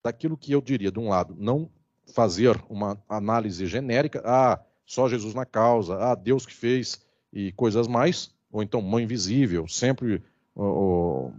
[0.03, 1.69] daquilo que eu diria, de um lado, não
[2.13, 7.87] fazer uma análise genérica, ah, só Jesus na causa, ah, Deus que fez e coisas
[7.87, 10.21] mais, ou então mãe invisível, sempre
[10.55, 11.31] o,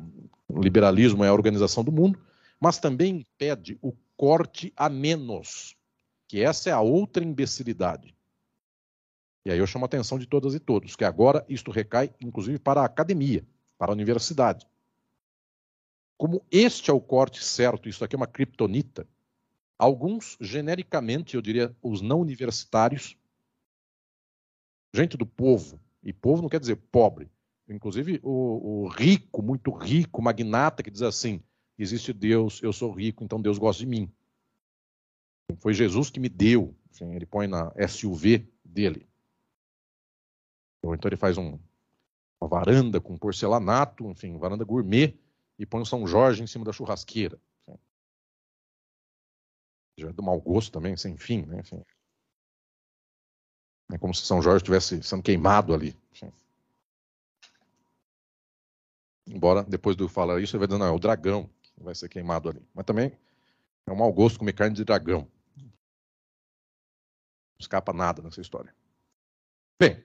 [0.48, 2.18] o liberalismo é a organização do mundo,
[2.58, 5.74] mas também impede o corte a menos,
[6.28, 8.14] que essa é a outra imbecilidade.
[9.46, 12.58] E aí eu chamo a atenção de todas e todos, que agora isto recai, inclusive,
[12.58, 13.42] para a academia,
[13.78, 14.68] para a universidade.
[16.18, 19.08] Como este é o corte certo, isso aqui é uma criptonita,
[19.78, 23.16] alguns, genericamente, eu diria, os não universitários,
[24.92, 27.30] gente do povo, e povo não quer dizer pobre,
[27.66, 31.42] inclusive o, o rico, muito rico, magnata, que diz assim:
[31.82, 34.12] existe Deus, eu sou rico, então Deus gosta de mim.
[35.58, 39.08] Foi Jesus que me deu, assim, ele põe na SUV dele.
[40.82, 41.58] Ou então ele faz um,
[42.40, 45.18] uma varanda com porcelanato, enfim, varanda gourmet,
[45.58, 47.40] e põe o São Jorge em cima da churrasqueira.
[47.66, 47.78] Assim.
[49.98, 51.60] Já é do mau gosto também, sem fim, né?
[51.60, 51.82] Assim.
[53.92, 55.96] É como se São Jorge estivesse sendo queimado ali.
[59.26, 61.48] Embora depois do falar isso, ele vai dizendo, não, é o dragão
[61.82, 62.62] vai ser queimado ali.
[62.74, 63.12] Mas também
[63.86, 65.26] é um mau gosto comer carne de dragão.
[65.56, 65.70] Não
[67.58, 68.74] escapa nada nessa história.
[69.78, 70.04] Bem,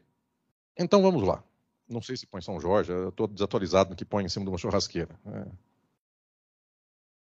[0.78, 1.44] então vamos lá.
[1.88, 4.52] Não sei se põe São Jorge, eu estou desatualizado no que põe em cima de
[4.52, 5.20] uma churrasqueira.
[5.26, 5.46] É.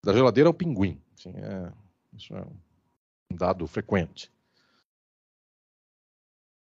[0.05, 1.01] Da geladeira é o pinguim.
[1.19, 1.73] Assim, é,
[2.13, 2.43] isso é
[3.31, 4.33] um dado frequente.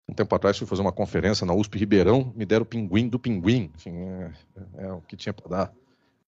[0.08, 3.18] Um tempo atrás fui fazer uma conferência na USP Ribeirão, me deram o pinguim do
[3.18, 3.70] pinguim.
[3.76, 4.32] Enfim, é,
[4.76, 5.74] é, é o que tinha para dar.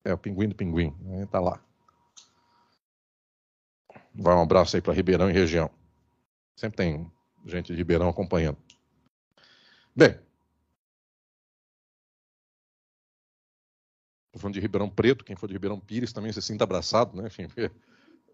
[0.03, 0.95] É o pinguim do pinguim.
[1.23, 1.63] Está lá.
[4.13, 5.69] Vai um abraço aí para Ribeirão e região.
[6.55, 7.11] Sempre tem
[7.45, 8.57] gente de Ribeirão acompanhando.
[9.95, 10.19] Bem,
[14.33, 17.27] Estou falando de Ribeirão Preto, quem for de Ribeirão Pires também se sinta abraçado, né?
[17.27, 17.47] Enfim,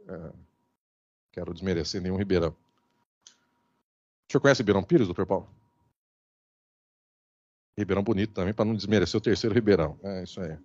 [0.08, 0.34] é,
[1.30, 2.52] quero desmerecer nenhum Ribeirão.
[2.52, 5.54] O senhor conhece Ribeirão Pires, doutor Paulo?
[7.78, 10.00] Ribeirão bonito também, para não desmerecer o terceiro Ribeirão.
[10.02, 10.58] É isso aí.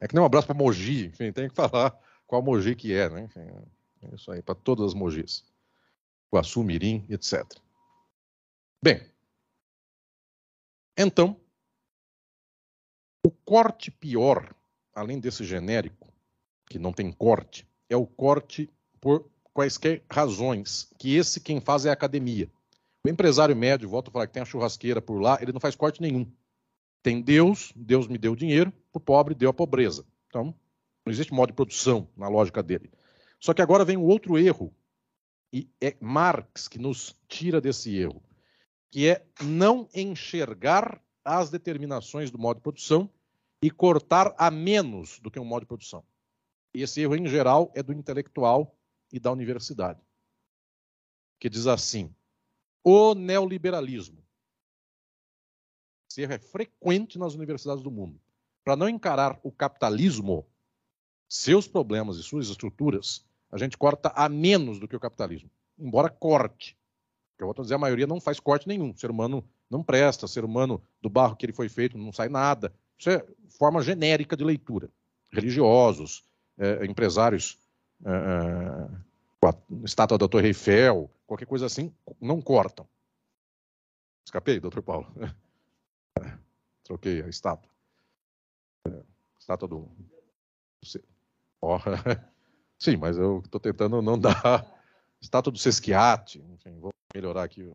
[0.00, 3.08] É que nem um abraço para Mogi, enfim, tem que falar qual Mogi que é,
[3.08, 3.22] né?
[3.22, 5.44] Enfim, é isso aí, para todas as Mogis.
[6.32, 7.44] Guaçu, Mirim, etc.
[8.82, 9.00] Bem,
[10.96, 11.40] então,
[13.24, 14.54] o corte pior
[14.94, 16.08] além desse genérico,
[16.66, 21.90] que não tem corte, é o corte por quaisquer razões, que esse quem faz é
[21.90, 22.50] a academia.
[23.04, 25.74] O empresário médio, volta a falar que tem a churrasqueira por lá, ele não faz
[25.74, 26.26] corte nenhum.
[27.04, 30.06] Tem Deus, Deus me deu dinheiro, o pobre deu a pobreza.
[30.26, 30.54] Então,
[31.04, 32.90] não existe modo de produção na lógica dele.
[33.38, 34.74] Só que agora vem um outro erro,
[35.52, 38.22] e é Marx que nos tira desse erro,
[38.90, 43.10] que é não enxergar as determinações do modo de produção
[43.60, 46.02] e cortar a menos do que um modo de produção.
[46.74, 48.74] E esse erro, em geral, é do intelectual
[49.12, 50.00] e da universidade,
[51.38, 52.14] que diz assim:
[52.82, 54.23] o neoliberalismo.
[56.14, 58.20] Esse erro é frequente nas universidades do mundo.
[58.62, 60.46] Para não encarar o capitalismo,
[61.28, 66.08] seus problemas e suas estruturas, a gente corta a menos do que o capitalismo, embora
[66.08, 66.78] corte.
[67.36, 68.92] Eu vou dizer, a maioria não faz corte nenhum.
[68.92, 72.12] O ser humano não presta, o ser humano do barro que ele foi feito não
[72.12, 72.72] sai nada.
[72.96, 74.88] Isso é forma genérica de leitura.
[75.32, 76.24] Religiosos,
[76.56, 77.58] é, empresários,
[78.04, 78.10] é,
[79.42, 79.54] é a
[79.84, 82.86] estátua da Torre Eiffel, qualquer coisa assim, não cortam.
[84.24, 85.12] Escapei, doutor Paulo?
[86.84, 87.70] Troquei a estátua.
[88.86, 89.02] É,
[89.38, 89.90] estátua do.
[91.60, 91.78] Oh,
[92.78, 94.34] sim, mas eu estou tentando não dar.
[95.20, 96.38] Estátua do Sesquiate.
[96.52, 97.72] Enfim, vou melhorar aqui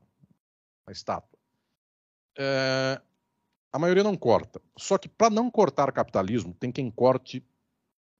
[0.86, 1.40] a estátua.
[2.38, 3.02] É,
[3.73, 4.61] a maioria não corta.
[4.77, 7.44] Só que para não cortar capitalismo, tem quem corte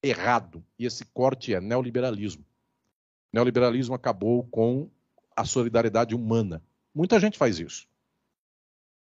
[0.02, 0.66] errado.
[0.80, 2.44] E esse corte é neoliberalismo.
[3.32, 4.90] Neoliberalismo acabou com
[5.36, 6.64] a solidariedade humana.
[6.94, 7.88] Muita gente faz isso.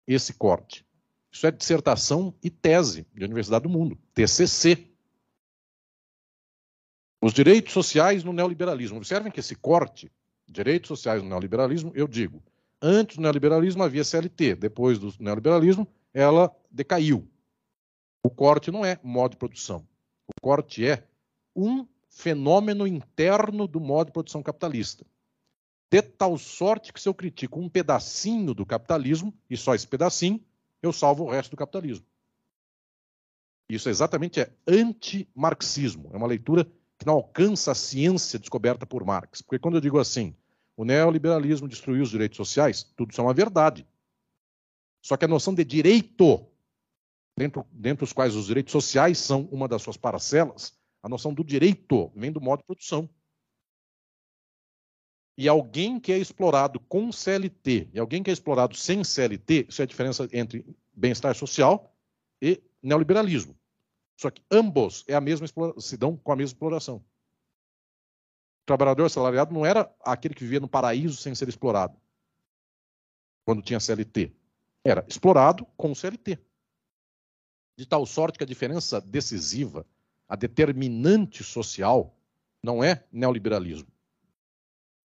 [0.05, 0.85] Esse corte.
[1.31, 4.87] Isso é dissertação e tese de Universidade do Mundo, TCC.
[7.21, 8.97] Os direitos sociais no neoliberalismo.
[8.97, 10.11] Observem que esse corte,
[10.47, 12.43] direitos sociais no neoliberalismo, eu digo,
[12.81, 17.27] antes do neoliberalismo havia CLT, depois do neoliberalismo ela decaiu.
[18.23, 19.87] O corte não é modo de produção.
[20.27, 21.07] O corte é
[21.55, 25.05] um fenômeno interno do modo de produção capitalista.
[25.89, 30.43] De tal sorte que se eu critico um pedacinho do capitalismo, e só esse pedacinho,
[30.81, 32.05] eu salvo o resto do capitalismo.
[33.69, 36.09] Isso exatamente é anti-marxismo.
[36.13, 36.65] É uma leitura
[36.99, 39.41] que não alcança a ciência descoberta por Marx.
[39.41, 40.35] Porque quando eu digo assim,
[40.75, 43.87] o neoliberalismo destruiu os direitos sociais, tudo isso é uma verdade.
[45.01, 46.45] Só que a noção de direito
[47.37, 51.43] dentro, dentro dos quais os direitos sociais são uma das suas parcelas, a noção do
[51.43, 53.09] direito vem do modo de produção.
[55.37, 59.81] E alguém que é explorado com CLT e alguém que é explorado sem CLT, isso
[59.81, 61.95] é a diferença entre bem-estar social
[62.41, 63.57] e neoliberalismo.
[64.17, 65.47] Só que ambos é a mesma
[65.79, 66.97] se dão com a mesma exploração.
[66.97, 71.97] O trabalhador assalariado não era aquele que vivia no paraíso sem ser explorado,
[73.43, 74.31] quando tinha CLT.
[74.83, 76.37] Era explorado com CLT.
[77.77, 79.85] De tal sorte que a diferença decisiva,
[80.27, 82.15] a determinante social,
[82.61, 83.90] não é neoliberalismo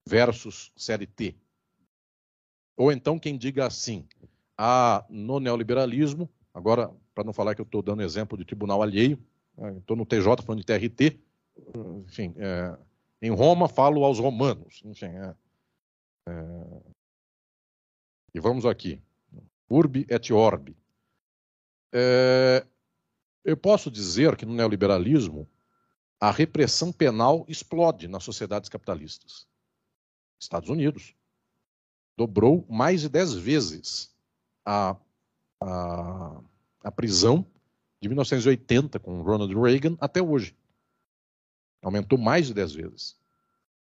[0.07, 1.35] versus CLT.
[2.77, 4.07] Ou então quem diga assim,
[4.57, 9.19] ah, no neoliberalismo, agora, para não falar que eu estou dando exemplo de tribunal alheio,
[9.79, 11.19] estou no TJ falando de TRT,
[12.07, 12.79] enfim, é,
[13.23, 15.35] em Roma falo aos romanos, enfim, é,
[16.29, 16.83] é,
[18.35, 19.03] e vamos aqui,
[19.69, 20.77] urbi et orbi.
[21.93, 22.67] É,
[23.45, 25.49] eu posso dizer que no neoliberalismo
[26.21, 29.47] a repressão penal explode nas sociedades capitalistas.
[30.39, 31.15] Estados Unidos.
[32.17, 34.15] Dobrou mais de dez vezes
[34.65, 34.97] a,
[35.61, 36.41] a,
[36.83, 37.47] a prisão
[38.01, 40.57] de 1980 com Ronald Reagan até hoje.
[41.83, 43.17] Aumentou mais de dez vezes.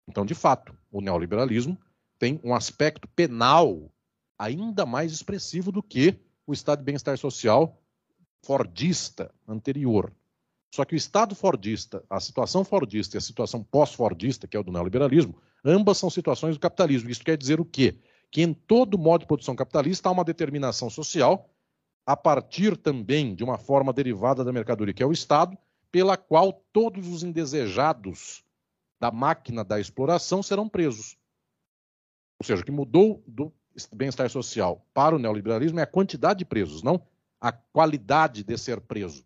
[0.07, 1.77] Então, de fato, o neoliberalismo
[2.19, 3.91] tem um aspecto penal
[4.37, 7.81] ainda mais expressivo do que o estado de bem-estar social
[8.41, 10.11] fordista anterior.
[10.73, 14.63] Só que o estado fordista, a situação fordista e a situação pós-fordista, que é o
[14.63, 17.09] do neoliberalismo, Ambas são situações do capitalismo.
[17.09, 17.97] Isso quer dizer o quê?
[18.29, 21.49] Que em todo modo de produção capitalista há uma determinação social,
[22.05, 25.57] a partir também de uma forma derivada da mercadoria, que é o Estado,
[25.91, 28.43] pela qual todos os indesejados
[28.99, 31.17] da máquina da exploração serão presos.
[32.39, 33.53] Ou seja, o que mudou do
[33.93, 37.05] bem-estar social para o neoliberalismo é a quantidade de presos, não
[37.39, 39.25] a qualidade de ser preso.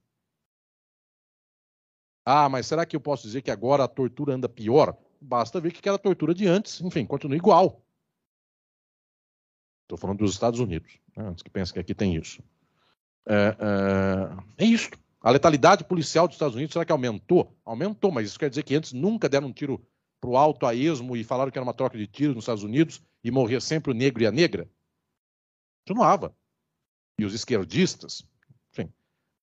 [2.26, 4.98] Ah, mas será que eu posso dizer que agora a tortura anda pior?
[5.22, 7.82] Basta ver que era tortura de antes, enfim, continua igual.
[9.84, 12.44] Estou falando dos Estados Unidos, né, antes que pense que aqui tem isso.
[13.26, 13.56] É,
[14.58, 14.90] é, é isso.
[15.22, 17.58] A letalidade policial dos Estados Unidos, será que aumentou?
[17.66, 19.86] Aumentou, mas isso quer dizer que antes nunca deram um tiro
[20.20, 22.64] para o alto a esmo e falaram que era uma troca de tiros nos Estados
[22.64, 24.70] Unidos e morria sempre o negro e a negra?
[25.86, 26.36] Continuava.
[27.20, 28.26] E os esquerdistas,
[28.72, 28.92] enfim,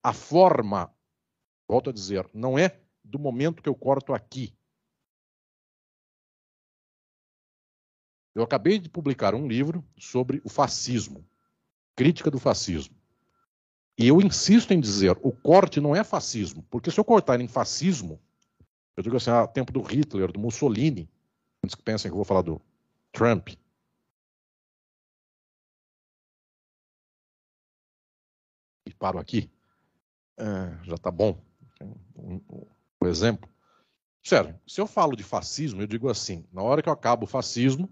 [0.02, 0.94] a forma,
[1.68, 4.54] volto a dizer, não é do momento que eu corto aqui,
[8.34, 11.24] Eu acabei de publicar um livro sobre o fascismo,
[11.94, 12.96] crítica do fascismo.
[13.96, 17.46] E eu insisto em dizer, o corte não é fascismo, porque se eu cortar em
[17.46, 18.20] fascismo,
[18.96, 21.08] eu digo assim, ah, tempo do Hitler, do Mussolini,
[21.62, 22.60] antes que pensem que eu vou falar do
[23.12, 23.50] Trump.
[28.86, 29.48] E paro aqui.
[30.36, 31.40] É, já está bom.
[31.80, 33.48] Um, um, exemplo.
[34.22, 37.28] Sério, se eu falo de fascismo, eu digo assim: na hora que eu acabo o
[37.28, 37.88] fascismo,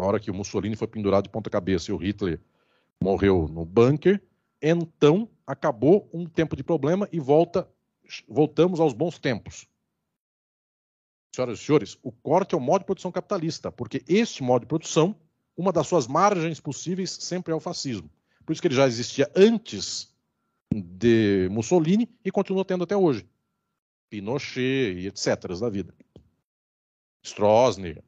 [0.00, 2.40] na hora que o Mussolini foi pendurado de ponta cabeça e o Hitler
[2.98, 4.20] morreu no bunker,
[4.60, 7.68] então acabou um tempo de problema e volta,
[8.26, 9.68] voltamos aos bons tempos.
[11.34, 14.68] Senhoras e senhores, o corte é o modo de produção capitalista, porque este modo de
[14.68, 15.14] produção,
[15.54, 18.10] uma das suas margens possíveis sempre é o fascismo.
[18.44, 20.14] Por isso que ele já existia antes
[20.72, 23.28] de Mussolini e continua tendo até hoje.
[24.08, 25.58] Pinochet e etc.
[25.60, 25.94] da vida.
[27.22, 28.02] Stroessner,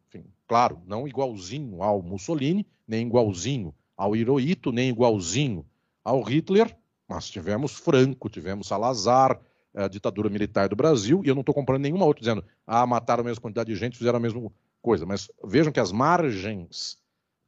[0.52, 5.64] claro, não igualzinho ao Mussolini, nem igualzinho ao Hirohito, nem igualzinho
[6.04, 6.76] ao Hitler,
[7.08, 9.40] mas tivemos Franco, tivemos Salazar,
[9.74, 13.22] a ditadura militar do Brasil, e eu não estou comprando nenhuma outra dizendo, ah, mataram
[13.22, 14.52] a mesma quantidade de gente, fizeram a mesma
[14.82, 15.06] coisa.
[15.06, 16.98] Mas vejam que as margens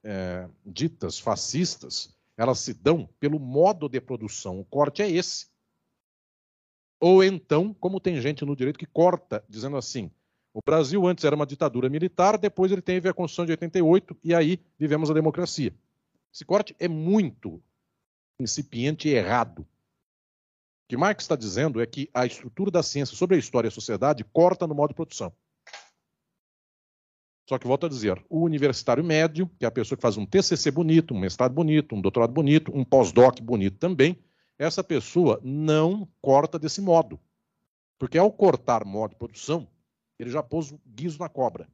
[0.03, 2.09] é, ditas fascistas,
[2.39, 4.59] elas se dão pelo modo de produção.
[4.59, 5.49] O corte é esse.
[6.99, 10.11] Ou então, como tem gente no direito que corta, dizendo assim,
[10.55, 14.33] o Brasil antes era uma ditadura militar, depois ele teve a Constituição de 88 e
[14.33, 15.75] aí vivemos a democracia.
[16.33, 17.61] Esse corte é muito
[18.39, 19.63] incipiente e errado.
[19.63, 19.67] O
[20.89, 23.73] que Marx está dizendo é que a estrutura da ciência sobre a história e a
[23.73, 25.33] sociedade corta no modo de produção.
[27.49, 30.25] Só que volto a dizer, o universitário médio, que é a pessoa que faz um
[30.25, 34.17] TCC bonito, um mestrado bonito, um doutorado bonito, um pós-doc bonito também,
[34.57, 37.19] essa pessoa não corta desse modo.
[37.99, 39.69] Porque ao cortar modo de produção,
[40.19, 41.69] ele já pôs o guiso na cobra.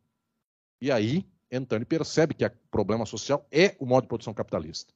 [0.80, 4.94] E aí, então, ele percebe que o problema social é o modo de produção capitalista.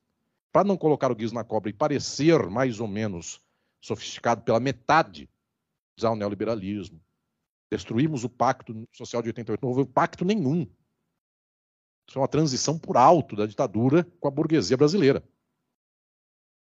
[0.52, 3.42] Para não colocar o guiso na cobra e parecer mais ou menos
[3.80, 5.28] sofisticado pela metade,
[5.98, 7.00] usar o neoliberalismo.
[7.70, 10.62] Destruímos o pacto social de 88, não houve pacto nenhum.
[12.08, 15.24] Isso é uma transição por alto da ditadura com a burguesia brasileira.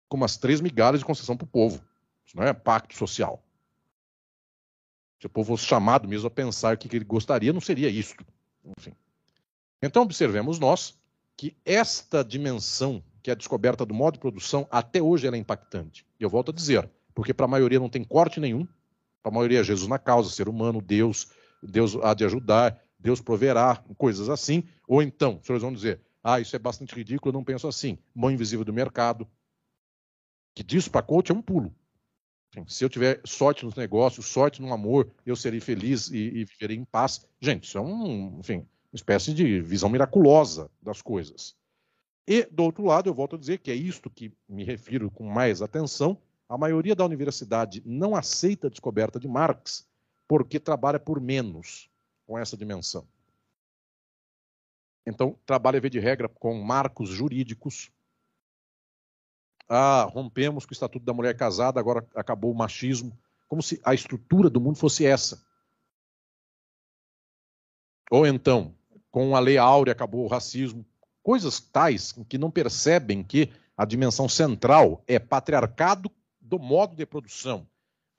[0.10, 1.84] Com umas três migalhas de concessão para o povo.
[2.26, 3.45] Isso não é pacto social.
[5.26, 8.24] Se o povo fosse chamado mesmo a pensar o que ele gostaria, não seria isto.
[8.78, 8.92] Enfim.
[9.82, 10.96] Então, observemos nós
[11.36, 15.40] que esta dimensão, que é a descoberta do modo de produção, até hoje ela é
[15.40, 16.06] impactante.
[16.20, 18.68] E eu volto a dizer, porque para a maioria não tem corte nenhum,
[19.24, 21.32] para a maioria é Jesus na causa, ser humano, Deus,
[21.64, 24.64] Deus há de ajudar, Deus proverá, coisas assim.
[24.88, 27.98] Ou então, os senhores vão dizer, ah, isso é bastante ridículo, eu não penso assim.
[28.14, 29.28] Mão invisível do mercado,
[30.54, 31.74] que disso para coach é um pulo.
[32.68, 36.78] Se eu tiver sorte nos negócios, sorte no amor, eu serei feliz e, e viverei
[36.78, 37.28] em paz.
[37.40, 41.56] Gente, isso é um, enfim, uma espécie de visão miraculosa das coisas.
[42.28, 45.26] E, do outro lado, eu volto a dizer que é isto que me refiro com
[45.26, 46.18] mais atenção.
[46.48, 49.88] A maioria da universidade não aceita a descoberta de Marx
[50.28, 51.90] porque trabalha por menos
[52.26, 53.08] com essa dimensão.
[55.06, 57.92] Então, trabalha, via de regra, com marcos jurídicos,
[59.68, 63.18] ah, rompemos com o Estatuto da Mulher Casada, agora acabou o machismo,
[63.48, 65.44] como se a estrutura do mundo fosse essa.
[68.12, 68.76] Ou então,
[69.10, 70.86] com a Lei Áurea acabou o racismo.
[71.24, 77.68] Coisas tais que não percebem que a dimensão central é patriarcado do modo de produção,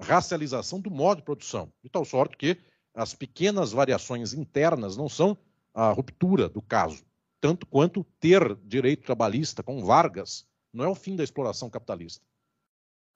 [0.01, 2.59] racialização do modo de produção, de tal sorte que
[2.93, 5.39] as pequenas variações internas não são
[5.73, 7.05] a ruptura do caso,
[7.41, 10.47] tanto quanto ter direito trabalhista com Vargas
[10.77, 12.25] não é o fim da exploração capitalista.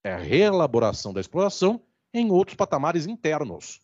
[0.02, 1.82] É a reelaboração da exploração
[2.12, 3.82] em outros patamares internos.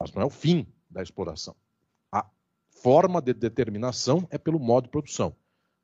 [0.00, 1.54] Mas não é o fim da exploração.
[2.10, 2.26] A
[2.70, 5.36] forma de determinação é pelo modo de produção.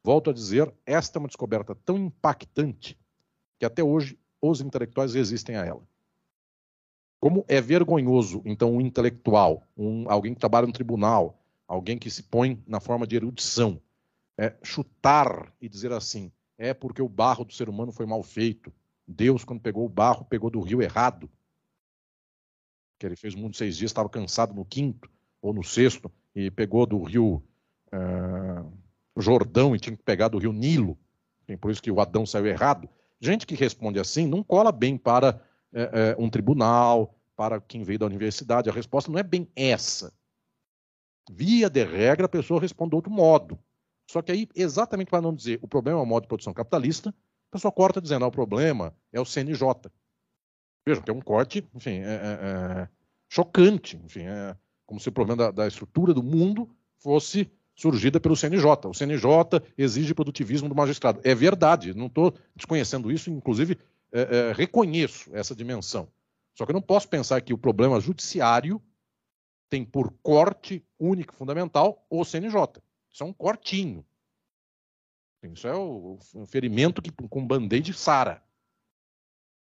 [0.02, 2.98] Volto a dizer, esta é uma descoberta tão impactante
[3.58, 5.82] que até hoje os intelectuais resistem a ela.
[7.20, 12.22] Como é vergonhoso, então, um intelectual, um, alguém que trabalha no tribunal, alguém que se
[12.22, 13.80] põe na forma de erudição,
[14.36, 18.72] é, chutar e dizer assim: é porque o barro do ser humano foi mal feito.
[19.06, 21.30] Deus, quando pegou o barro, pegou do rio errado.
[22.98, 25.10] Que ele fez muitos seis dias, estava cansado no quinto
[25.42, 27.42] ou no sexto, e pegou do rio
[27.92, 28.72] uh,
[29.20, 30.98] Jordão e tinha que pegar do rio Nilo.
[31.46, 32.88] E por isso que o Adão saiu errado.
[33.20, 35.40] Gente que responde assim não cola bem para
[35.72, 38.70] uh, uh, um tribunal, para quem veio da universidade.
[38.70, 40.12] A resposta não é bem essa.
[41.30, 43.58] Via de regra, a pessoa responde de outro modo.
[44.10, 47.10] Só que aí, exatamente para não dizer o problema é o modo de produção capitalista,
[47.10, 49.90] a pessoa corta dizendo, ah, o problema é o CNJ.
[50.86, 52.88] Veja, que é um corte, enfim, é, é, é
[53.28, 54.56] chocante, enfim, é
[54.86, 56.68] como se o problema da, da, estrutura do mundo
[56.98, 58.66] fosse surgida pelo CNJ.
[58.86, 61.20] O CNJ exige produtivismo do magistrado.
[61.24, 63.78] É verdade, não estou desconhecendo isso, inclusive
[64.12, 66.08] é, é, reconheço essa dimensão.
[66.54, 68.80] Só que eu não posso pensar que o problema judiciário
[69.68, 72.80] tem por corte único fundamental o CNJ.
[73.14, 74.04] Isso é um cortinho.
[75.40, 76.18] Isso é o
[76.48, 78.42] ferimento que, com band-aid sara.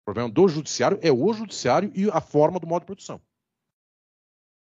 [0.01, 3.21] O problema do judiciário é o judiciário e a forma do modo de produção.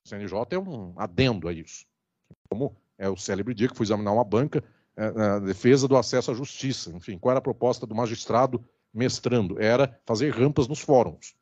[0.05, 1.85] O CNJ é um adendo a isso.
[2.47, 4.63] Como é o célebre dia que fui examinar uma banca
[4.95, 6.91] é, na defesa do acesso à justiça.
[6.91, 8.63] Enfim, qual era a proposta do magistrado
[8.93, 9.59] mestrando?
[9.61, 11.35] Era fazer rampas nos fóruns.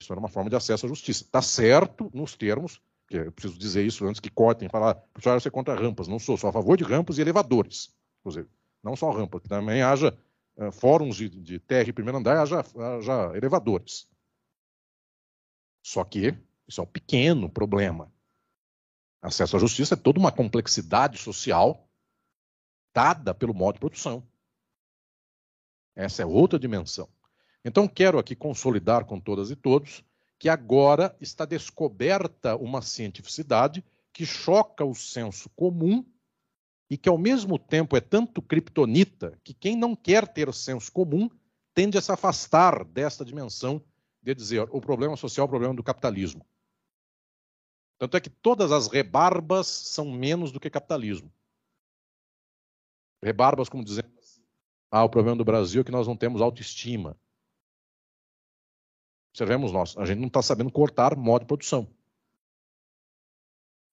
[0.00, 1.24] Isso era uma forma de acesso à justiça.
[1.24, 2.80] Está certo nos termos
[3.12, 6.08] que eu preciso dizer isso antes que cortem falar, professor, você é contra rampas.
[6.08, 8.48] Não sou, sou a favor de rampas e elevadores, inclusive.
[8.82, 10.18] Não só rampas, que também haja
[10.56, 14.08] uh, fóruns de, de terra e primeiro andar, haja, haja elevadores.
[15.84, 16.34] Só que
[16.66, 18.10] isso é um pequeno problema.
[19.20, 21.86] Acesso à justiça é toda uma complexidade social
[22.94, 24.26] dada pelo modo de produção.
[25.94, 27.08] Essa é outra dimensão.
[27.62, 30.02] Então, quero aqui consolidar com todas e todos
[30.42, 36.04] que agora está descoberta uma cientificidade que choca o senso comum
[36.90, 41.30] e que, ao mesmo tempo, é tanto criptonita que quem não quer ter senso comum
[41.72, 43.80] tende a se afastar desta dimensão
[44.20, 46.44] de dizer o problema social é o problema do capitalismo.
[47.96, 51.32] Tanto é que todas as rebarbas são menos do que capitalismo.
[53.22, 54.42] Rebarbas, como dizendo assim,
[54.90, 57.16] ah, o problema do Brasil é que nós não temos autoestima.
[59.32, 61.88] Observemos nós, a gente não está sabendo cortar modo de produção.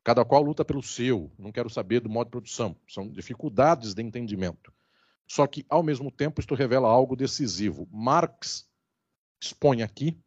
[0.04, 2.76] Cada qual luta pelo seu, não quero saber do modo de produção.
[2.88, 4.74] São dificuldades de entendimento.
[5.26, 7.88] Só que, ao mesmo tempo, isto revela algo decisivo.
[7.92, 8.68] Marx
[9.42, 10.20] expõe aqui,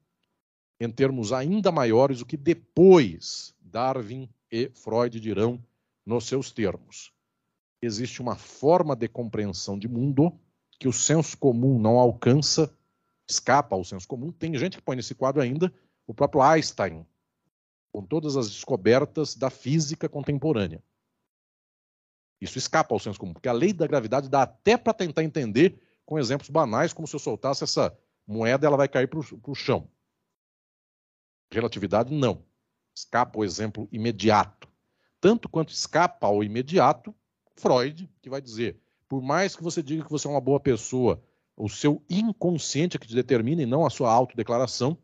[0.81, 5.63] em termos ainda maiores, o que depois Darwin e Freud dirão
[6.07, 7.13] nos seus termos.
[7.83, 10.33] Existe uma forma de compreensão de mundo
[10.79, 12.73] que o senso comum não alcança
[13.33, 14.31] escapa ao senso comum.
[14.31, 15.73] Tem gente que põe nesse quadro ainda
[16.07, 17.07] o próprio Einstein,
[17.91, 20.83] com todas as descobertas da física contemporânea.
[22.41, 25.81] Isso escapa ao senso comum, porque a lei da gravidade dá até para tentar entender
[26.05, 27.97] com exemplos banais, como se eu soltasse essa
[28.27, 29.89] moeda ela vai cair para o chão.
[31.53, 32.45] Relatividade, não.
[32.95, 34.69] Escapa o exemplo imediato.
[35.21, 37.15] Tanto quanto escapa ao imediato,
[37.55, 41.23] Freud, que vai dizer: por mais que você diga que você é uma boa pessoa,
[41.57, 44.97] o seu inconsciente é que te determina e não a sua autodeclaração,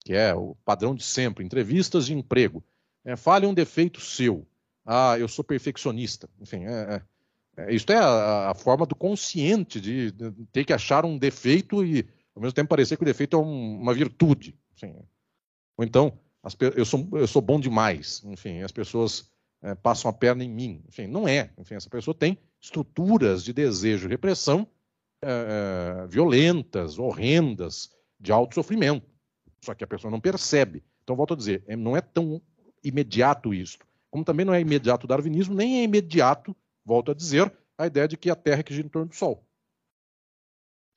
[0.00, 2.62] que é o padrão de sempre, entrevistas de emprego.
[3.04, 4.46] É, fale um defeito seu.
[4.84, 6.28] Ah, eu sou perfeccionista.
[6.40, 7.02] Enfim, é,
[7.56, 11.18] é, é isso é a, a, forma do consciente de, de, ter que achar um
[11.18, 14.58] defeito e, ao mesmo tempo, parecer que o defeito é um, uma virtude.
[14.74, 14.94] Enfim.
[15.76, 18.22] Ou então, as, eu, sou, eu sou bom demais.
[18.24, 19.30] Enfim, as pessoas
[19.62, 20.82] é, passam a perna em mim.
[20.86, 21.50] Enfim, não é.
[21.58, 24.68] Enfim, essa pessoa tem estruturas de desejo e repressão
[25.24, 27.90] é, é violentas, horrendas,
[28.20, 29.06] de alto sofrimento.
[29.62, 30.84] Só que a pessoa não percebe.
[31.02, 32.40] Então, volto a dizer, é, não é tão
[32.82, 33.78] imediato isso.
[34.10, 38.06] Como também não é imediato o darwinismo, nem é imediato, volto a dizer, a ideia
[38.06, 39.44] de que a Terra é que gira em torno do Sol.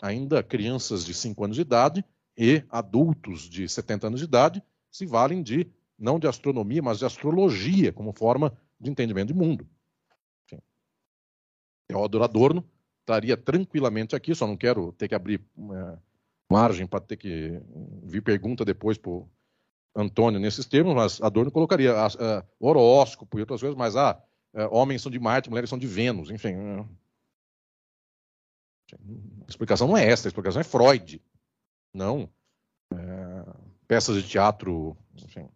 [0.02, 2.06] Ainda crianças de 5 anos de idade
[2.38, 5.68] e adultos de 70 anos de idade se valem de,
[5.98, 9.68] não de astronomia, mas de astrologia como forma de entendimento de mundo.
[10.46, 10.62] Enfim.
[11.88, 12.70] Teodoro Adorno
[13.08, 15.98] estaria tranquilamente aqui, só não quero ter que abrir é,
[16.50, 17.58] margem para ter que
[18.04, 19.24] vir pergunta depois para
[19.96, 24.22] Antônio nesses termos, mas Adorno colocaria a, a, horóscopo e outras coisas, mas ah,
[24.54, 26.54] é, homens são de Marte, mulheres são de Vênus, enfim.
[26.54, 26.86] É.
[28.94, 31.22] A explicação não é essa, a explicação é Freud.
[31.94, 32.30] Não.
[32.94, 32.98] É,
[33.88, 35.48] peças de teatro, enfim,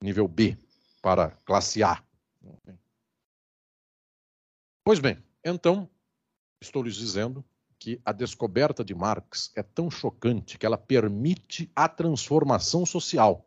[0.00, 0.56] nível B
[1.02, 2.02] para classe A.
[4.84, 5.88] Pois bem, então,
[6.60, 7.44] estou lhes dizendo
[7.78, 13.46] que a descoberta de Marx é tão chocante que ela permite a transformação social.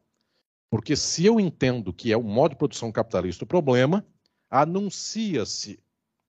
[0.69, 4.05] Porque se eu entendo que é o modo de produção capitalista o problema,
[4.49, 5.79] anuncia-se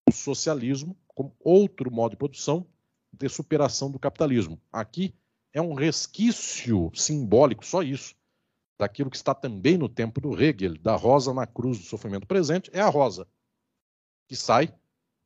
[0.09, 2.66] o socialismo como outro modo de produção
[3.12, 4.61] de superação do capitalismo.
[4.73, 5.15] Aqui
[5.52, 8.15] é um resquício simbólico, só isso,
[8.78, 12.70] daquilo que está também no tempo do Hegel, da rosa na cruz do sofrimento presente,
[12.73, 13.28] é a rosa,
[14.27, 14.74] que sai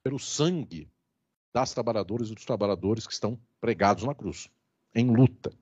[0.03, 0.91] pelo sangue
[1.55, 4.51] das trabalhadoras e dos trabalhadores que estão pregados na cruz,
[4.93, 5.53] em luta.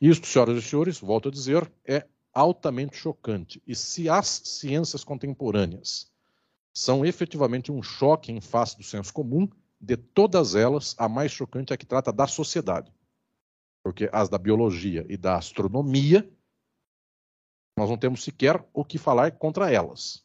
[0.00, 2.04] Isto, senhoras e senhores, volto a dizer, é
[2.34, 3.62] altamente chocante.
[3.64, 6.10] E se as ciências contemporâneas
[6.74, 9.48] são efetivamente um choque em face do senso comum,
[9.80, 12.92] de todas elas, a mais chocante é a que trata da sociedade.
[13.84, 16.28] Porque as da biologia e da astronomia,
[17.78, 20.24] nós não temos sequer o que falar contra elas.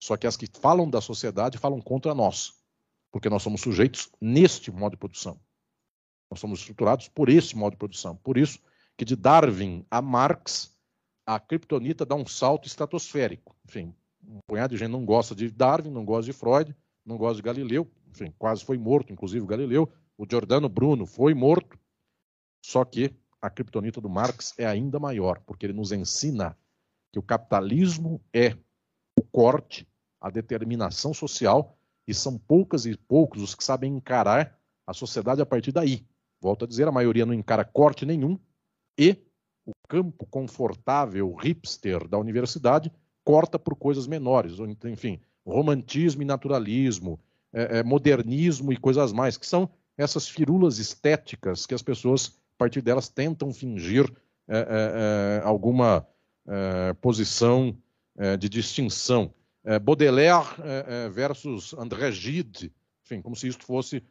[0.00, 2.57] Só que as que falam da sociedade falam contra nós
[3.10, 5.40] porque nós somos sujeitos neste modo de produção.
[6.30, 8.16] Nós somos estruturados por esse modo de produção.
[8.16, 8.60] Por isso
[8.96, 10.76] que de Darwin a Marx,
[11.26, 13.56] a criptonita dá um salto estratosférico.
[13.66, 16.74] Enfim, um punhado de gente não gosta de Darwin, não gosta de Freud,
[17.04, 19.90] não gosta de Galileu, enfim, quase foi morto, inclusive Galileu.
[20.16, 21.78] O Giordano Bruno foi morto.
[22.64, 26.58] Só que a criptonita do Marx é ainda maior, porque ele nos ensina
[27.12, 28.56] que o capitalismo é
[29.16, 29.88] o corte,
[30.20, 31.77] a determinação social
[32.08, 36.06] e são poucas e poucos os que sabem encarar a sociedade a partir daí.
[36.40, 38.38] Volto a dizer, a maioria não encara corte nenhum
[38.98, 39.14] e
[39.66, 42.90] o campo confortável hipster da universidade
[43.22, 44.56] corta por coisas menores,
[44.86, 47.20] enfim, romantismo e naturalismo,
[47.52, 49.68] é, é, modernismo e coisas mais, que são
[49.98, 54.10] essas firulas estéticas que as pessoas, a partir delas, tentam fingir
[54.48, 56.06] é, é, é alguma
[56.46, 57.76] é, posição
[58.40, 59.32] de distinção
[59.78, 62.72] Baudelaire é, é, versus André Gide,
[63.04, 64.02] enfim, como se isso fosse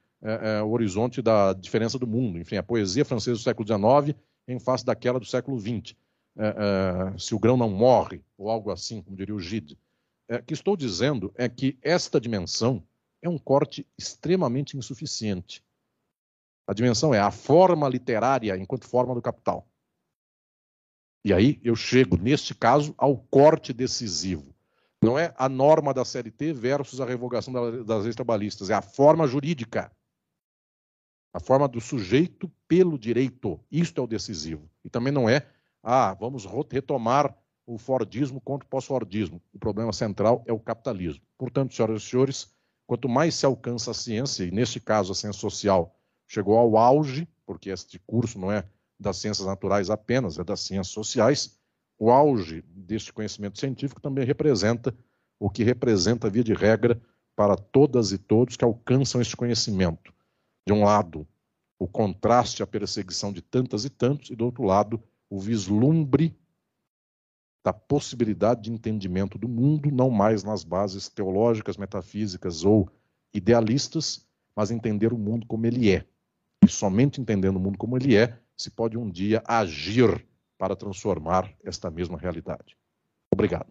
[0.65, 2.39] o horizonte da diferença do mundo.
[2.39, 5.95] Enfim, a poesia francesa do século XIX em face daquela do século XX.
[7.19, 9.77] se o grão não morre, ou algo assim, como diria o Gide.
[10.27, 12.83] O que estou dizendo é que esta dimensão
[13.21, 15.63] é um corte extremamente insuficiente.
[16.67, 19.67] A dimensão é a forma literária enquanto forma do capital.
[21.23, 24.53] E aí eu chego, neste caso, ao corte decisivo.
[25.07, 27.53] Não é a norma da CLT versus a revogação
[27.85, 29.89] das leis trabalhistas, é a forma jurídica.
[31.33, 33.57] A forma do sujeito pelo direito.
[33.71, 34.69] Isto é o decisivo.
[34.83, 35.47] E também não é,
[35.81, 37.33] ah, vamos retomar
[37.65, 39.41] o Fordismo contra o pós-Fordismo.
[39.53, 41.23] O problema central é o capitalismo.
[41.37, 42.53] Portanto, senhoras e senhores,
[42.85, 45.95] quanto mais se alcança a ciência, e neste caso a ciência social
[46.27, 48.67] chegou ao auge, porque este curso não é
[48.99, 51.56] das ciências naturais apenas, é das ciências sociais,
[51.99, 54.95] o auge deste conhecimento científico também representa
[55.39, 57.01] o que representa, via de regra,
[57.35, 60.11] para todas e todos que alcançam este conhecimento.
[60.65, 61.27] De um lado,
[61.77, 66.35] o contraste à perseguição de tantas e tantos, e do outro lado, o vislumbre
[67.63, 72.89] da possibilidade de entendimento do mundo, não mais nas bases teológicas, metafísicas ou
[73.33, 74.25] idealistas,
[74.55, 76.05] mas entender o mundo como ele é.
[76.63, 80.26] E somente entendendo o mundo como ele é, se pode um dia agir
[80.57, 82.75] para transformar esta mesma realidade.
[83.31, 83.67] Obrigado.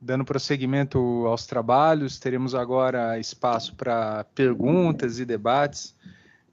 [0.00, 5.96] Dando prosseguimento aos trabalhos, teremos agora espaço para perguntas e debates.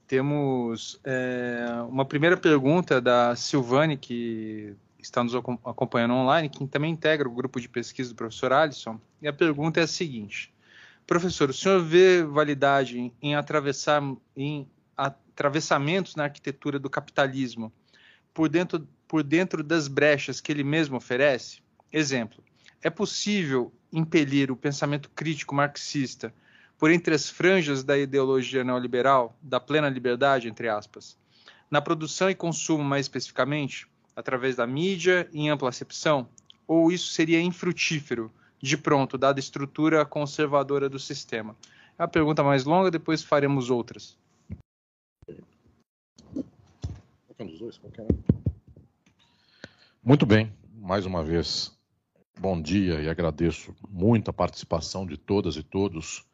[0.06, 7.28] Temos é, uma primeira pergunta da Silvane, que está nos acompanhando online, que também integra
[7.28, 8.98] o grupo de pesquisa do professor Alisson.
[9.20, 10.52] E a pergunta é a seguinte:
[11.12, 14.02] Professor, o senhor vê validade em atravessar
[14.34, 14.66] em
[14.96, 17.70] atravessamentos na arquitetura do capitalismo
[18.32, 21.60] por dentro, por dentro das brechas que ele mesmo oferece?
[21.92, 22.42] Exemplo:
[22.80, 26.32] é possível impelir o pensamento crítico marxista
[26.78, 31.18] por entre as franjas da ideologia neoliberal, da plena liberdade, entre aspas,
[31.70, 33.86] na produção e consumo mais especificamente,
[34.16, 36.26] através da mídia em ampla acepção?
[36.66, 38.32] Ou isso seria infrutífero,
[38.62, 41.56] de pronto, dada a estrutura conservadora do sistema?
[41.98, 44.16] É a pergunta mais longa, depois faremos outras.
[50.02, 51.76] Muito bem, mais uma vez,
[52.38, 56.24] bom dia e agradeço muito a participação de todas e todos,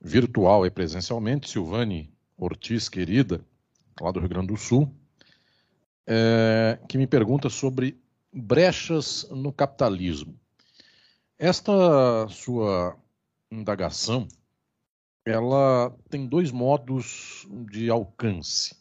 [0.00, 1.50] virtual e presencialmente.
[1.50, 3.44] Silvane Ortiz, querida,
[4.00, 4.92] lá do Rio Grande do Sul,
[6.06, 8.00] é, que me pergunta sobre
[8.32, 10.38] brechas no capitalismo.
[11.42, 12.98] Esta sua
[13.50, 14.28] indagação,
[15.24, 18.76] ela tem dois modos de alcance.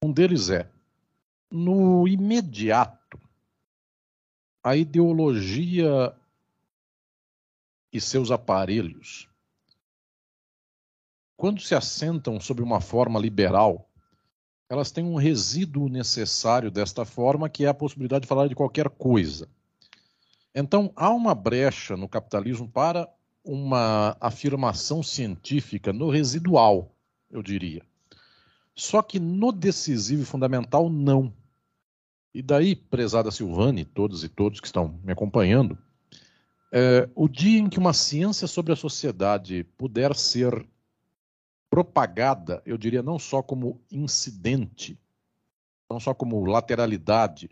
[0.00, 0.70] Um deles é,
[1.50, 3.20] no imediato,
[4.62, 6.16] a ideologia
[7.92, 9.28] e seus aparelhos,
[11.36, 13.90] quando se assentam sob uma forma liberal,
[14.68, 18.88] elas têm um resíduo necessário desta forma, que é a possibilidade de falar de qualquer
[18.88, 19.50] coisa.
[20.54, 23.08] Então, há uma brecha no capitalismo para
[23.44, 26.94] uma afirmação científica no residual,
[27.30, 27.82] eu diria.
[28.74, 31.32] Só que no decisivo e fundamental, não.
[32.34, 35.76] E daí, prezada Silvane, todos e todos que estão me acompanhando,
[36.72, 40.66] é, o dia em que uma ciência sobre a sociedade puder ser
[41.68, 44.98] propagada, eu diria não só como incidente,
[45.90, 47.50] não só como lateralidade,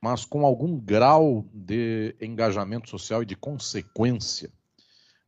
[0.00, 4.50] mas com algum grau de engajamento social e de consequência.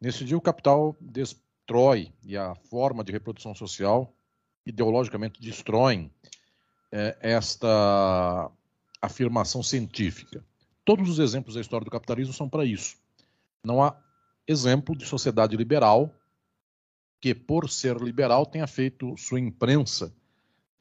[0.01, 4.15] Nesse dia, o capital destrói e a forma de reprodução social
[4.65, 6.11] ideologicamente destroem
[6.91, 8.51] é, esta
[9.01, 10.45] afirmação científica.
[10.85, 12.97] Todos os exemplos da história do capitalismo são para isso.
[13.65, 13.97] Não há
[14.47, 16.13] exemplo de sociedade liberal
[17.21, 20.13] que, por ser liberal, tenha feito sua imprensa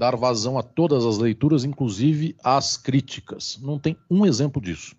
[0.02, 3.60] dar vazão a todas as leituras, inclusive às críticas.
[3.62, 4.96] Não tem um exemplo disso.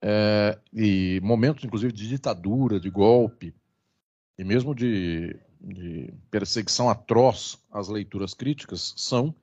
[0.00, 3.54] É, e momentos, inclusive, de ditadura, de golpe,
[4.38, 9.34] e mesmo de, de perseguição atroz às leituras críticas, são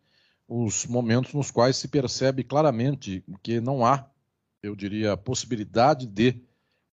[0.48, 4.10] os momentos nos quais se percebe claramente que não há,
[4.64, 6.42] eu diria, possibilidade de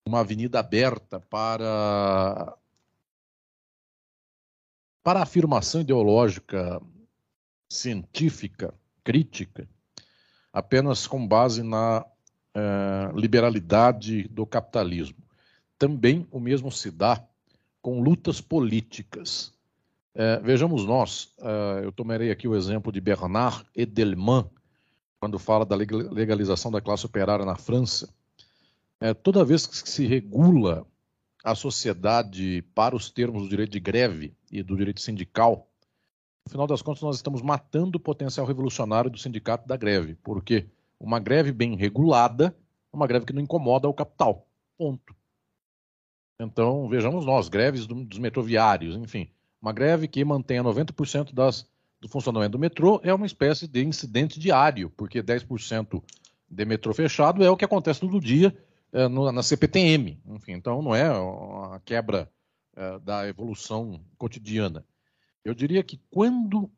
[0.07, 2.55] uma avenida aberta para
[5.03, 6.81] para a afirmação ideológica
[7.73, 9.69] científica, crítica,
[10.53, 12.05] apenas com base na
[12.55, 15.16] eh, liberalidade do capitalismo.
[15.78, 17.24] Também o mesmo se dá
[17.81, 19.53] com lutas políticas.
[20.15, 24.49] Eh, vejamos nós, eh, eu tomarei aqui o exemplo de Bernard Edelman,
[25.19, 28.12] quando fala da legalização da classe operária na França.
[29.24, 30.86] toda vez que se regula
[31.43, 35.72] a sociedade para os termos do direito de greve e do direito sindical,
[36.47, 40.66] no final das contas, nós estamos matando o potencial revolucionário do sindicato da greve, porque
[40.98, 42.55] uma greve bem regulada
[42.93, 44.47] é uma greve que não incomoda o capital.
[44.77, 45.14] Ponto.
[46.40, 51.69] Então, vejamos nós, greves dos metroviários, enfim, uma greve que mantenha 90% das,
[52.01, 56.02] do funcionamento do metrô é uma espécie de incidente diário, porque 10%
[56.51, 58.56] de metrô fechado é o que acontece todo dia
[58.93, 60.20] é, no, na CPTM.
[60.27, 62.28] Enfim, então não é uma quebra
[62.74, 64.85] é, da evolução cotidiana.
[65.44, 66.70] Eu diria que quando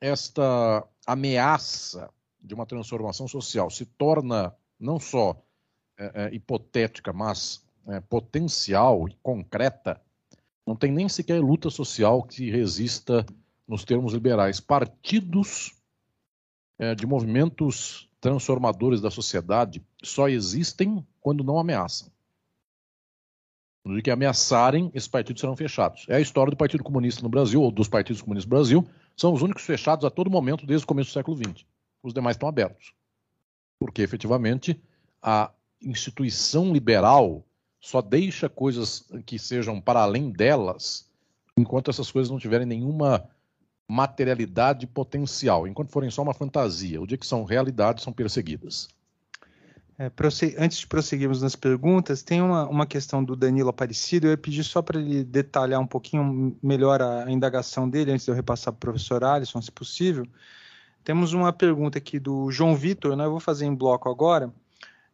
[0.00, 5.40] esta ameaça de uma transformação social se torna não só
[5.96, 10.00] é, é, hipotética, mas é, potencial e concreta,
[10.66, 13.24] não tem nem sequer luta social que resista
[13.66, 14.60] nos termos liberais.
[14.60, 15.74] Partidos
[16.78, 22.10] é, de movimentos transformadores da sociedade só existem quando não ameaçam
[23.86, 26.04] de que ameaçarem, esses partidos serão fechados.
[26.08, 29.32] É a história do Partido Comunista no Brasil, ou dos partidos comunistas no Brasil, são
[29.32, 31.64] os únicos fechados a todo momento desde o começo do século XX.
[32.02, 32.92] Os demais estão abertos.
[33.78, 34.80] Porque, efetivamente,
[35.22, 35.50] a
[35.80, 37.44] instituição liberal
[37.80, 41.08] só deixa coisas que sejam para além delas,
[41.56, 43.28] enquanto essas coisas não tiverem nenhuma
[43.88, 47.00] materialidade potencial, enquanto forem só uma fantasia.
[47.00, 48.88] O dia que são realidade, são perseguidas.
[50.00, 50.08] É,
[50.58, 54.28] antes de prosseguirmos nas perguntas, tem uma, uma questão do Danilo Aparecido.
[54.28, 58.30] Eu ia pedir só para ele detalhar um pouquinho melhor a, indagação dele, antes de
[58.30, 60.24] eu repassar para o professor Alisson, se possível.
[61.02, 63.24] Temos uma pergunta aqui do João Vitor, né?
[63.24, 64.52] eu vou fazer em bloco agora.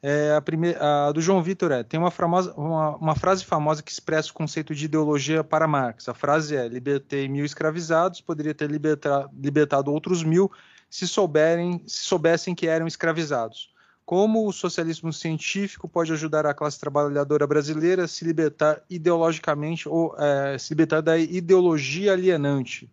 [0.03, 3.83] É, a, primeira, a do João Vitor é: tem uma, famosa, uma, uma, frase famosa
[3.83, 6.11] que expressa o conceito de ideologia para Marx.
[6.11, 10.53] A frase é: libertei mil escravizados, poderia ter liberta, libertado outros mil
[10.91, 13.74] se, souberem, se soubessem que eram escravizados.
[14.05, 20.15] Como o socialismo científico pode ajudar a classe trabalhadora brasileira a se libertar ideologicamente ou
[20.19, 22.91] é, se libertar da ideologia alienante?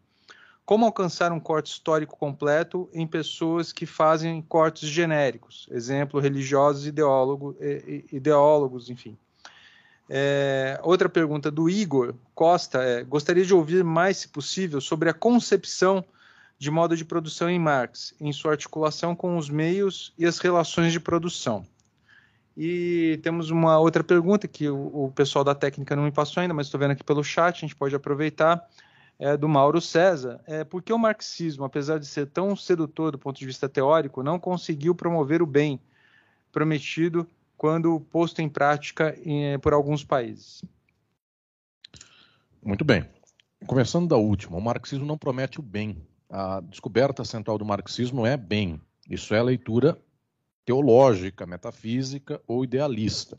[0.65, 5.67] Como alcançar um corte histórico completo em pessoas que fazem cortes genéricos?
[5.69, 7.57] Exemplo, religiosos, ideólogo,
[8.11, 9.17] ideólogos, enfim.
[10.09, 15.13] É, outra pergunta do Igor Costa é: gostaria de ouvir mais, se possível, sobre a
[15.13, 16.05] concepção
[16.61, 20.93] de modo de produção em Marx, em sua articulação com os meios e as relações
[20.93, 21.65] de produção.
[22.55, 26.53] E temos uma outra pergunta que o, o pessoal da técnica não me passou ainda,
[26.53, 28.63] mas estou vendo aqui pelo chat, a gente pode aproveitar
[29.17, 33.17] é, do Mauro César, é, por que o marxismo, apesar de ser tão sedutor do
[33.17, 35.79] ponto de vista teórico, não conseguiu promover o bem
[36.51, 37.27] prometido
[37.57, 40.63] quando posto em prática em, por alguns países?
[42.63, 43.03] Muito bem.
[43.65, 45.97] Começando da última, o marxismo não promete o bem.
[46.31, 48.79] A descoberta central do marxismo é bem.
[49.09, 50.01] Isso é a leitura
[50.63, 53.37] teológica, metafísica ou idealista.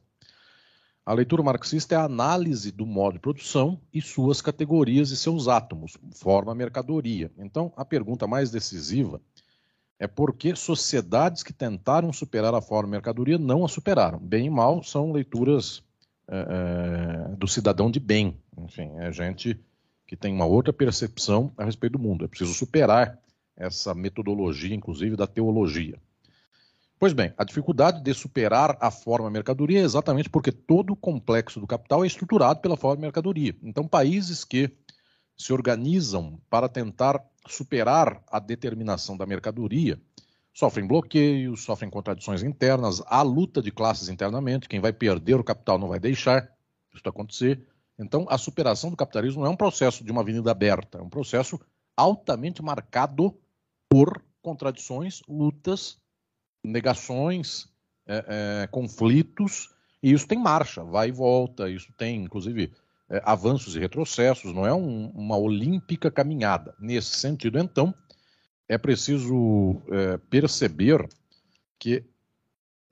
[1.04, 5.48] A leitura marxista é a análise do modo de produção e suas categorias e seus
[5.48, 7.32] átomos, forma mercadoria.
[7.38, 9.20] Então, a pergunta mais decisiva
[9.98, 14.18] é por que sociedades que tentaram superar a forma mercadoria não a superaram.
[14.18, 15.82] Bem e mal são leituras
[16.28, 18.36] é, do cidadão de bem.
[18.58, 19.58] Enfim, é gente
[20.12, 22.26] que tem uma outra percepção a respeito do mundo.
[22.26, 23.18] É preciso superar
[23.56, 25.98] essa metodologia, inclusive, da teologia.
[26.98, 31.58] Pois bem, a dificuldade de superar a forma mercadoria é exatamente porque todo o complexo
[31.58, 33.56] do capital é estruturado pela forma mercadoria.
[33.62, 34.70] Então, países que
[35.34, 37.18] se organizam para tentar
[37.48, 39.98] superar a determinação da mercadoria
[40.52, 45.78] sofrem bloqueios, sofrem contradições internas, há luta de classes internamente, quem vai perder o capital
[45.78, 46.52] não vai deixar
[46.92, 47.66] isso acontecer.
[47.98, 51.08] Então, a superação do capitalismo não é um processo de uma avenida aberta, é um
[51.08, 51.60] processo
[51.96, 53.36] altamente marcado
[53.88, 55.98] por contradições, lutas
[56.64, 57.68] negações,
[58.06, 59.70] é, é, conflitos,
[60.02, 62.72] e isso tem marcha, vai e volta, isso tem, inclusive,
[63.08, 66.74] é, avanços e retrocessos, não é um, uma olímpica caminhada.
[66.80, 67.94] Nesse sentido, então,
[68.68, 71.08] é preciso é, perceber
[71.78, 72.04] que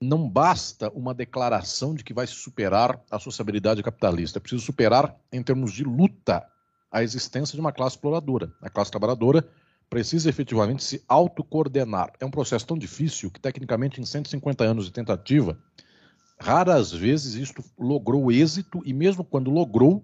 [0.01, 5.43] não basta uma declaração de que vai superar a sociabilidade capitalista, é preciso superar, em
[5.43, 6.43] termos de luta,
[6.91, 8.51] a existência de uma classe exploradora.
[8.61, 9.47] A classe trabalhadora
[9.89, 12.11] precisa efetivamente se autocoordenar.
[12.19, 15.57] É um processo tão difícil que, tecnicamente, em 150 anos de tentativa,
[16.39, 20.03] raras vezes isto logrou êxito, e mesmo quando logrou,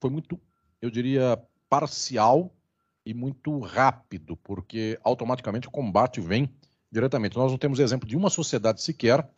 [0.00, 0.40] foi muito,
[0.80, 2.54] eu diria, parcial
[3.04, 6.48] e muito rápido, porque automaticamente o combate vem
[6.96, 7.36] diretamente.
[7.36, 9.28] Nós não temos exemplo de uma sociedade sequer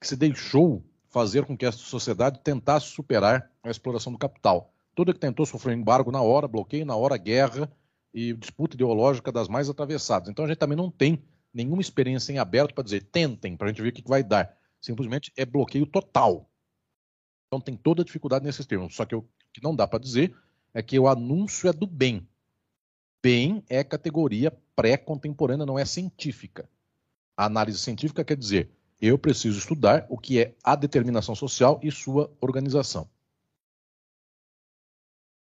[0.00, 4.72] que se deixou fazer com que essa sociedade tentasse superar a exploração do capital.
[4.94, 7.70] Toda que tentou sofreu embargo na hora, bloqueio na hora, guerra,
[8.14, 10.28] e disputa ideológica das mais atravessadas.
[10.28, 11.22] Então a gente também não tem
[11.52, 14.56] nenhuma experiência em aberto para dizer tentem, para a gente ver o que vai dar.
[14.80, 16.48] Simplesmente é bloqueio total.
[17.46, 18.94] Então tem toda a dificuldade nesses termos.
[18.94, 19.22] Só que o
[19.52, 20.34] que não dá para dizer
[20.74, 22.26] é que o anúncio é do bem.
[23.22, 26.68] Bem é categoria pré-contemporânea, não é científica.
[27.44, 28.70] Análise científica quer dizer
[29.00, 33.08] eu preciso estudar o que é a determinação social e sua organização.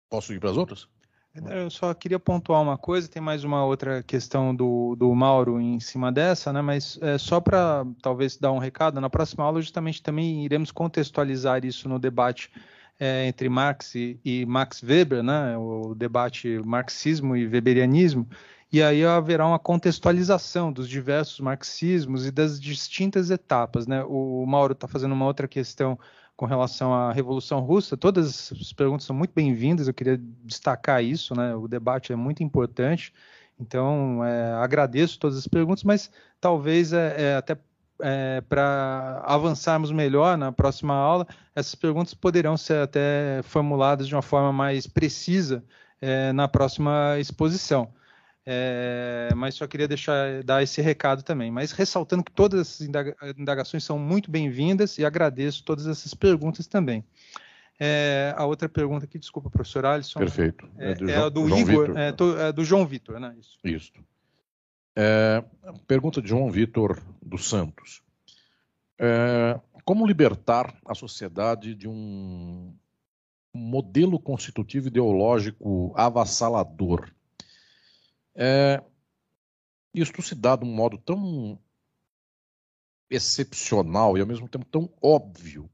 [0.10, 0.88] Posso ir para as outras?
[1.36, 5.80] Eu só queria pontuar uma coisa, tem mais uma outra questão do, do Mauro em
[5.82, 6.62] cima dessa, né?
[6.62, 11.66] mas é, só para talvez dar um recado, na próxima aula justamente também iremos contextualizar
[11.66, 12.50] isso no debate
[12.98, 15.58] é, entre Marx e, e, Max Weber, né?
[15.58, 18.28] o debate marxismo e weberianismo,
[18.72, 23.88] e aí haverá uma contextualização dos diversos marxismos e das distintas etapas.
[23.88, 24.04] Né?
[24.04, 25.98] O Mauro está fazendo uma outra questão
[26.36, 27.96] com relação à Revolução Russa.
[27.96, 31.56] Todas as perguntas são muito bem-vindas, eu queria destacar isso, né?
[31.56, 33.14] O debate é muito importante,
[33.60, 36.12] então é, agradeço todas as perguntas, mas
[36.42, 37.58] talvez é, é até
[38.02, 41.26] é, para avançarmos melhor na próxima aula,
[41.56, 45.64] essas perguntas poderão ser até formuladas de uma forma mais precisa
[46.02, 47.94] é, na próxima exposição.
[48.48, 51.50] É, mas só queria deixar dar esse recado também.
[51.50, 52.88] Mas ressaltando que todas essas
[53.38, 57.04] indagações são muito bem-vindas e agradeço todas essas perguntas também.
[57.80, 60.20] É, a outra pergunta aqui, desculpa, professor Alisson.
[60.20, 60.70] Perfeito.
[60.78, 63.36] É, é do, é do João Igor, é, é, do João Vitor, né?
[63.38, 63.58] Isso.
[63.64, 63.92] Isso.
[64.96, 65.44] É,
[65.88, 68.02] pergunta de João Vitor dos Santos.
[69.84, 72.74] Como libertar a sociedade de um
[73.54, 77.12] modelo constitutivo ideológico avassalador?
[78.36, 78.84] É,
[79.94, 81.58] isto se dá de um modo tão
[83.10, 85.70] excepcional e ao mesmo tempo tão óbvio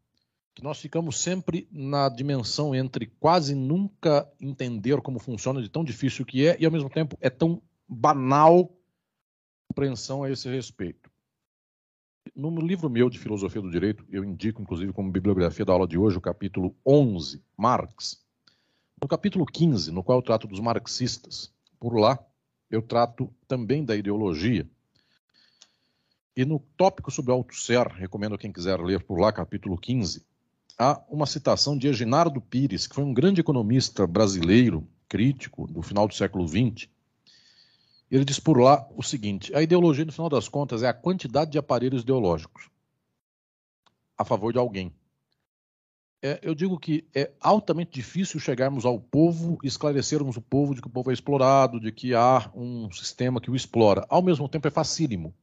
[0.53, 6.25] que nós ficamos sempre na dimensão entre quase nunca entender como funciona, de tão difícil
[6.25, 11.09] que é, e ao mesmo tempo é tão banal a compreensão a esse respeito.
[12.35, 15.97] No livro meu de Filosofia do Direito, eu indico, inclusive, como bibliografia da aula de
[15.97, 18.23] hoje, o capítulo 11, Marx.
[19.01, 22.19] No capítulo 15, no qual eu trato dos marxistas, por lá
[22.71, 24.67] eu trato também da ideologia.
[26.35, 30.25] E no tópico sobre Althusser, recomendo a quem quiser ler por lá, capítulo 15,
[30.79, 36.07] há uma citação de Eginardo Pires, que foi um grande economista brasileiro, crítico, do final
[36.07, 36.87] do século XX.
[38.09, 41.51] Ele diz por lá o seguinte: a ideologia, no final das contas, é a quantidade
[41.51, 42.71] de aparelhos ideológicos
[44.21, 44.93] a favor de alguém.
[46.23, 50.87] É, eu digo que é altamente difícil chegarmos ao povo esclarecermos o povo de que
[50.87, 54.05] o povo é explorado, de que há um sistema que o explora.
[54.07, 55.33] Ao mesmo tempo, é facílimo,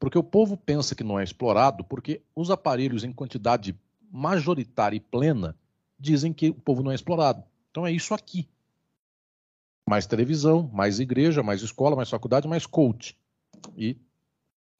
[0.00, 3.78] porque o povo pensa que não é explorado porque os aparelhos em quantidade
[4.10, 5.56] majoritária e plena
[5.98, 7.44] dizem que o povo não é explorado.
[7.70, 8.48] Então é isso aqui.
[9.88, 13.16] Mais televisão, mais igreja, mais escola, mais faculdade, mais coach.
[13.76, 13.96] E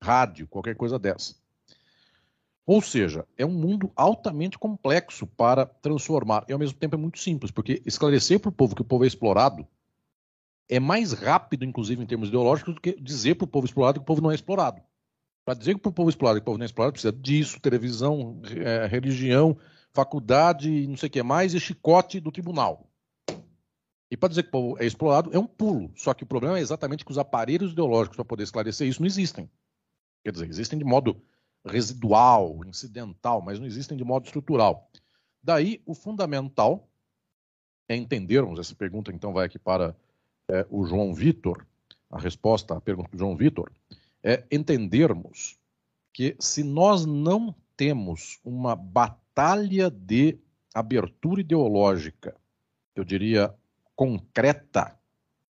[0.02, 1.36] rádio, qualquer coisa dessa.
[2.66, 6.44] Ou seja, é um mundo altamente complexo para transformar.
[6.48, 9.04] E ao mesmo tempo é muito simples, porque esclarecer para o povo que o povo
[9.04, 9.66] é explorado
[10.68, 14.02] é mais rápido, inclusive em termos ideológicos, do que dizer para o povo explorado que
[14.02, 14.82] o povo não é explorado.
[15.44, 18.42] Para dizer para o povo explorado que o povo não é explorado, precisa disso, televisão,
[18.44, 19.56] é, religião,
[19.92, 22.90] faculdade, não sei o que mais, e chicote do tribunal.
[24.10, 25.92] E para dizer que o povo é explorado é um pulo.
[25.94, 29.06] Só que o problema é exatamente que os aparelhos ideológicos para poder esclarecer isso não
[29.06, 29.48] existem.
[30.24, 31.22] Quer dizer, existem de modo
[31.66, 34.90] residual, incidental, mas não existem de modo estrutural.
[35.42, 36.88] Daí, o fundamental
[37.88, 39.94] é entendermos, essa pergunta então vai aqui para
[40.48, 41.66] é, o João Vitor,
[42.10, 43.70] a resposta à pergunta do João Vitor,
[44.22, 45.58] é entendermos
[46.12, 50.38] que se nós não temos uma batalha de
[50.74, 52.34] abertura ideológica,
[52.94, 53.54] eu diria
[53.94, 54.98] concreta,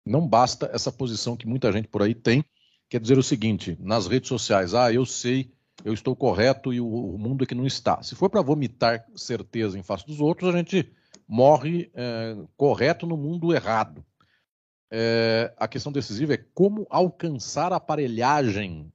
[0.04, 2.44] não basta essa posição que muita gente por aí tem,
[2.88, 5.50] quer dizer o seguinte, nas redes sociais, ah, eu sei,
[5.84, 8.02] eu estou correto e o, mundo é que não está.
[8.02, 10.90] Se for para vomitar certeza em face dos outros, a gente
[11.26, 14.04] morre é, correto no mundo errado
[14.90, 18.92] é, a questão decisiva é como alcançar a aparelhagem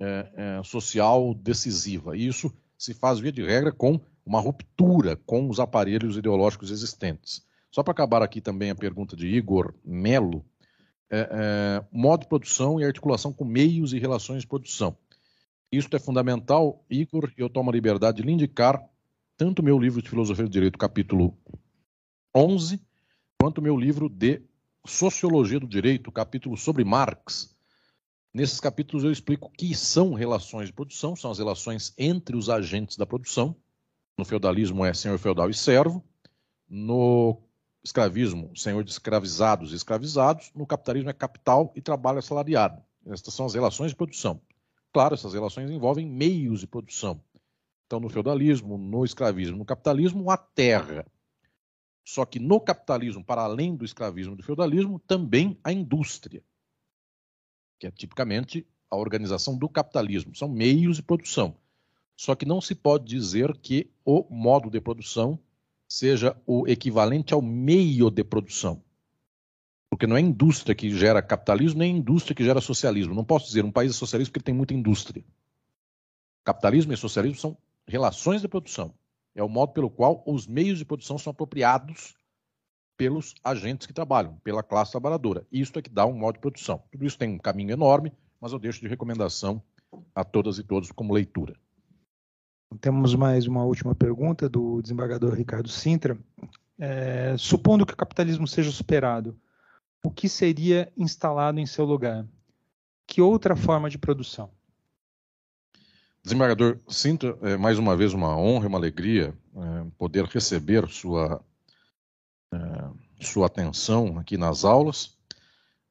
[0.00, 2.16] é, é, social decisiva.
[2.16, 7.44] E isso se faz, via de regra, com uma ruptura com os aparelhos ideológicos existentes.
[7.70, 10.44] Só para acabar aqui também a pergunta de Igor Melo,
[11.10, 14.96] é, é, modo de produção e articulação com meios e relações de produção.
[15.72, 18.78] Isso é fundamental, Igor, eu tomo a liberdade de lhe indicar
[19.38, 21.34] tanto meu livro de Filosofia do Direito, capítulo
[22.36, 22.78] 11,
[23.40, 24.42] quanto meu livro de
[24.86, 27.56] Sociologia do Direito, capítulo sobre Marx.
[28.34, 32.50] Nesses capítulos eu explico o que são relações de produção, são as relações entre os
[32.50, 33.56] agentes da produção.
[34.18, 36.04] No feudalismo é senhor feudal e servo.
[36.68, 37.42] No
[37.82, 40.50] escravismo, senhor de escravizados e escravizados.
[40.54, 42.82] No capitalismo é capital e trabalho assalariado.
[43.06, 44.38] Estas são as relações de produção.
[44.92, 47.20] Claro, essas relações envolvem meios de produção.
[47.86, 51.06] Então, no feudalismo, no escravismo, no capitalismo, a terra
[52.04, 56.42] só que no capitalismo, para além do escravismo e do feudalismo, também a indústria,
[57.78, 60.34] que é tipicamente a organização do capitalismo.
[60.34, 61.56] São meios de produção.
[62.16, 65.38] Só que não se pode dizer que o modo de produção
[65.88, 68.82] seja o equivalente ao meio de produção.
[69.92, 73.14] Porque não é indústria que gera capitalismo, nem indústria que gera socialismo.
[73.14, 75.22] Não posso dizer um país é socialista porque tem muita indústria.
[76.42, 78.94] Capitalismo e socialismo são relações de produção.
[79.34, 82.14] É o modo pelo qual os meios de produção são apropriados
[82.96, 85.46] pelos agentes que trabalham, pela classe trabalhadora.
[85.52, 86.82] Isso é que dá um modo de produção.
[86.90, 89.62] Tudo isso tem um caminho enorme, mas eu deixo de recomendação
[90.14, 91.54] a todas e todos como leitura.
[92.80, 96.18] Temos mais uma última pergunta do desembargador Ricardo Sintra.
[96.78, 99.38] É, supondo que o capitalismo seja superado,
[100.02, 102.26] o que seria instalado em seu lugar?
[103.06, 104.50] Que outra forma de produção?
[106.22, 111.44] Desembargador, sinto é, mais uma vez uma honra e uma alegria é, poder receber sua,
[112.52, 115.16] é, sua atenção aqui nas aulas.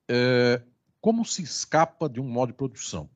[0.08, 0.62] é,
[1.02, 3.10] como se escapa de um modo de produção?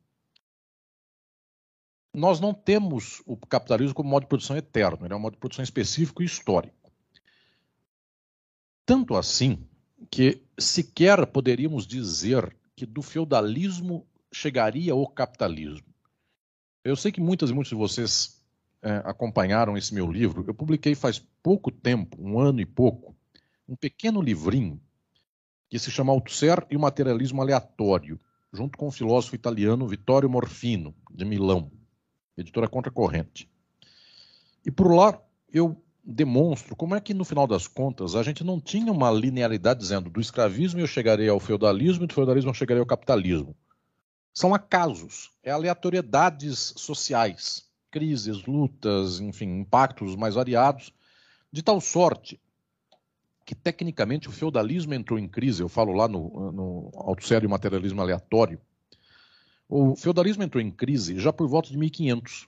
[2.13, 5.39] Nós não temos o capitalismo como modo de produção eterno, ele é um modo de
[5.39, 6.91] produção específico e histórico.
[8.85, 9.67] Tanto assim
[10.09, 15.87] que sequer poderíamos dizer que do feudalismo chegaria o capitalismo.
[16.83, 18.43] Eu sei que muitas e muitos de vocês
[18.81, 20.43] é, acompanharam esse meu livro.
[20.47, 23.15] Eu publiquei faz pouco tempo, um ano e pouco,
[23.67, 24.79] um pequeno livrinho
[25.69, 28.19] que se chama Althusser e o Materialismo Aleatório,
[28.53, 31.71] junto com o filósofo italiano Vittorio Morfino, de Milão,
[32.37, 33.49] editora Contracorrente.
[34.65, 35.19] E por lá
[35.51, 39.79] eu demonstro como é que, no final das contas, a gente não tinha uma linearidade
[39.79, 43.55] dizendo do escravismo eu chegarei ao feudalismo e do feudalismo eu chegarei ao capitalismo.
[44.33, 50.93] São acasos, é aleatoriedades sociais, crises, lutas, enfim, impactos mais variados,
[51.51, 52.39] de tal sorte
[53.45, 58.01] que tecnicamente o feudalismo entrou em crise, eu falo lá no, no Alto Sério Materialismo
[58.01, 58.59] Aleatório,
[59.67, 62.47] o feudalismo entrou em crise já por volta de 1500.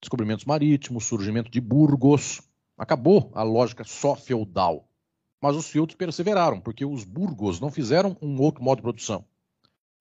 [0.00, 2.40] Descobrimentos marítimos, surgimento de burgos,
[2.80, 4.88] acabou a lógica só feudal.
[5.38, 9.22] Mas os feudos perseveraram, porque os burgos não fizeram um outro modo de produção.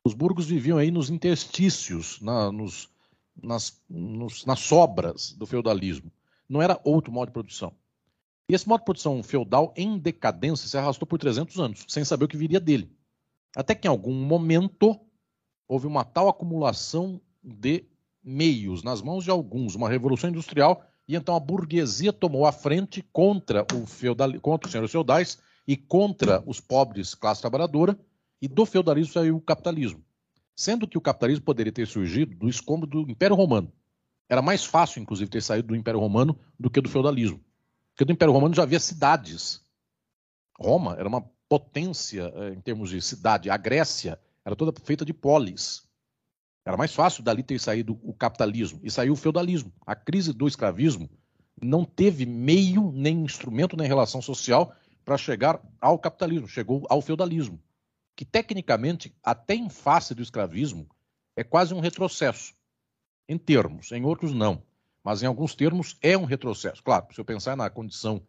[0.01, 2.89] Os burgos viviam aí nos interstícios, na, nos,
[3.43, 6.09] nas, nos, nas sobras do feudalismo.
[6.47, 7.73] Não era outro modo de produção.
[8.49, 12.25] E esse modo de produção feudal em decadência se arrastou por 300 anos, sem saber
[12.25, 12.89] o que viria dele.
[13.57, 14.97] Até que em algum momento
[15.67, 17.85] houve uma tal acumulação de
[18.23, 23.01] meios nas mãos de alguns, uma revolução industrial, e então a burguesia tomou a frente
[23.11, 27.99] contra, o feudal, contra os senhores feudais e contra os pobres, classe trabalhadora,
[28.39, 30.05] e do feudalismo saiu o capitalismo.
[30.55, 33.73] Sendo que o capitalismo poderia ter surgido do escombro do Império Romano.
[34.29, 37.43] Era mais fácil, inclusive, ter saído do Império Romano do que do feudalismo.
[37.89, 39.63] Porque do Império Romano já havia cidades.
[40.59, 43.49] Roma era uma potência eh, em termos de cidade.
[43.49, 45.88] A Grécia era toda feita de polis.
[46.69, 49.73] Era mais fácil dali ter saído o capitalismo e saiu o feudalismo.
[49.83, 51.09] A crise do escravismo
[51.59, 54.71] não teve meio, nem instrumento, nem relação social
[55.03, 57.59] para chegar ao capitalismo, chegou ao feudalismo,
[58.15, 60.87] que tecnicamente, até em face do escravismo,
[61.35, 62.53] é quase um retrocesso.
[63.27, 64.61] Em termos, em outros não
[65.03, 66.83] mas em alguns termos é um retrocesso.
[66.83, 68.21] Claro, se eu pensar na condição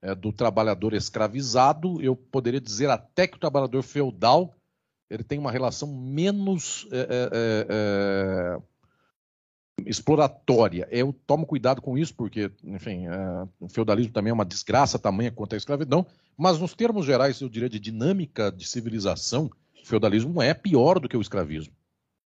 [0.00, 4.54] é, do trabalhador escravizado, eu poderia dizer até que o trabalhador feudal
[5.12, 8.62] ele tem uma relação menos é, é, é, é
[9.84, 10.88] exploratória.
[10.90, 15.30] Eu tomo cuidado com isso, porque, enfim, é, o feudalismo também é uma desgraça tamanha
[15.30, 16.06] quanto a escravidão,
[16.36, 19.50] mas nos termos gerais, eu diria, de dinâmica de civilização,
[19.82, 21.74] o feudalismo é pior do que o escravismo.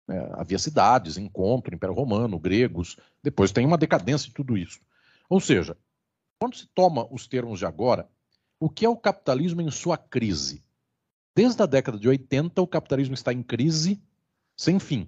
[0.09, 4.81] É, havia cidades, encontro, Império Romano, gregos, depois tem uma decadência de tudo isso.
[5.31, 5.77] Ou seja,
[6.39, 8.07] quando se toma os termos de agora,
[8.61, 10.66] o que é o capitalismo em sua crise?
[11.37, 14.03] Desde a década de 80, o capitalismo está em crise
[14.57, 15.07] sem fim.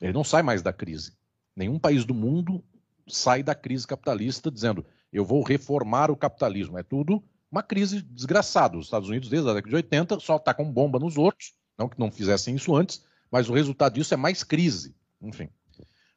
[0.00, 1.12] Ele não sai mais da crise.
[1.54, 2.64] Nenhum país do mundo
[3.06, 6.76] sai da crise capitalista dizendo eu vou reformar o capitalismo.
[6.76, 8.76] É tudo uma crise desgraçada.
[8.76, 11.88] Os Estados Unidos, desde a década de 80, só está com bomba nos outros, não
[11.88, 14.96] que não fizessem isso antes, mas o resultado disso é mais crise.
[15.22, 15.48] Enfim.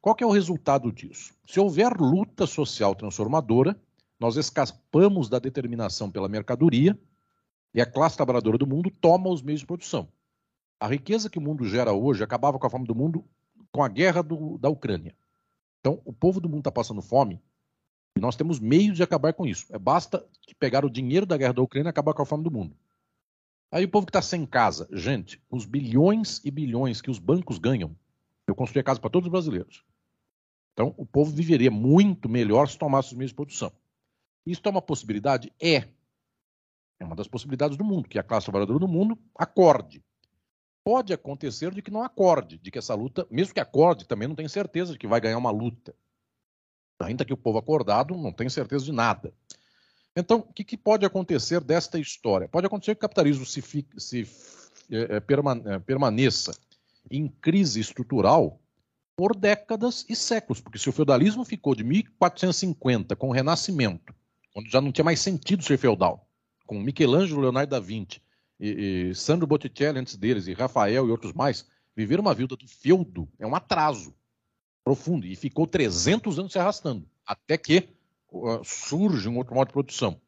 [0.01, 1.35] Qual é o resultado disso?
[1.45, 3.79] Se houver luta social transformadora,
[4.19, 6.97] nós escapamos da determinação pela mercadoria
[7.73, 10.07] e a classe trabalhadora do mundo toma os meios de produção.
[10.79, 13.23] A riqueza que o mundo gera hoje acabava com a fome do mundo
[13.71, 15.15] com a guerra do, da Ucrânia.
[15.79, 17.41] Então, o povo do mundo está passando fome
[18.15, 19.65] e nós temos meios de acabar com isso.
[19.71, 20.25] É basta
[20.59, 22.75] pegar o dinheiro da guerra da Ucrânia e acabar com a fome do mundo.
[23.71, 27.57] Aí o povo que está sem casa, gente, os bilhões e bilhões que os bancos
[27.57, 27.95] ganham,
[28.45, 29.83] eu construí a casa para todos os brasileiros.
[30.73, 33.71] Então, o povo viveria muito melhor se tomasse os meios de produção.
[34.45, 35.51] Isso é uma possibilidade?
[35.59, 35.87] É.
[37.03, 40.01] É uma das possibilidades do mundo, que a classe trabalhadora do mundo acorde.
[40.85, 44.35] Pode acontecer de que não acorde, de que essa luta, mesmo que acorde, também não
[44.35, 45.93] tem certeza de que vai ganhar uma luta.
[46.99, 49.33] Ainda que o povo acordado não tem certeza de nada.
[50.15, 52.47] Então, o que, que, pode acontecer desta história?
[52.47, 53.61] Pode acontecer que o capitalismo se,
[53.97, 54.27] se
[54.89, 56.57] é, é, é, permaneça
[57.11, 58.61] em crise estrutural
[59.17, 64.13] por décadas e séculos, porque se o feudalismo ficou de 1450 com o Renascimento,
[64.53, 66.27] quando já não tinha mais sentido ser feudal,
[66.73, 68.21] com Michelangelo, Leonardo da Vinci,
[68.59, 72.67] e, e Sandro Botticelli antes deles, e Rafael e outros mais, viveram uma vida do
[72.67, 74.13] feudo, é um atraso
[74.83, 77.89] profundo, e ficou 300 anos se arrastando, até que
[78.63, 80.19] surge um outro modo de produção.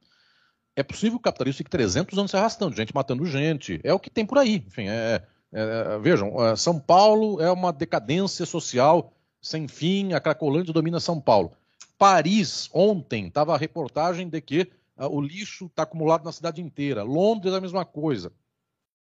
[0.76, 3.80] É possível que o capitalismo fique 300 anos se arrastando, gente matando gente.
[3.84, 4.64] É o que tem por aí.
[4.68, 10.20] Enfim, é, é, é vejam, é, São Paulo é uma decadência social sem fim, a
[10.20, 11.54] Cracolândia domina São Paulo.
[11.98, 14.68] Paris, ontem, estava a reportagem de que uh,
[14.98, 17.04] o lixo está acumulado na cidade inteira.
[17.04, 18.32] Londres, a mesma coisa.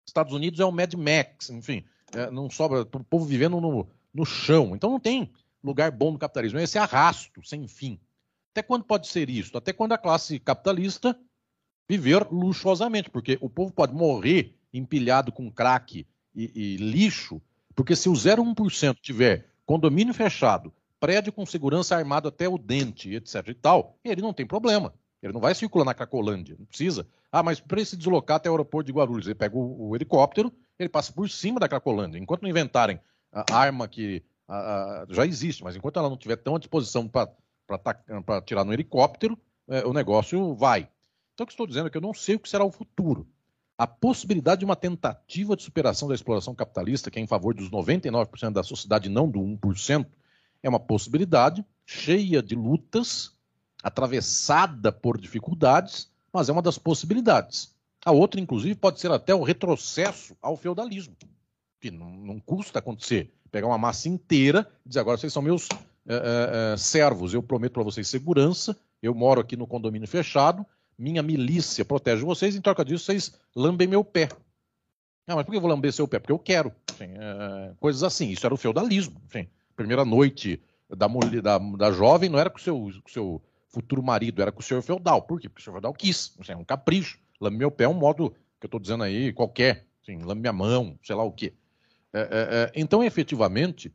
[0.07, 1.85] Estados Unidos é o Mad Max, enfim,
[2.15, 4.75] é, não sobra, o povo vivendo no, no chão.
[4.75, 5.31] Então não tem
[5.63, 7.99] lugar bom no capitalismo, é esse arrasto sem fim.
[8.53, 9.57] Até quando pode ser isso?
[9.57, 11.19] Até quando a classe capitalista
[11.89, 17.41] viver luxuosamente, porque o povo pode morrer empilhado com crack e, e lixo,
[17.75, 23.49] porque se o 0,1% tiver condomínio fechado, prédio com segurança armado até o dente, etc
[23.49, 24.95] e tal, ele não tem problema.
[25.25, 27.07] Ele não vai circular na Cracolândia, não precisa.
[27.33, 29.97] Ah, mas para ele se deslocar até o aeroporto de Guarulhos, ele pega o, o
[29.97, 32.19] helicóptero, ele passa por cima da Cracolândia.
[32.19, 33.01] Enquanto não inventarem
[33.33, 37.09] a arma que a, a, já existe, mas enquanto ela não tiver tão à disposição
[37.09, 40.89] para tirar no helicóptero, é, o negócio vai.
[41.33, 43.27] Então, o que estou dizendo é que eu não sei o que será o futuro.
[43.77, 47.71] A possibilidade de uma tentativa de superação da exploração capitalista, que é em favor dos
[47.71, 50.07] 99% da sociedade, não do 1%,
[50.63, 53.34] é uma possibilidade cheia de lutas,
[53.85, 57.75] atravessada por dificuldades, mas é uma das possibilidades.
[58.03, 61.15] A outra, inclusive, pode ser até o retrocesso ao feudalismo,
[61.79, 63.31] que não, não custa acontecer.
[63.51, 65.69] Pegar uma massa inteira e dizer agora vocês são meus
[66.09, 70.67] é, é, servos, eu prometo para vocês segurança, eu moro aqui no condomínio fechado,
[70.99, 74.29] minha milícia protege vocês, em troca disso vocês lambem meu pé.
[75.27, 76.19] Ah, mas por que eu vou lamber seu pé?
[76.19, 76.73] Porque eu quero.
[76.91, 78.29] Enfim, é, coisas assim.
[78.31, 79.21] Isso era o feudalismo.
[79.27, 83.43] Enfim, primeira noite da, da, da jovem não era com o seu, com seu
[83.75, 85.23] futuro marido, era com o senhor feudal.
[85.23, 85.49] Por quê?
[85.49, 86.35] Porque o senhor feudal quis.
[86.41, 87.19] Assim, é um capricho.
[87.41, 88.31] Lambe meu pé é um modo
[88.61, 89.87] que eu estou dizendo aí, qualquer.
[90.03, 91.53] Assim, lambe minha mão, sei lá o quê.
[92.13, 93.93] É, é, é então, efetivamente,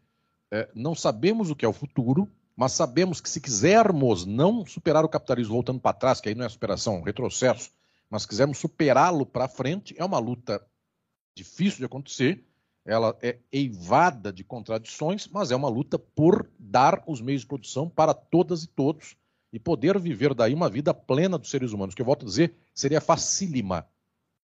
[0.52, 5.06] é, não sabemos o que é o futuro, mas sabemos que se quisermos não superar
[5.06, 7.72] o capitalismo voltando para trás, que aí não é superação, é retrocesso,
[8.10, 10.62] mas quisermos superá-lo para frente, é uma luta
[11.36, 12.44] difícil de acontecer,
[12.86, 17.88] ela é eivada de contradições, mas é uma luta por dar os meios de produção
[17.88, 19.16] para todas e todos
[19.52, 22.56] e poder viver daí uma vida plena dos seres humanos, que eu volto a dizer,
[22.74, 23.88] seria facílima,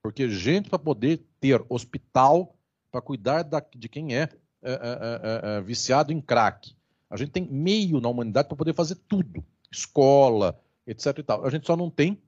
[0.01, 2.55] porque gente para poder ter hospital
[2.91, 4.29] para cuidar da, de quem é,
[4.61, 6.75] é, é, é, é viciado em crack,
[7.09, 9.43] a gente tem meio na humanidade para poder fazer tudo.
[9.71, 11.19] Escola, etc.
[11.19, 11.45] E tal.
[11.45, 12.21] A gente só não tem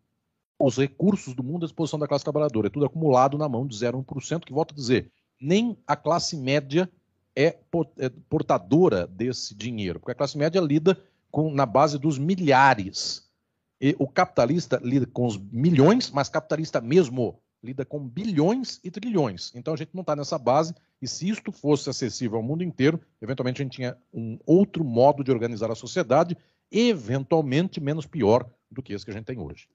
[0.60, 2.68] os recursos do mundo à disposição da classe trabalhadora.
[2.68, 6.90] É tudo acumulado na mão de 0,1%, que, volto a dizer, nem a classe média
[7.36, 7.58] é,
[7.98, 10.98] é portadora desse dinheiro, porque a classe média lida
[11.32, 13.28] com, na base dos milhares.
[13.80, 19.52] E o capitalista lida com os milhões, mas capitalista mesmo lida com bilhões e trilhões.
[19.56, 23.00] Então a gente não está nessa base, e se isto fosse acessível ao mundo inteiro,
[23.22, 26.38] eventualmente a gente tinha um outro modo de organizar a sociedade,
[26.72, 29.68] eventualmente menos pior do que esse que a gente tem hoje.